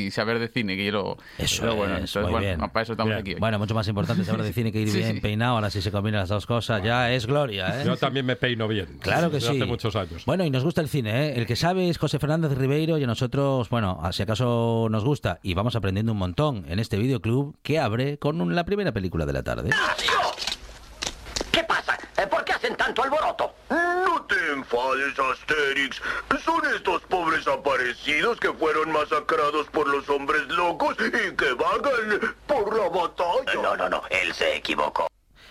y 0.06 0.10
saber 0.12 0.38
de 0.38 0.46
cine. 0.46 0.75
Que 0.76 0.92
lo, 0.92 1.16
Eso 1.38 1.74
bueno. 1.74 1.94
es, 1.94 2.00
Entonces, 2.14 2.22
muy 2.22 2.30
bueno, 2.32 2.46
bien. 2.46 2.58
para 2.70 2.82
eso 2.82 2.92
estamos 2.92 3.14
aquí. 3.14 3.34
hoy. 3.34 3.40
Bueno, 3.40 3.58
mucho 3.58 3.74
más 3.74 3.88
importante 3.88 4.24
saber 4.24 4.42
de 4.42 4.52
cine 4.54 4.72
que 4.72 4.80
ir 4.80 4.90
Sí, 4.90 4.98
bien 4.98 5.14
sí. 5.16 5.20
peinado. 5.20 5.54
Ahora 5.56 5.70
si 5.70 5.80
se 5.82 5.90
combinan 5.90 6.20
las 6.20 6.28
dos 6.28 6.46
cosas, 6.46 6.82
ya 6.82 7.12
es 7.12 7.26
gloria, 7.26 7.80
¿eh? 7.80 7.84
Yo 7.86 7.96
también 7.96 8.26
me 8.26 8.36
peino 8.36 8.68
bien. 8.68 8.98
Claro 9.00 9.30
que 9.30 9.40
sí. 9.40 9.48
Hace 9.48 9.64
muchos 9.64 9.96
años. 9.96 10.24
Bueno, 10.26 10.44
y 10.44 10.50
nos 10.50 10.64
gusta 10.64 10.80
el 10.80 10.88
cine, 10.88 11.26
¿eh? 11.28 11.34
El 11.36 11.46
que 11.46 11.56
sabe 11.56 11.88
es 11.88 11.98
José 11.98 12.18
Fernández 12.18 12.52
Ribeiro 12.56 12.98
y 12.98 13.04
a 13.04 13.06
nosotros, 13.06 13.68
bueno, 13.70 14.00
si 14.12 14.22
acaso 14.22 14.88
nos 14.90 15.04
gusta 15.04 15.38
y 15.42 15.54
vamos 15.54 15.74
aprendiendo 15.76 16.12
un 16.12 16.18
montón 16.18 16.64
en 16.68 16.78
este 16.78 16.96
videoclub 16.98 17.56
que 17.62 17.78
abre 17.78 18.18
con 18.18 18.54
la 18.54 18.64
primera 18.64 18.92
película 18.92 19.26
de 19.26 19.32
la 19.32 19.42
tarde. 19.42 19.70
¿Qué 21.52 21.64
pasa? 21.64 21.98
Eh, 22.18 22.26
¿Por 22.26 22.44
qué 22.44 22.52
hacen 22.52 22.74
tanto 22.86 23.02
alboroto? 23.02 23.54
No 23.70 24.22
te 24.26 24.52
enfades, 24.52 25.18
Asterix. 25.18 26.00
Son 26.44 26.64
estos 26.74 27.02
pobres 27.02 27.46
aparecidos 27.48 28.38
que 28.38 28.52
fueron 28.52 28.92
masacrados 28.92 29.66
por 29.68 29.88
los 29.88 30.08
hombres 30.08 30.46
locos 30.48 30.96
y 31.00 31.34
que 31.36 31.52
vagan 31.54 32.36
por 32.46 32.76
la 32.76 32.88
batalla. 32.88 33.62
No, 33.62 33.76
no, 33.76 33.88
no, 33.88 34.02
él 34.10 34.32
se 34.34 34.56
equivocó. 34.56 35.08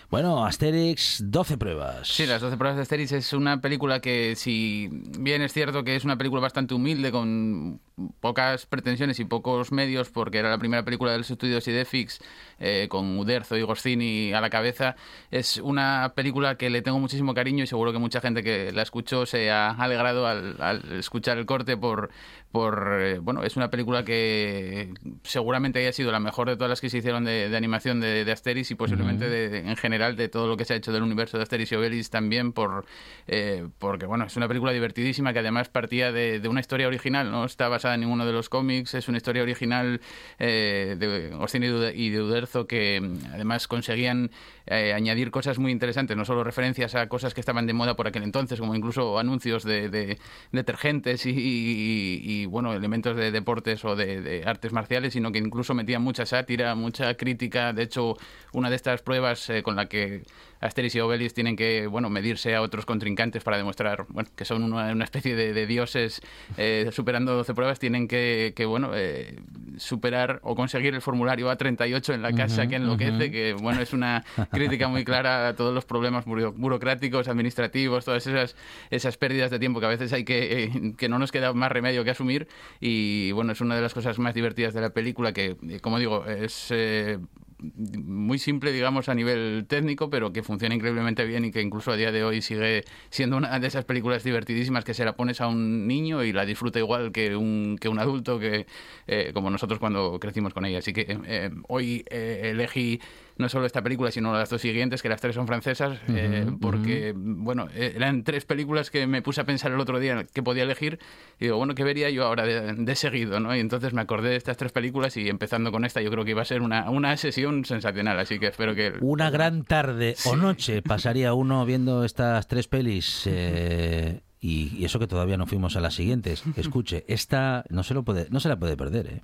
Bueno, 0.08 0.46
Asterix, 0.46 1.20
12 1.24 1.58
pruebas. 1.58 2.06
Sí, 2.06 2.26
Las 2.26 2.40
12 2.40 2.56
pruebas 2.56 2.76
de 2.76 2.82
Asterix 2.82 3.10
es 3.10 3.32
una 3.32 3.60
película 3.60 4.00
que, 4.00 4.36
si 4.36 4.88
bien 5.18 5.42
es 5.42 5.52
cierto 5.52 5.82
que 5.82 5.96
es 5.96 6.04
una 6.04 6.16
película 6.16 6.40
bastante 6.40 6.74
humilde, 6.74 7.10
con 7.10 7.80
pocas 8.20 8.66
pretensiones 8.66 9.18
y 9.18 9.24
pocos 9.24 9.72
medios, 9.72 10.10
porque 10.10 10.38
era 10.38 10.50
la 10.50 10.58
primera 10.58 10.84
película 10.84 11.10
de 11.10 11.18
los 11.18 11.30
estudios 11.30 11.66
Idefix, 11.66 12.20
eh, 12.60 12.86
con 12.88 13.18
Uderzo 13.18 13.56
y 13.56 13.62
Goscini 13.62 14.32
a 14.32 14.40
la 14.40 14.48
cabeza, 14.48 14.94
es 15.32 15.56
una 15.58 16.12
película 16.14 16.56
que 16.56 16.70
le 16.70 16.82
tengo 16.82 17.00
muchísimo 17.00 17.34
cariño 17.34 17.64
y 17.64 17.66
seguro 17.66 17.92
que 17.92 17.98
mucha 17.98 18.20
gente 18.20 18.44
que 18.44 18.70
la 18.70 18.82
escuchó 18.82 19.26
se 19.26 19.50
ha 19.50 19.70
alegrado 19.70 20.28
al, 20.28 20.56
al 20.60 20.92
escuchar 20.92 21.36
el 21.38 21.46
corte 21.46 21.76
por... 21.76 22.10
por 22.56 22.88
eh, 23.02 23.18
bueno, 23.18 23.42
es 23.42 23.54
una 23.58 23.68
película 23.68 24.02
que 24.02 24.88
seguramente 25.24 25.78
haya 25.78 25.92
sido 25.92 26.10
la 26.10 26.20
mejor 26.20 26.48
de 26.48 26.56
todas 26.56 26.70
las 26.70 26.80
que 26.80 26.88
se 26.88 26.96
hicieron 26.96 27.22
de, 27.26 27.50
de 27.50 27.56
animación 27.58 28.00
de, 28.00 28.24
de 28.24 28.32
Asterix 28.32 28.70
y 28.70 28.74
posiblemente 28.76 29.28
de- 29.28 29.50
de- 29.50 29.58
en 29.58 29.76
general 29.76 30.16
de 30.16 30.28
todo 30.30 30.46
lo 30.48 30.56
que 30.56 30.64
se 30.64 30.72
ha 30.72 30.76
hecho 30.76 30.90
del 30.90 31.02
universo 31.02 31.36
de 31.36 31.42
Asterix 31.42 31.70
y 31.72 31.74
Obelix 31.74 32.08
también 32.08 32.52
por 32.54 32.86
eh, 33.26 33.68
porque 33.78 34.06
bueno 34.06 34.24
es 34.24 34.36
una 34.38 34.48
película 34.48 34.72
divertidísima 34.72 35.34
que 35.34 35.40
además 35.40 35.68
partía 35.68 36.12
de, 36.12 36.40
una 36.48 36.60
historia 36.60 36.86
original 36.88 37.30
no 37.30 37.44
está 37.44 37.68
basada 37.68 37.92
en 37.94 38.00
ninguno 38.00 38.24
de 38.24 38.32
los 38.32 38.48
cómics 38.48 38.94
es 38.94 39.06
una 39.08 39.18
historia 39.18 39.42
original 39.42 40.00
eh, 40.38 40.96
de 40.98 41.36
Goscinny 41.36 41.66
y 41.94 42.08
de- 42.08 42.22
Uderzo 42.22 42.66
que 42.66 43.02
mm, 43.02 43.34
además 43.34 43.68
conseguían 43.68 44.30
eh, 44.66 44.94
añadir 44.94 45.30
cosas 45.30 45.58
muy 45.58 45.72
interesantes 45.72 46.16
no 46.16 46.24
solo 46.24 46.42
referencias 46.42 46.94
a 46.94 47.06
cosas 47.08 47.34
que 47.34 47.40
estaban 47.40 47.66
de 47.66 47.74
moda 47.74 47.96
por 47.96 48.06
aquel 48.08 48.22
entonces 48.22 48.58
como 48.58 48.74
incluso 48.74 49.18
anuncios 49.18 49.62
de, 49.62 49.90
de 49.90 50.18
detergentes 50.52 51.26
y, 51.26 51.30
y- 51.30 52.42
y, 52.42 52.45
bueno 52.46 52.72
elementos 52.72 53.16
de 53.16 53.30
deportes 53.30 53.84
o 53.84 53.96
de, 53.96 54.42
artes 54.46 54.72
marciales 54.72 55.12
sino 55.12 55.32
que 55.32 55.38
incluso 55.38 55.74
metían 55.74 56.02
mucha 56.02 56.26
sátira 56.26 56.74
mucha 56.74 57.14
crítica. 57.14 57.72
De 57.72 57.82
hecho 57.82 58.16
una 58.52 58.70
de 58.70 58.76
estas 58.76 59.02
pruebas 59.02 59.48
eh, 59.50 59.62
con 59.62 59.76
la 59.76 59.86
que 59.86 60.22
Asterix 60.60 60.94
y 60.94 61.00
Obelix 61.00 61.34
tienen 61.34 61.56
que 61.56 61.86
bueno 61.86 62.10
medirse 62.10 62.54
a 62.54 62.62
otros 62.62 62.86
contrincantes 62.86 63.42
para 63.44 63.56
demostrar 63.56 64.06
bueno, 64.08 64.28
que 64.34 64.44
son 64.44 64.62
una, 64.62 64.92
una 64.92 65.04
especie 65.04 65.36
de, 65.36 65.52
de 65.52 65.66
dioses 65.66 66.20
eh, 66.56 66.88
superando 66.92 67.34
12 67.34 67.54
pruebas 67.54 67.78
tienen 67.78 68.08
que, 68.08 68.52
que, 68.56 68.64
bueno 68.64 68.90
eh, 68.94 69.38
superar 69.76 70.40
o 70.42 70.54
conseguir 70.54 70.94
el 70.94 71.02
formulario 71.02 71.50
A38 71.50 72.14
en 72.14 72.22
la 72.22 72.32
casa 72.32 72.62
Ujú, 72.62 72.70
que 72.70 72.76
enloquece 72.76 73.24
ujú. 73.24 73.32
que 73.32 73.54
bueno 73.60 73.80
es 73.80 73.92
una 73.92 74.24
crítica 74.50 74.88
muy 74.88 75.04
clara 75.04 75.48
a 75.48 75.54
todos 75.56 75.74
los 75.74 75.84
problemas 75.84 76.24
buro- 76.24 76.52
burocráticos 76.56 77.28
administrativos 77.28 78.04
todas 78.04 78.26
esas 78.26 78.56
esas 78.90 79.16
pérdidas 79.16 79.50
de 79.50 79.58
tiempo 79.58 79.80
que 79.80 79.86
a 79.86 79.90
veces 79.90 80.12
hay 80.12 80.24
que 80.24 80.64
eh, 80.64 80.70
que 80.96 81.08
no 81.08 81.18
nos 81.18 81.32
queda 81.32 81.52
más 81.52 81.70
remedio 81.70 82.04
que 82.04 82.10
asumir 82.10 82.48
y 82.80 83.32
bueno 83.32 83.52
es 83.52 83.60
una 83.60 83.76
de 83.76 83.82
las 83.82 83.92
cosas 83.94 84.18
más 84.18 84.34
divertidas 84.34 84.72
de 84.74 84.80
la 84.80 84.90
película 84.90 85.32
que 85.32 85.56
eh, 85.68 85.80
como 85.80 85.98
digo 85.98 86.24
es 86.26 86.68
eh, 86.70 87.18
muy 87.58 88.38
simple, 88.38 88.72
digamos, 88.72 89.08
a 89.08 89.14
nivel 89.14 89.66
técnico, 89.68 90.10
pero 90.10 90.32
que 90.32 90.42
funciona 90.42 90.74
increíblemente 90.74 91.24
bien 91.24 91.44
y 91.44 91.52
que 91.52 91.62
incluso 91.62 91.92
a 91.92 91.96
día 91.96 92.12
de 92.12 92.24
hoy 92.24 92.42
sigue 92.42 92.84
siendo 93.10 93.36
una 93.36 93.58
de 93.58 93.66
esas 93.66 93.84
películas 93.84 94.24
divertidísimas 94.24 94.84
que 94.84 94.94
se 94.94 95.04
la 95.04 95.16
pones 95.16 95.40
a 95.40 95.48
un 95.48 95.86
niño 95.86 96.22
y 96.22 96.32
la 96.32 96.44
disfruta 96.44 96.78
igual 96.78 97.12
que 97.12 97.36
un, 97.36 97.78
que 97.80 97.88
un 97.88 97.98
adulto, 97.98 98.38
que 98.38 98.66
eh, 99.06 99.30
como 99.32 99.50
nosotros 99.50 99.78
cuando 99.78 100.18
crecimos 100.20 100.52
con 100.52 100.64
ella. 100.66 100.78
Así 100.78 100.92
que 100.92 101.06
eh, 101.08 101.50
hoy 101.68 102.04
eh, 102.10 102.50
elegí 102.52 103.00
no 103.38 103.48
solo 103.48 103.66
esta 103.66 103.82
película, 103.82 104.10
sino 104.10 104.32
las 104.32 104.48
dos 104.48 104.62
siguientes, 104.62 105.02
que 105.02 105.08
las 105.08 105.20
tres 105.20 105.34
son 105.34 105.46
francesas, 105.46 105.98
eh, 106.08 106.44
Ujú, 106.46 106.58
porque, 106.58 107.12
bueno, 107.14 107.68
eh, 107.74 107.92
eran 107.94 108.24
tres 108.24 108.44
películas 108.46 108.90
que 108.90 109.06
me 109.06 109.20
puse 109.22 109.40
a 109.40 109.44
pensar 109.44 109.72
el 109.72 109.80
otro 109.80 109.98
día 109.98 110.24
que 110.32 110.42
podía 110.42 110.62
elegir 110.62 110.98
y 111.38 111.44
digo, 111.44 111.56
bueno, 111.58 111.74
¿qué 111.74 111.84
vería 111.84 112.08
yo 112.10 112.24
ahora 112.24 112.44
de, 112.44 112.72
de 112.72 112.94
seguido? 112.96 113.38
¿no? 113.40 113.54
Y 113.54 113.60
entonces 113.60 113.92
me 113.92 114.00
acordé 114.00 114.30
de 114.30 114.36
estas 114.36 114.56
tres 114.56 114.72
películas 114.72 115.16
y 115.16 115.28
empezando 115.28 115.70
con 115.72 115.84
esta 115.84 116.00
yo 116.00 116.10
creo 116.10 116.24
que 116.24 116.30
iba 116.30 116.42
a 116.42 116.46
ser 116.46 116.62
una, 116.62 116.88
una 116.90 117.16
sesión 117.16 117.64
sensacional, 117.64 118.18
así 118.18 118.38
que 118.38 118.46
espero 118.46 118.74
que... 118.74 118.94
Una 119.00 119.30
gran 119.30 119.64
tarde 119.64 120.16
o 120.24 120.36
noche 120.36 120.80
pasaría 120.86 121.34
uno 121.34 121.64
viendo 121.66 122.04
estas 122.04 122.48
tres 122.48 122.68
pelis. 122.68 123.24
eh, 123.26 124.20
y, 124.40 124.76
y 124.78 124.84
eso 124.84 124.98
que 124.98 125.06
todavía 125.06 125.36
no 125.36 125.46
fuimos 125.46 125.76
a 125.76 125.80
las 125.80 125.94
siguientes. 125.94 126.44
Escuche, 126.56 127.04
esta 127.08 127.64
no 127.68 127.82
se, 127.82 127.94
lo 127.94 128.02
puede, 128.04 128.28
no 128.30 128.38
se 128.38 128.48
la 128.48 128.56
puede 128.58 128.76
perder, 128.76 129.06
¿eh? 129.08 129.22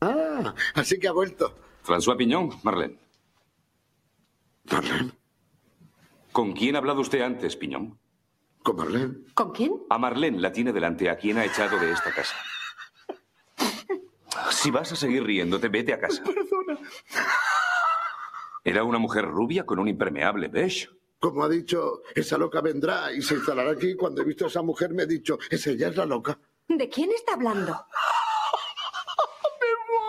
Ah, 0.00 0.54
así 0.74 0.98
que 0.98 1.08
ha 1.08 1.12
vuelto. 1.12 1.54
François 1.84 2.16
Piñón, 2.16 2.48
Marlene. 2.62 2.98
¿Marlene? 4.72 5.12
¿Con 6.32 6.54
quién 6.54 6.74
ha 6.74 6.78
hablado 6.78 7.02
usted 7.02 7.20
antes, 7.20 7.56
Piñón? 7.56 7.98
¿Con 8.62 8.76
Marlene? 8.76 9.16
¿Con 9.34 9.52
quién? 9.52 9.82
A 9.90 9.98
Marlene 9.98 10.40
la 10.40 10.50
tiene 10.50 10.72
delante, 10.72 11.10
a 11.10 11.16
quien 11.18 11.36
ha 11.36 11.44
echado 11.44 11.78
de 11.78 11.92
esta 11.92 12.12
casa. 12.12 12.34
Si 14.50 14.70
vas 14.70 14.90
a 14.90 14.96
seguir 14.96 15.22
riéndote, 15.22 15.68
vete 15.68 15.92
a 15.92 16.00
casa. 16.00 16.22
Perdona. 16.24 16.78
Era 18.64 18.82
una 18.82 18.98
mujer 18.98 19.26
rubia 19.26 19.64
con 19.66 19.78
un 19.78 19.88
impermeable 19.88 20.48
beige. 20.48 20.88
Como 21.20 21.44
ha 21.44 21.48
dicho, 21.48 22.02
esa 22.14 22.38
loca 22.38 22.60
vendrá 22.62 23.12
y 23.12 23.20
se 23.20 23.34
instalará 23.34 23.72
aquí. 23.72 23.94
Cuando 23.94 24.22
he 24.22 24.24
visto 24.24 24.46
a 24.46 24.48
esa 24.48 24.62
mujer 24.62 24.92
me 24.94 25.02
he 25.02 25.06
dicho, 25.06 25.38
es 25.50 25.66
ella 25.66 25.88
es 25.88 25.96
la 25.96 26.06
loca. 26.06 26.38
¿De 26.66 26.88
quién 26.88 27.10
está 27.12 27.34
hablando? 27.34 27.78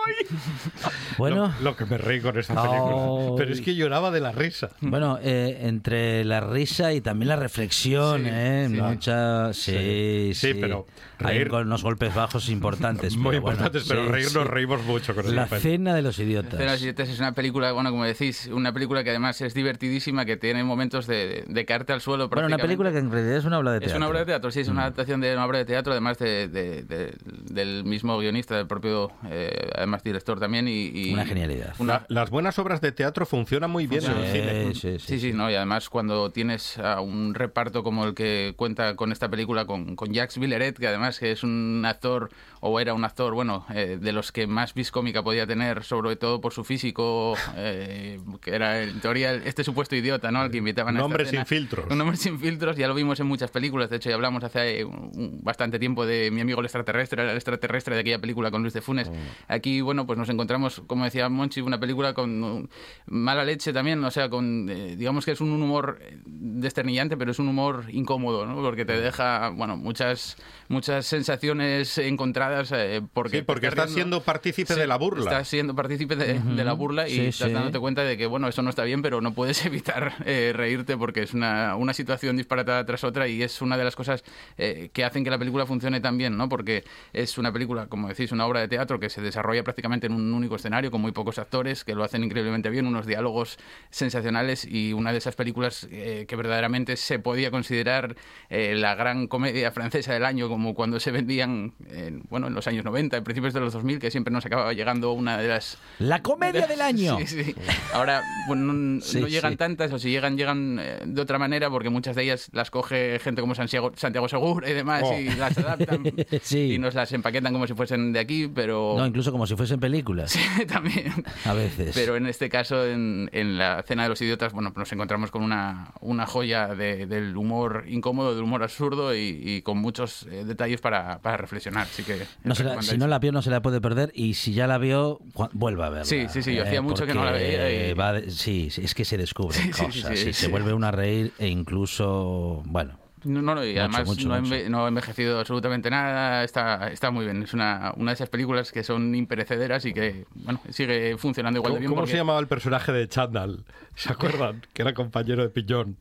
Bueno. 1.18 1.52
Lo, 1.60 1.70
lo 1.70 1.76
que 1.76 1.86
me 1.86 1.96
reí 1.98 2.20
con 2.20 2.38
esta 2.38 2.54
película. 2.54 2.96
Ay. 3.28 3.34
Pero 3.36 3.52
es 3.52 3.60
que 3.60 3.74
lloraba 3.74 4.10
de 4.10 4.20
la 4.20 4.32
risa. 4.32 4.70
Bueno, 4.80 5.18
eh, 5.22 5.60
entre 5.62 6.24
la 6.24 6.40
risa 6.40 6.92
y 6.92 7.00
también 7.00 7.28
la 7.28 7.36
reflexión, 7.36 8.22
Sí, 8.24 8.28
¿eh? 8.30 8.66
sí. 8.70 8.76
Mucha... 8.80 9.52
Sí, 9.54 10.30
sí. 10.34 10.52
Sí, 10.52 10.54
pero 10.60 10.86
Hay 11.20 11.38
reír- 11.38 11.48
con 11.48 11.66
unos 11.66 11.82
golpes 11.82 12.14
bajos 12.14 12.48
importantes. 12.50 13.16
Muy 13.16 13.30
pero 13.30 13.42
bueno, 13.42 13.56
importantes, 13.56 13.88
pero 13.88 14.04
sí, 14.04 14.12
reír 14.12 14.26
sí. 14.28 14.34
nos 14.34 14.46
reímos 14.46 14.82
mucho 14.84 15.14
con 15.14 15.34
La 15.34 15.44
esa 15.44 15.58
cena 15.58 15.94
de 15.94 16.02
los 16.02 16.16
Cena 16.16 16.28
de 16.28 16.34
los 16.34 16.50
idiotas. 16.50 16.82
Idiotas 16.82 17.08
es 17.08 17.18
una 17.18 17.32
película, 17.32 17.72
bueno, 17.72 17.90
como 17.90 18.04
decís, 18.04 18.48
una 18.52 18.72
película 18.72 19.02
que 19.02 19.10
además 19.10 19.40
es 19.40 19.54
divertidísima, 19.54 20.24
que 20.26 20.36
tiene 20.36 20.62
momentos 20.64 21.06
de, 21.06 21.44
de 21.48 21.64
caerte 21.64 21.92
al 21.94 22.00
suelo. 22.02 22.28
Bueno, 22.28 22.46
una 22.48 22.58
película 22.58 22.92
que 22.92 22.98
en 22.98 23.10
realidad 23.10 23.36
es 23.38 23.44
una 23.46 23.58
obra 23.58 23.72
de 23.72 23.80
teatro. 23.80 23.94
Es 23.94 23.96
una 23.96 24.08
obra 24.08 24.18
de 24.20 24.26
teatro, 24.26 24.50
sí, 24.50 24.60
es 24.60 24.68
una 24.68 24.76
Mm. 24.76 24.84
adaptación 24.86 25.20
de 25.22 25.32
una 25.32 25.46
obra 25.46 25.58
de 25.58 25.64
teatro, 25.64 25.92
además 25.92 26.18
de, 26.18 26.48
de- 26.48 26.82
de- 26.82 27.14
del 27.50 27.84
mismo 27.84 28.18
guionista, 28.18 28.56
del 28.56 28.66
propio, 28.66 29.10
eh, 29.30 29.70
además 29.74 29.95
director 30.02 30.38
también. 30.40 30.68
Y, 30.68 30.86
y- 30.94 31.12
Una 31.12 31.24
genialidad. 31.26 31.74
una- 31.78 31.92
La- 31.94 32.06
las 32.08 32.30
buenas 32.30 32.58
obras 32.58 32.80
de 32.80 32.92
teatro 32.92 33.26
funcionan 33.26 33.70
muy 33.70 33.86
bien 33.86 34.04
en 34.04 34.10
el 34.12 34.32
cine. 34.32 34.74
Sí, 34.74 34.98
Sí, 34.98 35.20
sí, 35.20 35.32
no, 35.32 35.50
y 35.50 35.54
además 35.54 35.88
cuando 35.90 36.30
tienes 36.30 36.78
a 36.78 37.00
un 37.00 37.34
reparto 37.34 37.82
como 37.82 38.04
el 38.04 38.14
que 38.14 38.54
cuenta 38.56 38.96
con 38.96 39.12
esta 39.12 39.28
película, 39.28 39.64
con, 39.66 39.96
con 39.96 40.12
Jacques 40.12 40.38
Villeret, 40.38 40.78
que 40.78 40.86
además 40.88 41.18
que 41.18 41.32
es 41.32 41.42
un 41.42 41.82
actor, 41.86 42.30
o 42.60 42.80
era 42.80 42.94
un 42.94 43.04
actor, 43.04 43.34
bueno, 43.34 43.64
eh, 43.74 43.98
de 44.00 44.12
los 44.12 44.32
que 44.32 44.46
más 44.46 44.74
vis 44.74 44.90
cómica 44.90 45.22
podía 45.22 45.46
tener, 45.46 45.84
sobre 45.84 46.16
todo 46.16 46.40
por 46.40 46.52
su 46.52 46.64
físico, 46.64 47.36
eh, 47.56 48.18
que 48.40 48.54
era 48.54 48.82
en 48.82 49.00
teoría 49.00 49.34
este 49.34 49.64
supuesto 49.64 49.94
idiota, 49.96 50.30
¿no? 50.30 50.40
Al 50.40 50.50
que 50.50 50.58
invitaban 50.58 50.96
a 50.96 51.00
Un 51.00 51.00
esta 51.00 51.04
hombre 51.06 51.24
cena. 51.26 51.44
sin 51.44 51.46
filtros. 51.46 51.86
Un 51.90 52.00
hombre 52.00 52.16
sin 52.16 52.38
filtros, 52.38 52.76
ya 52.76 52.88
lo 52.88 52.94
vimos 52.94 53.20
en 53.20 53.26
muchas 53.26 53.50
películas, 53.50 53.90
de 53.90 53.96
hecho 53.96 54.08
ya 54.08 54.14
hablamos 54.16 54.42
hace 54.44 54.84
un- 54.84 55.40
bastante 55.42 55.78
tiempo 55.78 56.06
de 56.06 56.30
Mi 56.30 56.40
amigo 56.40 56.60
el 56.60 56.66
extraterrestre, 56.66 57.22
era 57.22 57.30
el 57.32 57.36
extraterrestre 57.36 57.94
de 57.94 58.00
aquella 58.00 58.18
película 58.18 58.50
con 58.50 58.62
Luis 58.62 58.74
de 58.74 58.80
Funes. 58.80 59.10
Aquí, 59.48 59.80
bueno, 59.86 60.06
pues 60.06 60.18
nos 60.18 60.28
encontramos, 60.28 60.82
como 60.86 61.04
decía 61.04 61.28
Monchi, 61.30 61.62
una 61.62 61.80
película 61.80 62.12
con 62.12 62.42
uh, 62.44 62.68
mala 63.06 63.44
leche 63.44 63.72
también, 63.72 64.04
o 64.04 64.10
sea, 64.10 64.28
con, 64.28 64.68
eh, 64.68 64.96
digamos 64.96 65.24
que 65.24 65.30
es 65.30 65.40
un 65.40 65.50
humor 65.50 65.98
eh, 66.02 66.18
desternillante, 66.26 67.16
pero 67.16 67.30
es 67.30 67.38
un 67.38 67.48
humor 67.48 67.84
incómodo, 67.90 68.44
¿no? 68.44 68.56
Porque 68.56 68.84
te 68.84 69.00
deja, 69.00 69.48
bueno, 69.50 69.76
muchas, 69.76 70.36
muchas 70.68 71.06
sensaciones 71.06 71.96
encontradas 71.98 72.72
eh, 72.72 73.00
porque... 73.12 73.38
Sí, 73.38 73.42
porque 73.42 73.68
estás 73.68 73.90
siendo 73.90 74.20
partícipe 74.22 74.74
Sí, 74.74 74.80
de 74.80 74.86
la 74.86 74.96
burla. 74.96 75.30
Estás 75.30 75.48
siendo 75.48 75.74
partícipe 75.74 76.16
de, 76.16 76.64
la 76.64 76.72
burla 76.72 77.08
y 77.08 77.12
Sí, 77.12 77.20
estás 77.26 77.48
sí. 77.48 77.54
dándote 77.54 77.78
cuenta 77.78 78.02
de 78.02 78.16
que, 78.16 78.26
bueno, 78.26 78.48
eso 78.48 78.62
no 78.62 78.70
está 78.70 78.84
bien, 78.84 79.02
pero 79.02 79.20
no 79.20 79.32
puedes 79.32 79.64
evitar 79.66 80.14
eh, 80.24 80.52
reírte 80.54 80.96
porque 80.96 81.22
es 81.22 81.34
una, 81.34 81.76
una 81.76 81.94
situación 81.94 82.36
disparatada 82.36 82.84
tras 82.84 83.04
otra 83.04 83.28
y 83.28 83.42
es 83.42 83.62
una 83.62 83.76
de 83.76 83.84
las 83.84 83.94
cosas 83.94 84.24
eh, 84.58 84.90
que 84.92 85.04
hacen 85.04 85.24
que 85.24 85.30
la 85.30 85.38
película 85.38 85.66
funcione 85.66 86.00
tan 86.00 86.18
bien, 86.18 86.36
¿no? 86.36 86.48
Porque 86.48 86.84
es 87.12 87.38
una 87.38 87.52
película, 87.52 87.86
como 87.86 88.08
decís, 88.08 88.32
una 88.32 88.46
obra 88.46 88.60
de 88.60 88.68
teatro 88.68 88.98
que 88.98 89.10
se 89.10 89.20
desarrolla 89.20 89.62
prácticamente 89.62 89.75
prácticamente 89.76 90.06
en 90.06 90.14
un 90.14 90.32
único 90.32 90.56
escenario 90.56 90.90
con 90.90 91.02
muy 91.02 91.12
pocos 91.12 91.38
actores 91.38 91.84
que 91.84 91.94
lo 91.94 92.02
hacen 92.02 92.24
increíblemente 92.24 92.70
bien, 92.70 92.86
unos 92.86 93.04
diálogos 93.04 93.58
sensacionales 93.90 94.64
y 94.64 94.94
una 94.94 95.12
de 95.12 95.18
esas 95.18 95.36
películas 95.36 95.86
eh, 95.90 96.24
que 96.26 96.34
verdaderamente 96.34 96.96
se 96.96 97.18
podía 97.18 97.50
considerar 97.50 98.16
eh, 98.48 98.74
la 98.74 98.94
gran 98.94 99.26
comedia 99.26 99.70
francesa 99.72 100.14
del 100.14 100.24
año, 100.24 100.48
como 100.48 100.74
cuando 100.74 100.98
se 100.98 101.10
vendían 101.10 101.74
en, 101.90 102.22
bueno, 102.30 102.46
en 102.46 102.54
los 102.54 102.66
años 102.66 102.86
90, 102.86 103.18
en 103.18 103.24
principios 103.24 103.52
de 103.52 103.60
los 103.60 103.74
2000, 103.74 103.98
que 103.98 104.10
siempre 104.10 104.32
nos 104.32 104.46
acababa 104.46 104.72
llegando 104.72 105.12
una 105.12 105.36
de 105.36 105.48
las... 105.48 105.76
La 105.98 106.22
comedia 106.22 106.66
del 106.66 106.80
año. 106.80 107.18
Sí, 107.26 107.26
sí. 107.44 107.54
Ahora, 107.92 108.22
bueno, 108.46 108.72
no, 108.72 109.00
Sí, 109.02 109.20
no 109.20 109.26
llegan 109.26 109.56
tantas, 109.56 109.92
o 109.92 109.98
si 109.98 110.10
llegan, 110.10 110.36
llegan 110.38 110.78
eh, 110.80 111.00
de 111.04 111.20
otra 111.20 111.38
manera, 111.38 111.68
porque 111.68 111.90
muchas 111.90 112.14
de 112.14 112.22
ellas 112.22 112.48
las 112.52 112.70
coge 112.70 113.18
gente 113.18 113.40
como 113.40 113.54
Santiago, 113.54 113.92
Santiago 113.96 114.28
Segura 114.28 114.70
y 114.70 114.74
demás, 114.74 115.02
Oh. 115.04 115.18
y 115.18 115.24
las 115.34 115.58
adaptan 115.58 116.04
y 116.52 116.78
nos 116.78 116.94
las 116.94 117.12
empaquetan 117.12 117.52
como 117.52 117.66
si 117.66 117.74
fuesen 117.74 118.12
de 118.12 118.20
aquí, 118.20 118.46
pero... 118.48 118.94
No, 118.96 119.04
incluso 119.06 119.32
como 119.32 119.46
si 119.46 119.55
fuesen 119.56 119.80
películas. 119.80 120.36
también. 120.68 121.12
A 121.44 121.52
veces. 121.54 121.92
Pero 121.94 122.16
en 122.16 122.26
este 122.26 122.48
caso, 122.48 122.86
en, 122.86 123.28
en 123.32 123.58
la 123.58 123.82
cena 123.86 124.04
de 124.04 124.08
los 124.08 124.20
idiotas, 124.22 124.52
bueno, 124.52 124.72
nos 124.74 124.92
encontramos 124.92 125.30
con 125.30 125.42
una, 125.42 125.92
una 126.00 126.26
joya 126.26 126.68
de- 126.74 127.06
del 127.06 127.36
humor 127.36 127.84
incómodo, 127.88 128.34
del 128.34 128.44
humor 128.44 128.62
absurdo 128.62 129.14
y, 129.14 129.40
y 129.44 129.62
con 129.62 129.78
muchos 129.78 130.24
eh, 130.30 130.44
detalles 130.44 130.80
para, 130.80 131.18
para 131.20 131.36
reflexionar. 131.36 131.82
Así 131.84 132.02
que 132.02 132.26
No 132.44 132.54
se 132.54 132.64
la- 132.64 132.82
si 132.82 132.98
no 132.98 133.06
la 133.06 133.18
vio, 133.18 133.32
no 133.32 133.42
se 133.42 133.50
la 133.50 133.62
puede 133.62 133.80
perder. 133.80 134.10
Y 134.14 134.34
si 134.34 134.52
ya 134.52 134.66
la 134.66 134.78
vio, 134.78 135.20
vuelva 135.52 135.86
a 135.86 135.90
verla. 135.90 136.04
Sí, 136.04 136.26
sí, 136.28 136.42
sí, 136.42 136.54
yo 136.54 136.62
hacía 136.62 136.82
mucho 136.82 137.06
que 137.06 137.14
no 137.14 137.24
la 137.24 137.32
veía 137.32 137.90
y- 137.90 137.94
va 137.94 138.12
de- 138.12 138.30
sí, 138.30 138.68
sí, 138.70 138.82
es 138.84 138.94
que 138.94 139.04
se 139.04 139.16
descubren 139.16 139.60
Sí, 139.72 139.72
sí, 139.72 140.02
cosas. 140.02 140.18
sí, 140.18 140.28
y 140.28 140.32
sí. 140.32 140.44
se 140.44 140.48
vuelve 140.48 140.72
una 140.72 140.88
a 140.88 140.92
reír 140.92 141.32
e 141.38 141.48
incluso, 141.48 142.62
bueno. 142.66 142.98
No, 143.24 143.40
no, 143.42 143.54
no, 143.54 143.64
y 143.64 143.70
Mucho, 143.70 143.80
además 143.80 144.06
mucho, 144.06 144.28
no, 144.28 144.34
ha 144.34 144.40
mucho. 144.40 144.54
enve- 144.54 144.68
no 144.68 144.84
ha 144.84 144.88
envejecido 144.88 145.38
absolutamente 145.40 145.90
nada, 145.90 146.44
está, 146.44 146.88
está 146.88 147.10
muy 147.10 147.24
bien. 147.24 147.42
Es 147.42 147.54
una, 147.54 147.92
una 147.96 148.10
de 148.10 148.14
esas 148.14 148.28
películas 148.28 148.70
que 148.72 148.84
son 148.84 149.14
imperecederas 149.14 149.84
y 149.86 149.92
que, 149.92 150.26
bueno, 150.34 150.60
sigue 150.70 151.16
funcionando 151.16 151.58
igual 151.58 151.72
de 151.72 151.76
¿Cómo, 151.76 151.80
bien. 151.80 151.90
cómo 151.90 152.00
porque- 152.02 152.12
se 152.12 152.18
llamaba 152.18 152.38
el 152.38 152.46
personaje 152.46 152.92
de 152.92 153.08
Chandal? 153.08 153.64
¿Se 153.94 154.12
acuerdan? 154.12 154.62
Que 154.74 154.82
era 154.82 154.92
compañero 154.94 155.42
de 155.42 155.48
Pillón. 155.48 155.96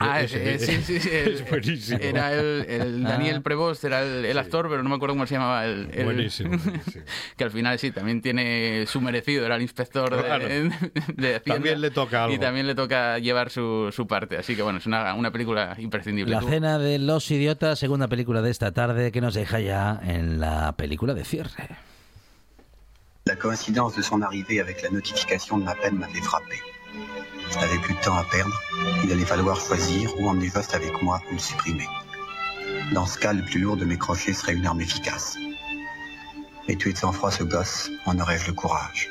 Ah, 0.00 0.20
Ese- 0.22 0.54
eh, 0.54 0.58
sí, 0.58 0.80
sí, 0.84 1.00
sí. 1.00 1.08
el- 1.12 1.28
Es 1.34 1.50
buenísimo. 1.50 1.98
Era 2.00 2.32
el, 2.32 2.64
el 2.68 3.02
Daniel 3.02 3.36
Ah. 3.38 3.42
Prevost, 3.42 3.82
era 3.84 4.02
el, 4.02 4.24
el 4.24 4.38
actor, 4.38 4.68
pero 4.68 4.82
no 4.82 4.88
me 4.88 4.94
acuerdo 4.96 5.14
cómo 5.14 5.26
se 5.26 5.34
llamaba. 5.34 5.64
El, 5.66 5.90
el- 5.92 6.04
Buenísimo, 6.08 6.56
que 7.36 7.44
al 7.44 7.50
final 7.50 7.78
sí, 7.78 7.90
también 7.90 8.22
tiene 8.22 8.84
su 8.86 9.00
merecido, 9.00 9.44
era 9.44 9.56
el 9.56 9.62
inspector 9.62 10.14
de- 10.16 10.22
Claro. 10.22 10.48
de, 11.16 11.36
Hacienda. 11.36 11.40
También 11.44 11.80
le 11.80 11.90
toca 11.90 12.24
algo. 12.24 12.34
Y 12.34 12.38
también 12.38 12.66
le 12.66 12.74
toca 12.74 13.18
llevar 13.18 13.50
su, 13.50 13.90
su 13.92 14.06
parte. 14.06 14.36
Así 14.36 14.54
que 14.56 14.62
bueno, 14.62 14.78
es 14.78 14.86
una, 14.86 15.14
una 15.14 15.30
película 15.30 15.74
imprescindible. 15.78 16.32
La 16.34 16.40
Tú- 16.40 16.48
cena 16.48 16.78
de 16.78 16.98
los 16.98 17.30
idiotas, 17.30 17.78
segunda 17.78 18.08
película 18.08 18.42
de 18.42 18.50
esta 18.50 18.72
tarde, 18.72 19.10
que 19.12 19.20
nos 19.20 19.34
deja 19.34 19.60
ya 19.60 19.98
en 20.04 20.38
la 20.40 20.72
película 20.76 21.14
de 21.14 21.24
cierre. 21.24 21.68
La 23.24 23.36
coïncidence 23.36 23.94
de 23.96 24.02
son 24.02 24.22
arrivée 24.22 24.58
avec 24.60 24.82
la 24.82 24.88
notification 24.90 25.58
de 25.58 25.64
ma 25.64 25.74
peine 25.74 25.98
m'avait 25.98 26.22
frappé. 26.22 26.56
Je 27.50 27.58
n'avais 27.58 27.78
plus 27.78 27.94
de 27.94 28.00
temps 28.00 28.16
à 28.16 28.24
perdre. 28.24 28.60
Il 29.04 29.12
allait 29.12 29.24
falloir 29.24 29.60
choisir 29.60 30.10
ou 30.18 30.28
emmener 30.28 30.48
Vost 30.48 30.74
avec 30.74 31.02
moi 31.02 31.20
ou 31.30 31.34
le 31.34 31.38
supprimer. 31.38 31.88
Dans 32.92 33.06
ce 33.06 33.18
cas, 33.18 33.32
le 33.32 33.42
plus 33.42 33.60
lourd 33.60 33.76
de 33.76 33.84
mes 33.84 33.96
crochets 33.98 34.32
serait 34.32 34.54
une 34.54 34.66
arme 34.66 34.80
efficace. 34.80 35.36
Mais 36.68 36.76
tuer 36.76 36.92
de 36.92 36.98
sang-froid 36.98 37.30
ce 37.30 37.44
gosse, 37.44 37.90
en 38.04 38.18
aurais-je 38.18 38.46
le 38.46 38.52
courage? 38.52 39.08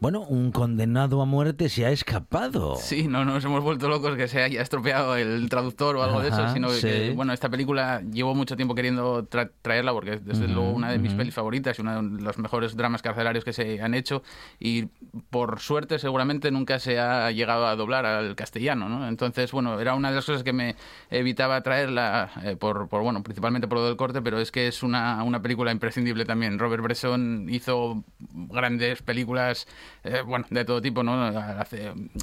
Bueno, 0.00 0.20
un 0.20 0.52
condenado 0.52 1.20
a 1.20 1.24
muerte 1.24 1.68
se 1.68 1.84
ha 1.84 1.90
escapado. 1.90 2.76
Sí, 2.76 3.08
no 3.08 3.24
nos 3.24 3.44
hemos 3.44 3.64
vuelto 3.64 3.88
locos 3.88 4.16
que 4.16 4.28
se 4.28 4.40
haya 4.44 4.62
estropeado 4.62 5.16
el 5.16 5.48
traductor 5.48 5.96
o 5.96 6.04
algo 6.04 6.20
de 6.20 6.28
eso, 6.28 6.52
sino 6.52 6.70
sí. 6.70 6.82
que, 6.82 7.12
bueno, 7.16 7.32
esta 7.32 7.48
película 7.48 8.00
llevo 8.02 8.32
mucho 8.32 8.54
tiempo 8.54 8.76
queriendo 8.76 9.24
tra- 9.28 9.50
traerla 9.60 9.92
porque 9.92 10.14
es 10.14 10.24
desde 10.24 10.46
luego 10.46 10.70
una 10.70 10.92
de 10.92 10.98
mis 11.00 11.14
pelis 11.14 11.34
favoritas 11.34 11.76
y 11.78 11.82
uno 11.82 12.00
de 12.00 12.22
los 12.22 12.38
mejores 12.38 12.76
dramas 12.76 13.02
carcelarios 13.02 13.44
que 13.44 13.52
se 13.52 13.82
han 13.82 13.92
hecho 13.94 14.22
y 14.60 14.84
por 15.30 15.58
suerte 15.58 15.98
seguramente 15.98 16.52
nunca 16.52 16.78
se 16.78 17.00
ha 17.00 17.28
llegado 17.32 17.66
a 17.66 17.74
doblar 17.74 18.06
al 18.06 18.36
castellano, 18.36 18.88
¿no? 18.88 19.08
Entonces, 19.08 19.50
bueno, 19.50 19.80
era 19.80 19.96
una 19.96 20.10
de 20.10 20.14
las 20.14 20.24
cosas 20.26 20.44
que 20.44 20.52
me 20.52 20.76
evitaba 21.10 21.60
traerla 21.62 22.30
eh, 22.44 22.54
por, 22.54 22.88
por, 22.88 23.02
bueno, 23.02 23.24
principalmente 23.24 23.66
por 23.66 23.78
lo 23.78 23.86
del 23.86 23.96
corte, 23.96 24.22
pero 24.22 24.38
es 24.38 24.52
que 24.52 24.68
es 24.68 24.84
una, 24.84 25.24
una 25.24 25.42
película 25.42 25.72
imprescindible 25.72 26.24
también. 26.24 26.60
Robert 26.60 26.84
Bresson 26.84 27.48
hizo 27.50 28.04
grandes 28.30 29.02
películas, 29.02 29.66
eh, 30.04 30.22
bueno, 30.24 30.46
de 30.50 30.64
todo 30.64 30.80
tipo, 30.80 31.02
¿no? 31.02 31.32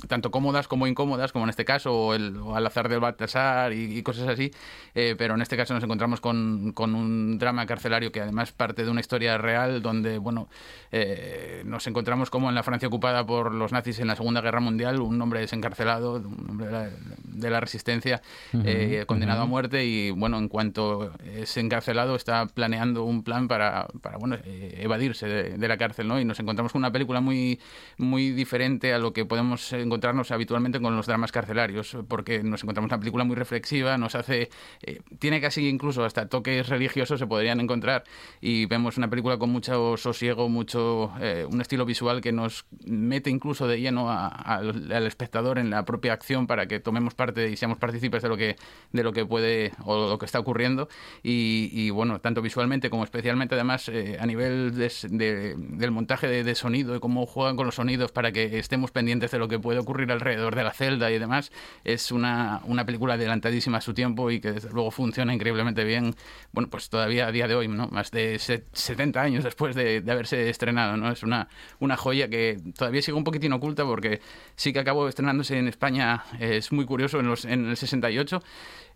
Tanto 0.07 0.32
cómodas 0.32 0.68
como 0.68 0.88
incómodas, 0.88 1.32
como 1.32 1.45
en 1.45 1.49
este 1.49 1.66
caso, 1.66 1.93
o, 1.93 2.13
el, 2.13 2.38
o 2.38 2.55
Al 2.55 2.66
azar 2.66 2.89
del 2.89 2.99
Baltasar 2.99 3.74
y, 3.74 3.97
y 3.97 4.03
cosas 4.03 4.28
así, 4.28 4.51
eh, 4.93 5.16
pero 5.18 5.36
en 5.36 5.41
este 5.41 5.57
caso 5.57 5.74
nos 5.74 5.84
encontramos 5.84 6.22
con, 6.22 6.72
con 6.74 6.95
un 6.95 7.38
drama 7.38 7.66
carcelario 7.66 8.11
que 8.11 8.22
además 8.22 8.51
parte 8.51 8.84
de 8.84 8.91
una 8.91 9.01
historia 9.01 9.38
real 9.38 9.82
donde, 9.82 10.18
bueno, 10.18 10.47
eh, 10.91 11.63
nos 11.66 11.88
encontramos 11.88 12.30
como 12.30 12.49
en 12.49 12.55
la 12.55 12.63
Francia 12.63 12.88
ocupada 12.88 13.26
por 13.26 13.53
los 13.53 13.72
nazis 13.72 13.99
en 13.99 14.07
la 14.07 14.16
Segunda 14.16 14.41
Guerra 14.41 14.59
Mundial, 14.59 14.99
un 15.01 15.22
hombre 15.22 15.41
desencarcelado, 15.41 16.16
un 16.16 16.47
hombre 16.49 16.68
de 16.68 16.72
la, 16.72 16.89
de 17.24 17.49
la 17.49 17.59
resistencia, 17.59 18.22
eh, 18.63 18.97
Ujú, 18.97 19.05
condenado 19.07 19.41
a 19.41 19.45
muerte 19.45 19.86
y, 19.86 20.11
bueno, 20.11 20.38
en 20.38 20.47
cuanto 20.47 21.11
es 21.26 21.57
encarcelado 21.57 22.16
está 22.16 22.45
planeando 22.47 23.03
un 23.03 23.24
plan 23.24 23.47
para, 23.47 23.88
para 24.01 24.18
bueno, 24.18 24.38
eh, 24.45 24.80
evadirse 24.82 25.28
de, 25.28 25.57
de 25.57 25.68
la 25.68 25.78
cárcel, 25.78 26.07
¿no? 26.07 26.20
Y 26.20 26.26
nos 26.26 26.39
encontramos 26.39 26.72
con 26.72 26.80
una 26.80 26.91
película 26.91 27.22
muy, 27.22 27.55
muy 27.97 28.32
diferente 28.32 28.93
a 28.93 28.99
lo 28.99 29.14
que 29.14 29.26
podemos 29.26 29.72
encontrarnos 29.74 30.32
habitualmente 30.32 30.80
con 30.80 30.95
los 30.95 31.06
dramas 31.08 31.32
carcelarios, 31.32 31.97
porque 32.08 32.43
nos 32.43 32.64
encontramos 32.64 32.89
una 32.91 32.99
película 32.99 33.24
muy 33.24 33.36
reflexiva, 33.36 33.97
nos 33.97 34.16
hace, 34.16 34.49
eh, 34.84 34.99
tiene 35.20 35.41
casi 35.41 35.68
incluso 35.68 36.03
hasta 36.03 36.28
toques 36.28 36.70
religiosos 36.70 37.20
se 37.20 37.28
podrían 37.28 37.60
encontrar 37.60 38.03
y 38.41 38.66
vemos 38.66 38.97
una 38.97 39.10
película 39.10 39.38
con 39.38 39.49
mucho 39.51 39.97
sosiego, 39.97 40.49
mucho, 40.49 41.12
eh, 41.20 41.45
un 41.49 41.62
estilo 41.62 41.86
visual 41.86 42.22
que 42.22 42.32
nos 42.32 42.66
mete 42.86 43.30
incluso 43.30 43.68
de 43.68 43.80
lleno 43.80 44.10
a- 44.10 44.28
al, 44.28 44.91
al 44.91 45.08
espectador 45.08 45.58
en 45.60 45.70
la 45.70 45.86
propia 45.86 46.14
acción 46.14 46.47
para 46.47 46.68
que 46.68 46.80
tomemos 46.80 47.14
parte 47.14 47.49
y 47.49 47.56
seamos 47.58 47.78
partícipes 47.78 48.22
de 48.24 48.30
lo 48.30 48.38
que, 48.38 48.56
de 48.91 49.03
lo 49.03 49.14
que 49.14 49.26
puede 49.26 49.72
o 49.84 50.10
lo 50.10 50.18
que 50.18 50.26
está 50.26 50.39
ocurriendo. 50.39 50.88
Y, 51.24 51.70
y, 51.74 51.89
bueno, 51.89 52.20
tanto 52.20 52.41
visualmente 52.41 52.89
como 52.89 53.03
especialmente 53.03 53.56
además 53.56 53.89
eh, 53.89 54.18
a 54.20 54.26
nivel 54.26 54.76
de, 54.76 54.91
de- 55.10 55.56
del 55.58 55.91
montaje 55.91 56.28
de, 56.28 56.43
de 56.43 56.56
sonido 56.56 56.95
y 56.95 56.99
cómo 56.99 57.26
juegan 57.46 57.58
con 57.58 57.68
los 57.68 57.76
sonidos 57.76 58.12
para 58.12 58.32
que 58.32 58.58
estemos 58.58 58.89
pendientes 58.89 59.30
de 59.30 59.38
lo 59.38 59.48
que 59.48 59.60
puede 59.60 59.78
ocurrir 59.78 60.12
alrededor 60.12 60.56
de 60.56 60.64
la 60.64 60.74
celda 60.74 61.12
y 61.12 61.20
demás, 61.20 61.52
es 61.84 62.12
una, 62.12 62.62
una 62.66 62.86
película 62.86 63.14
adelantadísima 63.14 63.78
a 63.78 63.82
su 63.82 63.93
tiempo 63.93 64.32
y 64.32 64.39
que 64.39 64.52
desde 64.52 64.72
luego 64.72 64.89
funciona 64.89 65.32
increíblemente 65.32 65.84
bien, 65.84 66.16
bueno, 66.52 66.70
pues 66.72 66.89
todavía 66.89 67.28
a 67.28 67.32
día 67.32 67.48
de 67.48 67.54
hoy, 67.54 67.68
¿no? 67.68 67.88
Más 67.89 68.10
de 68.10 68.39
se- 68.39 68.66
70 68.74 69.22
años 69.22 69.43
después 69.43 69.76
de, 69.76 70.02
de 70.02 70.12
haberse 70.12 70.50
estrenado, 70.50 70.98
¿no? 70.98 71.12
Es 71.12 71.22
una, 71.22 71.48
una 71.80 71.98
joya 71.98 72.28
que 72.30 72.58
todavía 72.76 73.04
sigue 73.04 73.16
un 73.18 73.24
poquitín 73.24 73.54
oculta 73.54 73.84
porque 73.86 74.22
sí 74.56 74.74
que 74.74 74.80
acabó 74.80 75.08
estrenándose 75.08 75.60
en 75.60 75.68
España, 75.68 76.24
es 76.39 76.72
muy 76.72 76.86
curioso, 76.86 77.20
en, 77.20 77.28
los, 77.28 77.46
en 77.46 77.70
el 77.70 77.78
68, 77.78 78.41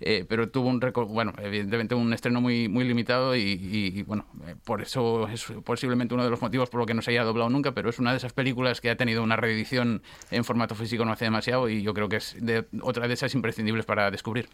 eh, 0.02 0.26
pero 0.28 0.50
tuvo 0.50 0.70
un 0.70 0.82
récord, 0.82 1.08
bueno, 1.08 1.34
evidentemente 1.42 1.96
un 1.96 2.14
estreno 2.14 2.42
muy, 2.42 2.68
muy 2.68 2.84
limitado 2.86 3.36
y, 3.36 3.40
y- 3.42 4.00
y, 4.00 4.04
bueno, 4.04 4.26
eh, 4.48 4.56
por 4.64 4.82
eso 4.82 5.28
es 5.28 5.46
posiblemente 5.64 6.14
uno 6.14 6.24
de 6.24 6.30
los 6.30 6.42
motivos 6.42 6.70
por 6.70 6.80
lo 6.82 6.86
que 6.86 6.94
no 6.94 7.02
se 7.02 7.12
haya 7.12 7.24
doblado 7.24 7.50
nunca, 7.50 7.74
pero 7.74 7.90
es 7.90 8.00
una 8.00 8.12
de 8.12 8.18
esas 8.18 8.34
películas 8.34 8.82
que 8.82 8.90
ha 8.90 8.96
tenido 8.96 9.24
una 9.24 9.36
reedición 9.36 10.02
en 10.32 10.44
formato 10.44 10.76
físico 10.76 11.06
no 11.06 11.12
hace 11.12 11.26
demasiado 11.26 11.70
y 11.70 11.82
yo 11.82 11.94
creo 11.94 12.10
que 12.10 12.18
es 12.18 12.36
de, 12.40 12.66
otra 12.82 13.08
de 13.08 13.14
esas 13.14 13.34
imprescindibles 13.36 13.86
para 13.86 14.12
descubrir. 14.12 14.48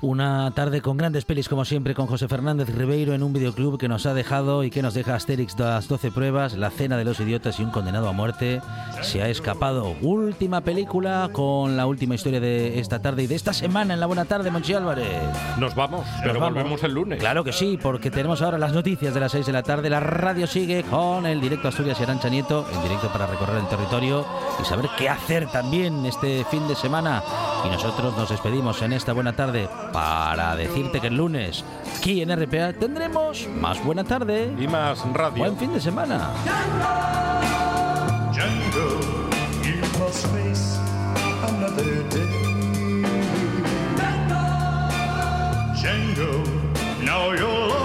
Una 0.00 0.50
tarde 0.54 0.80
con 0.80 0.96
grandes 0.96 1.24
pelis, 1.24 1.48
como 1.48 1.64
siempre, 1.64 1.94
con 1.94 2.06
José 2.06 2.28
Fernández 2.28 2.68
Ribeiro 2.74 3.14
en 3.14 3.22
un 3.22 3.32
videoclub 3.32 3.78
que 3.78 3.88
nos 3.88 4.06
ha 4.06 4.14
dejado 4.14 4.64
y 4.64 4.70
que 4.70 4.82
nos 4.82 4.94
deja 4.94 5.14
Asterix 5.14 5.58
las 5.58 5.88
12 5.88 6.10
pruebas, 6.10 6.54
La 6.54 6.70
cena 6.70 6.96
de 6.96 7.04
los 7.04 7.20
idiotas 7.20 7.58
y 7.60 7.62
un 7.64 7.70
condenado 7.70 8.08
a 8.08 8.12
muerte. 8.12 8.60
Se 9.02 9.22
ha 9.22 9.28
escapado. 9.28 9.94
Última 10.02 10.60
película 10.62 11.28
con 11.32 11.76
la 11.76 11.86
última 11.86 12.14
historia 12.14 12.40
de 12.40 12.78
esta 12.80 13.00
tarde 13.00 13.22
y 13.24 13.26
de 13.26 13.34
esta 13.34 13.52
semana 13.52 13.94
en 13.94 14.00
la 14.00 14.06
Buena 14.06 14.24
Tarde, 14.24 14.50
Monchi 14.50 14.71
Álvarez. 14.74 15.22
Nos 15.58 15.74
vamos, 15.74 16.06
pero 16.22 16.40
vamos. 16.40 16.54
volvemos 16.54 16.82
el 16.82 16.92
lunes. 16.94 17.18
Claro 17.18 17.44
que 17.44 17.52
sí, 17.52 17.78
porque 17.80 18.10
tenemos 18.10 18.42
ahora 18.42 18.58
las 18.58 18.72
noticias 18.72 19.14
de 19.14 19.20
las 19.20 19.32
6 19.32 19.46
de 19.46 19.52
la 19.52 19.62
tarde. 19.62 19.90
La 19.90 20.00
radio 20.00 20.46
sigue 20.46 20.82
con 20.84 21.26
el 21.26 21.40
directo 21.40 21.68
Asturias 21.68 21.98
y 22.00 22.02
Arancha 22.02 22.28
Nieto, 22.28 22.66
en 22.72 22.82
directo 22.82 23.08
para 23.12 23.26
recorrer 23.26 23.56
el 23.56 23.68
territorio 23.68 24.24
y 24.60 24.64
saber 24.64 24.88
qué 24.96 25.08
hacer 25.08 25.46
también 25.50 26.04
este 26.06 26.44
fin 26.50 26.66
de 26.68 26.74
semana. 26.74 27.22
Y 27.64 27.68
nosotros 27.68 28.16
nos 28.16 28.28
despedimos 28.28 28.82
en 28.82 28.92
esta 28.92 29.12
buena 29.12 29.34
tarde 29.34 29.68
para 29.92 30.56
decirte 30.56 31.00
que 31.00 31.08
el 31.08 31.16
lunes 31.16 31.64
aquí 31.96 32.22
en 32.22 32.34
RPA 32.34 32.72
tendremos 32.72 33.48
más 33.60 33.82
buena 33.84 34.04
tarde 34.04 34.52
y 34.58 34.66
más 34.66 35.04
radio. 35.12 35.38
Buen 35.38 35.56
fin 35.56 35.72
de 35.72 35.80
semana. 35.80 36.30
Django, 38.32 39.00
you 39.62 39.80
must 39.98 40.26
face 40.28 40.78
another 41.48 42.02
day. 42.08 42.41
window. 46.14 46.44
Now 47.02 47.32
you're 47.32 47.81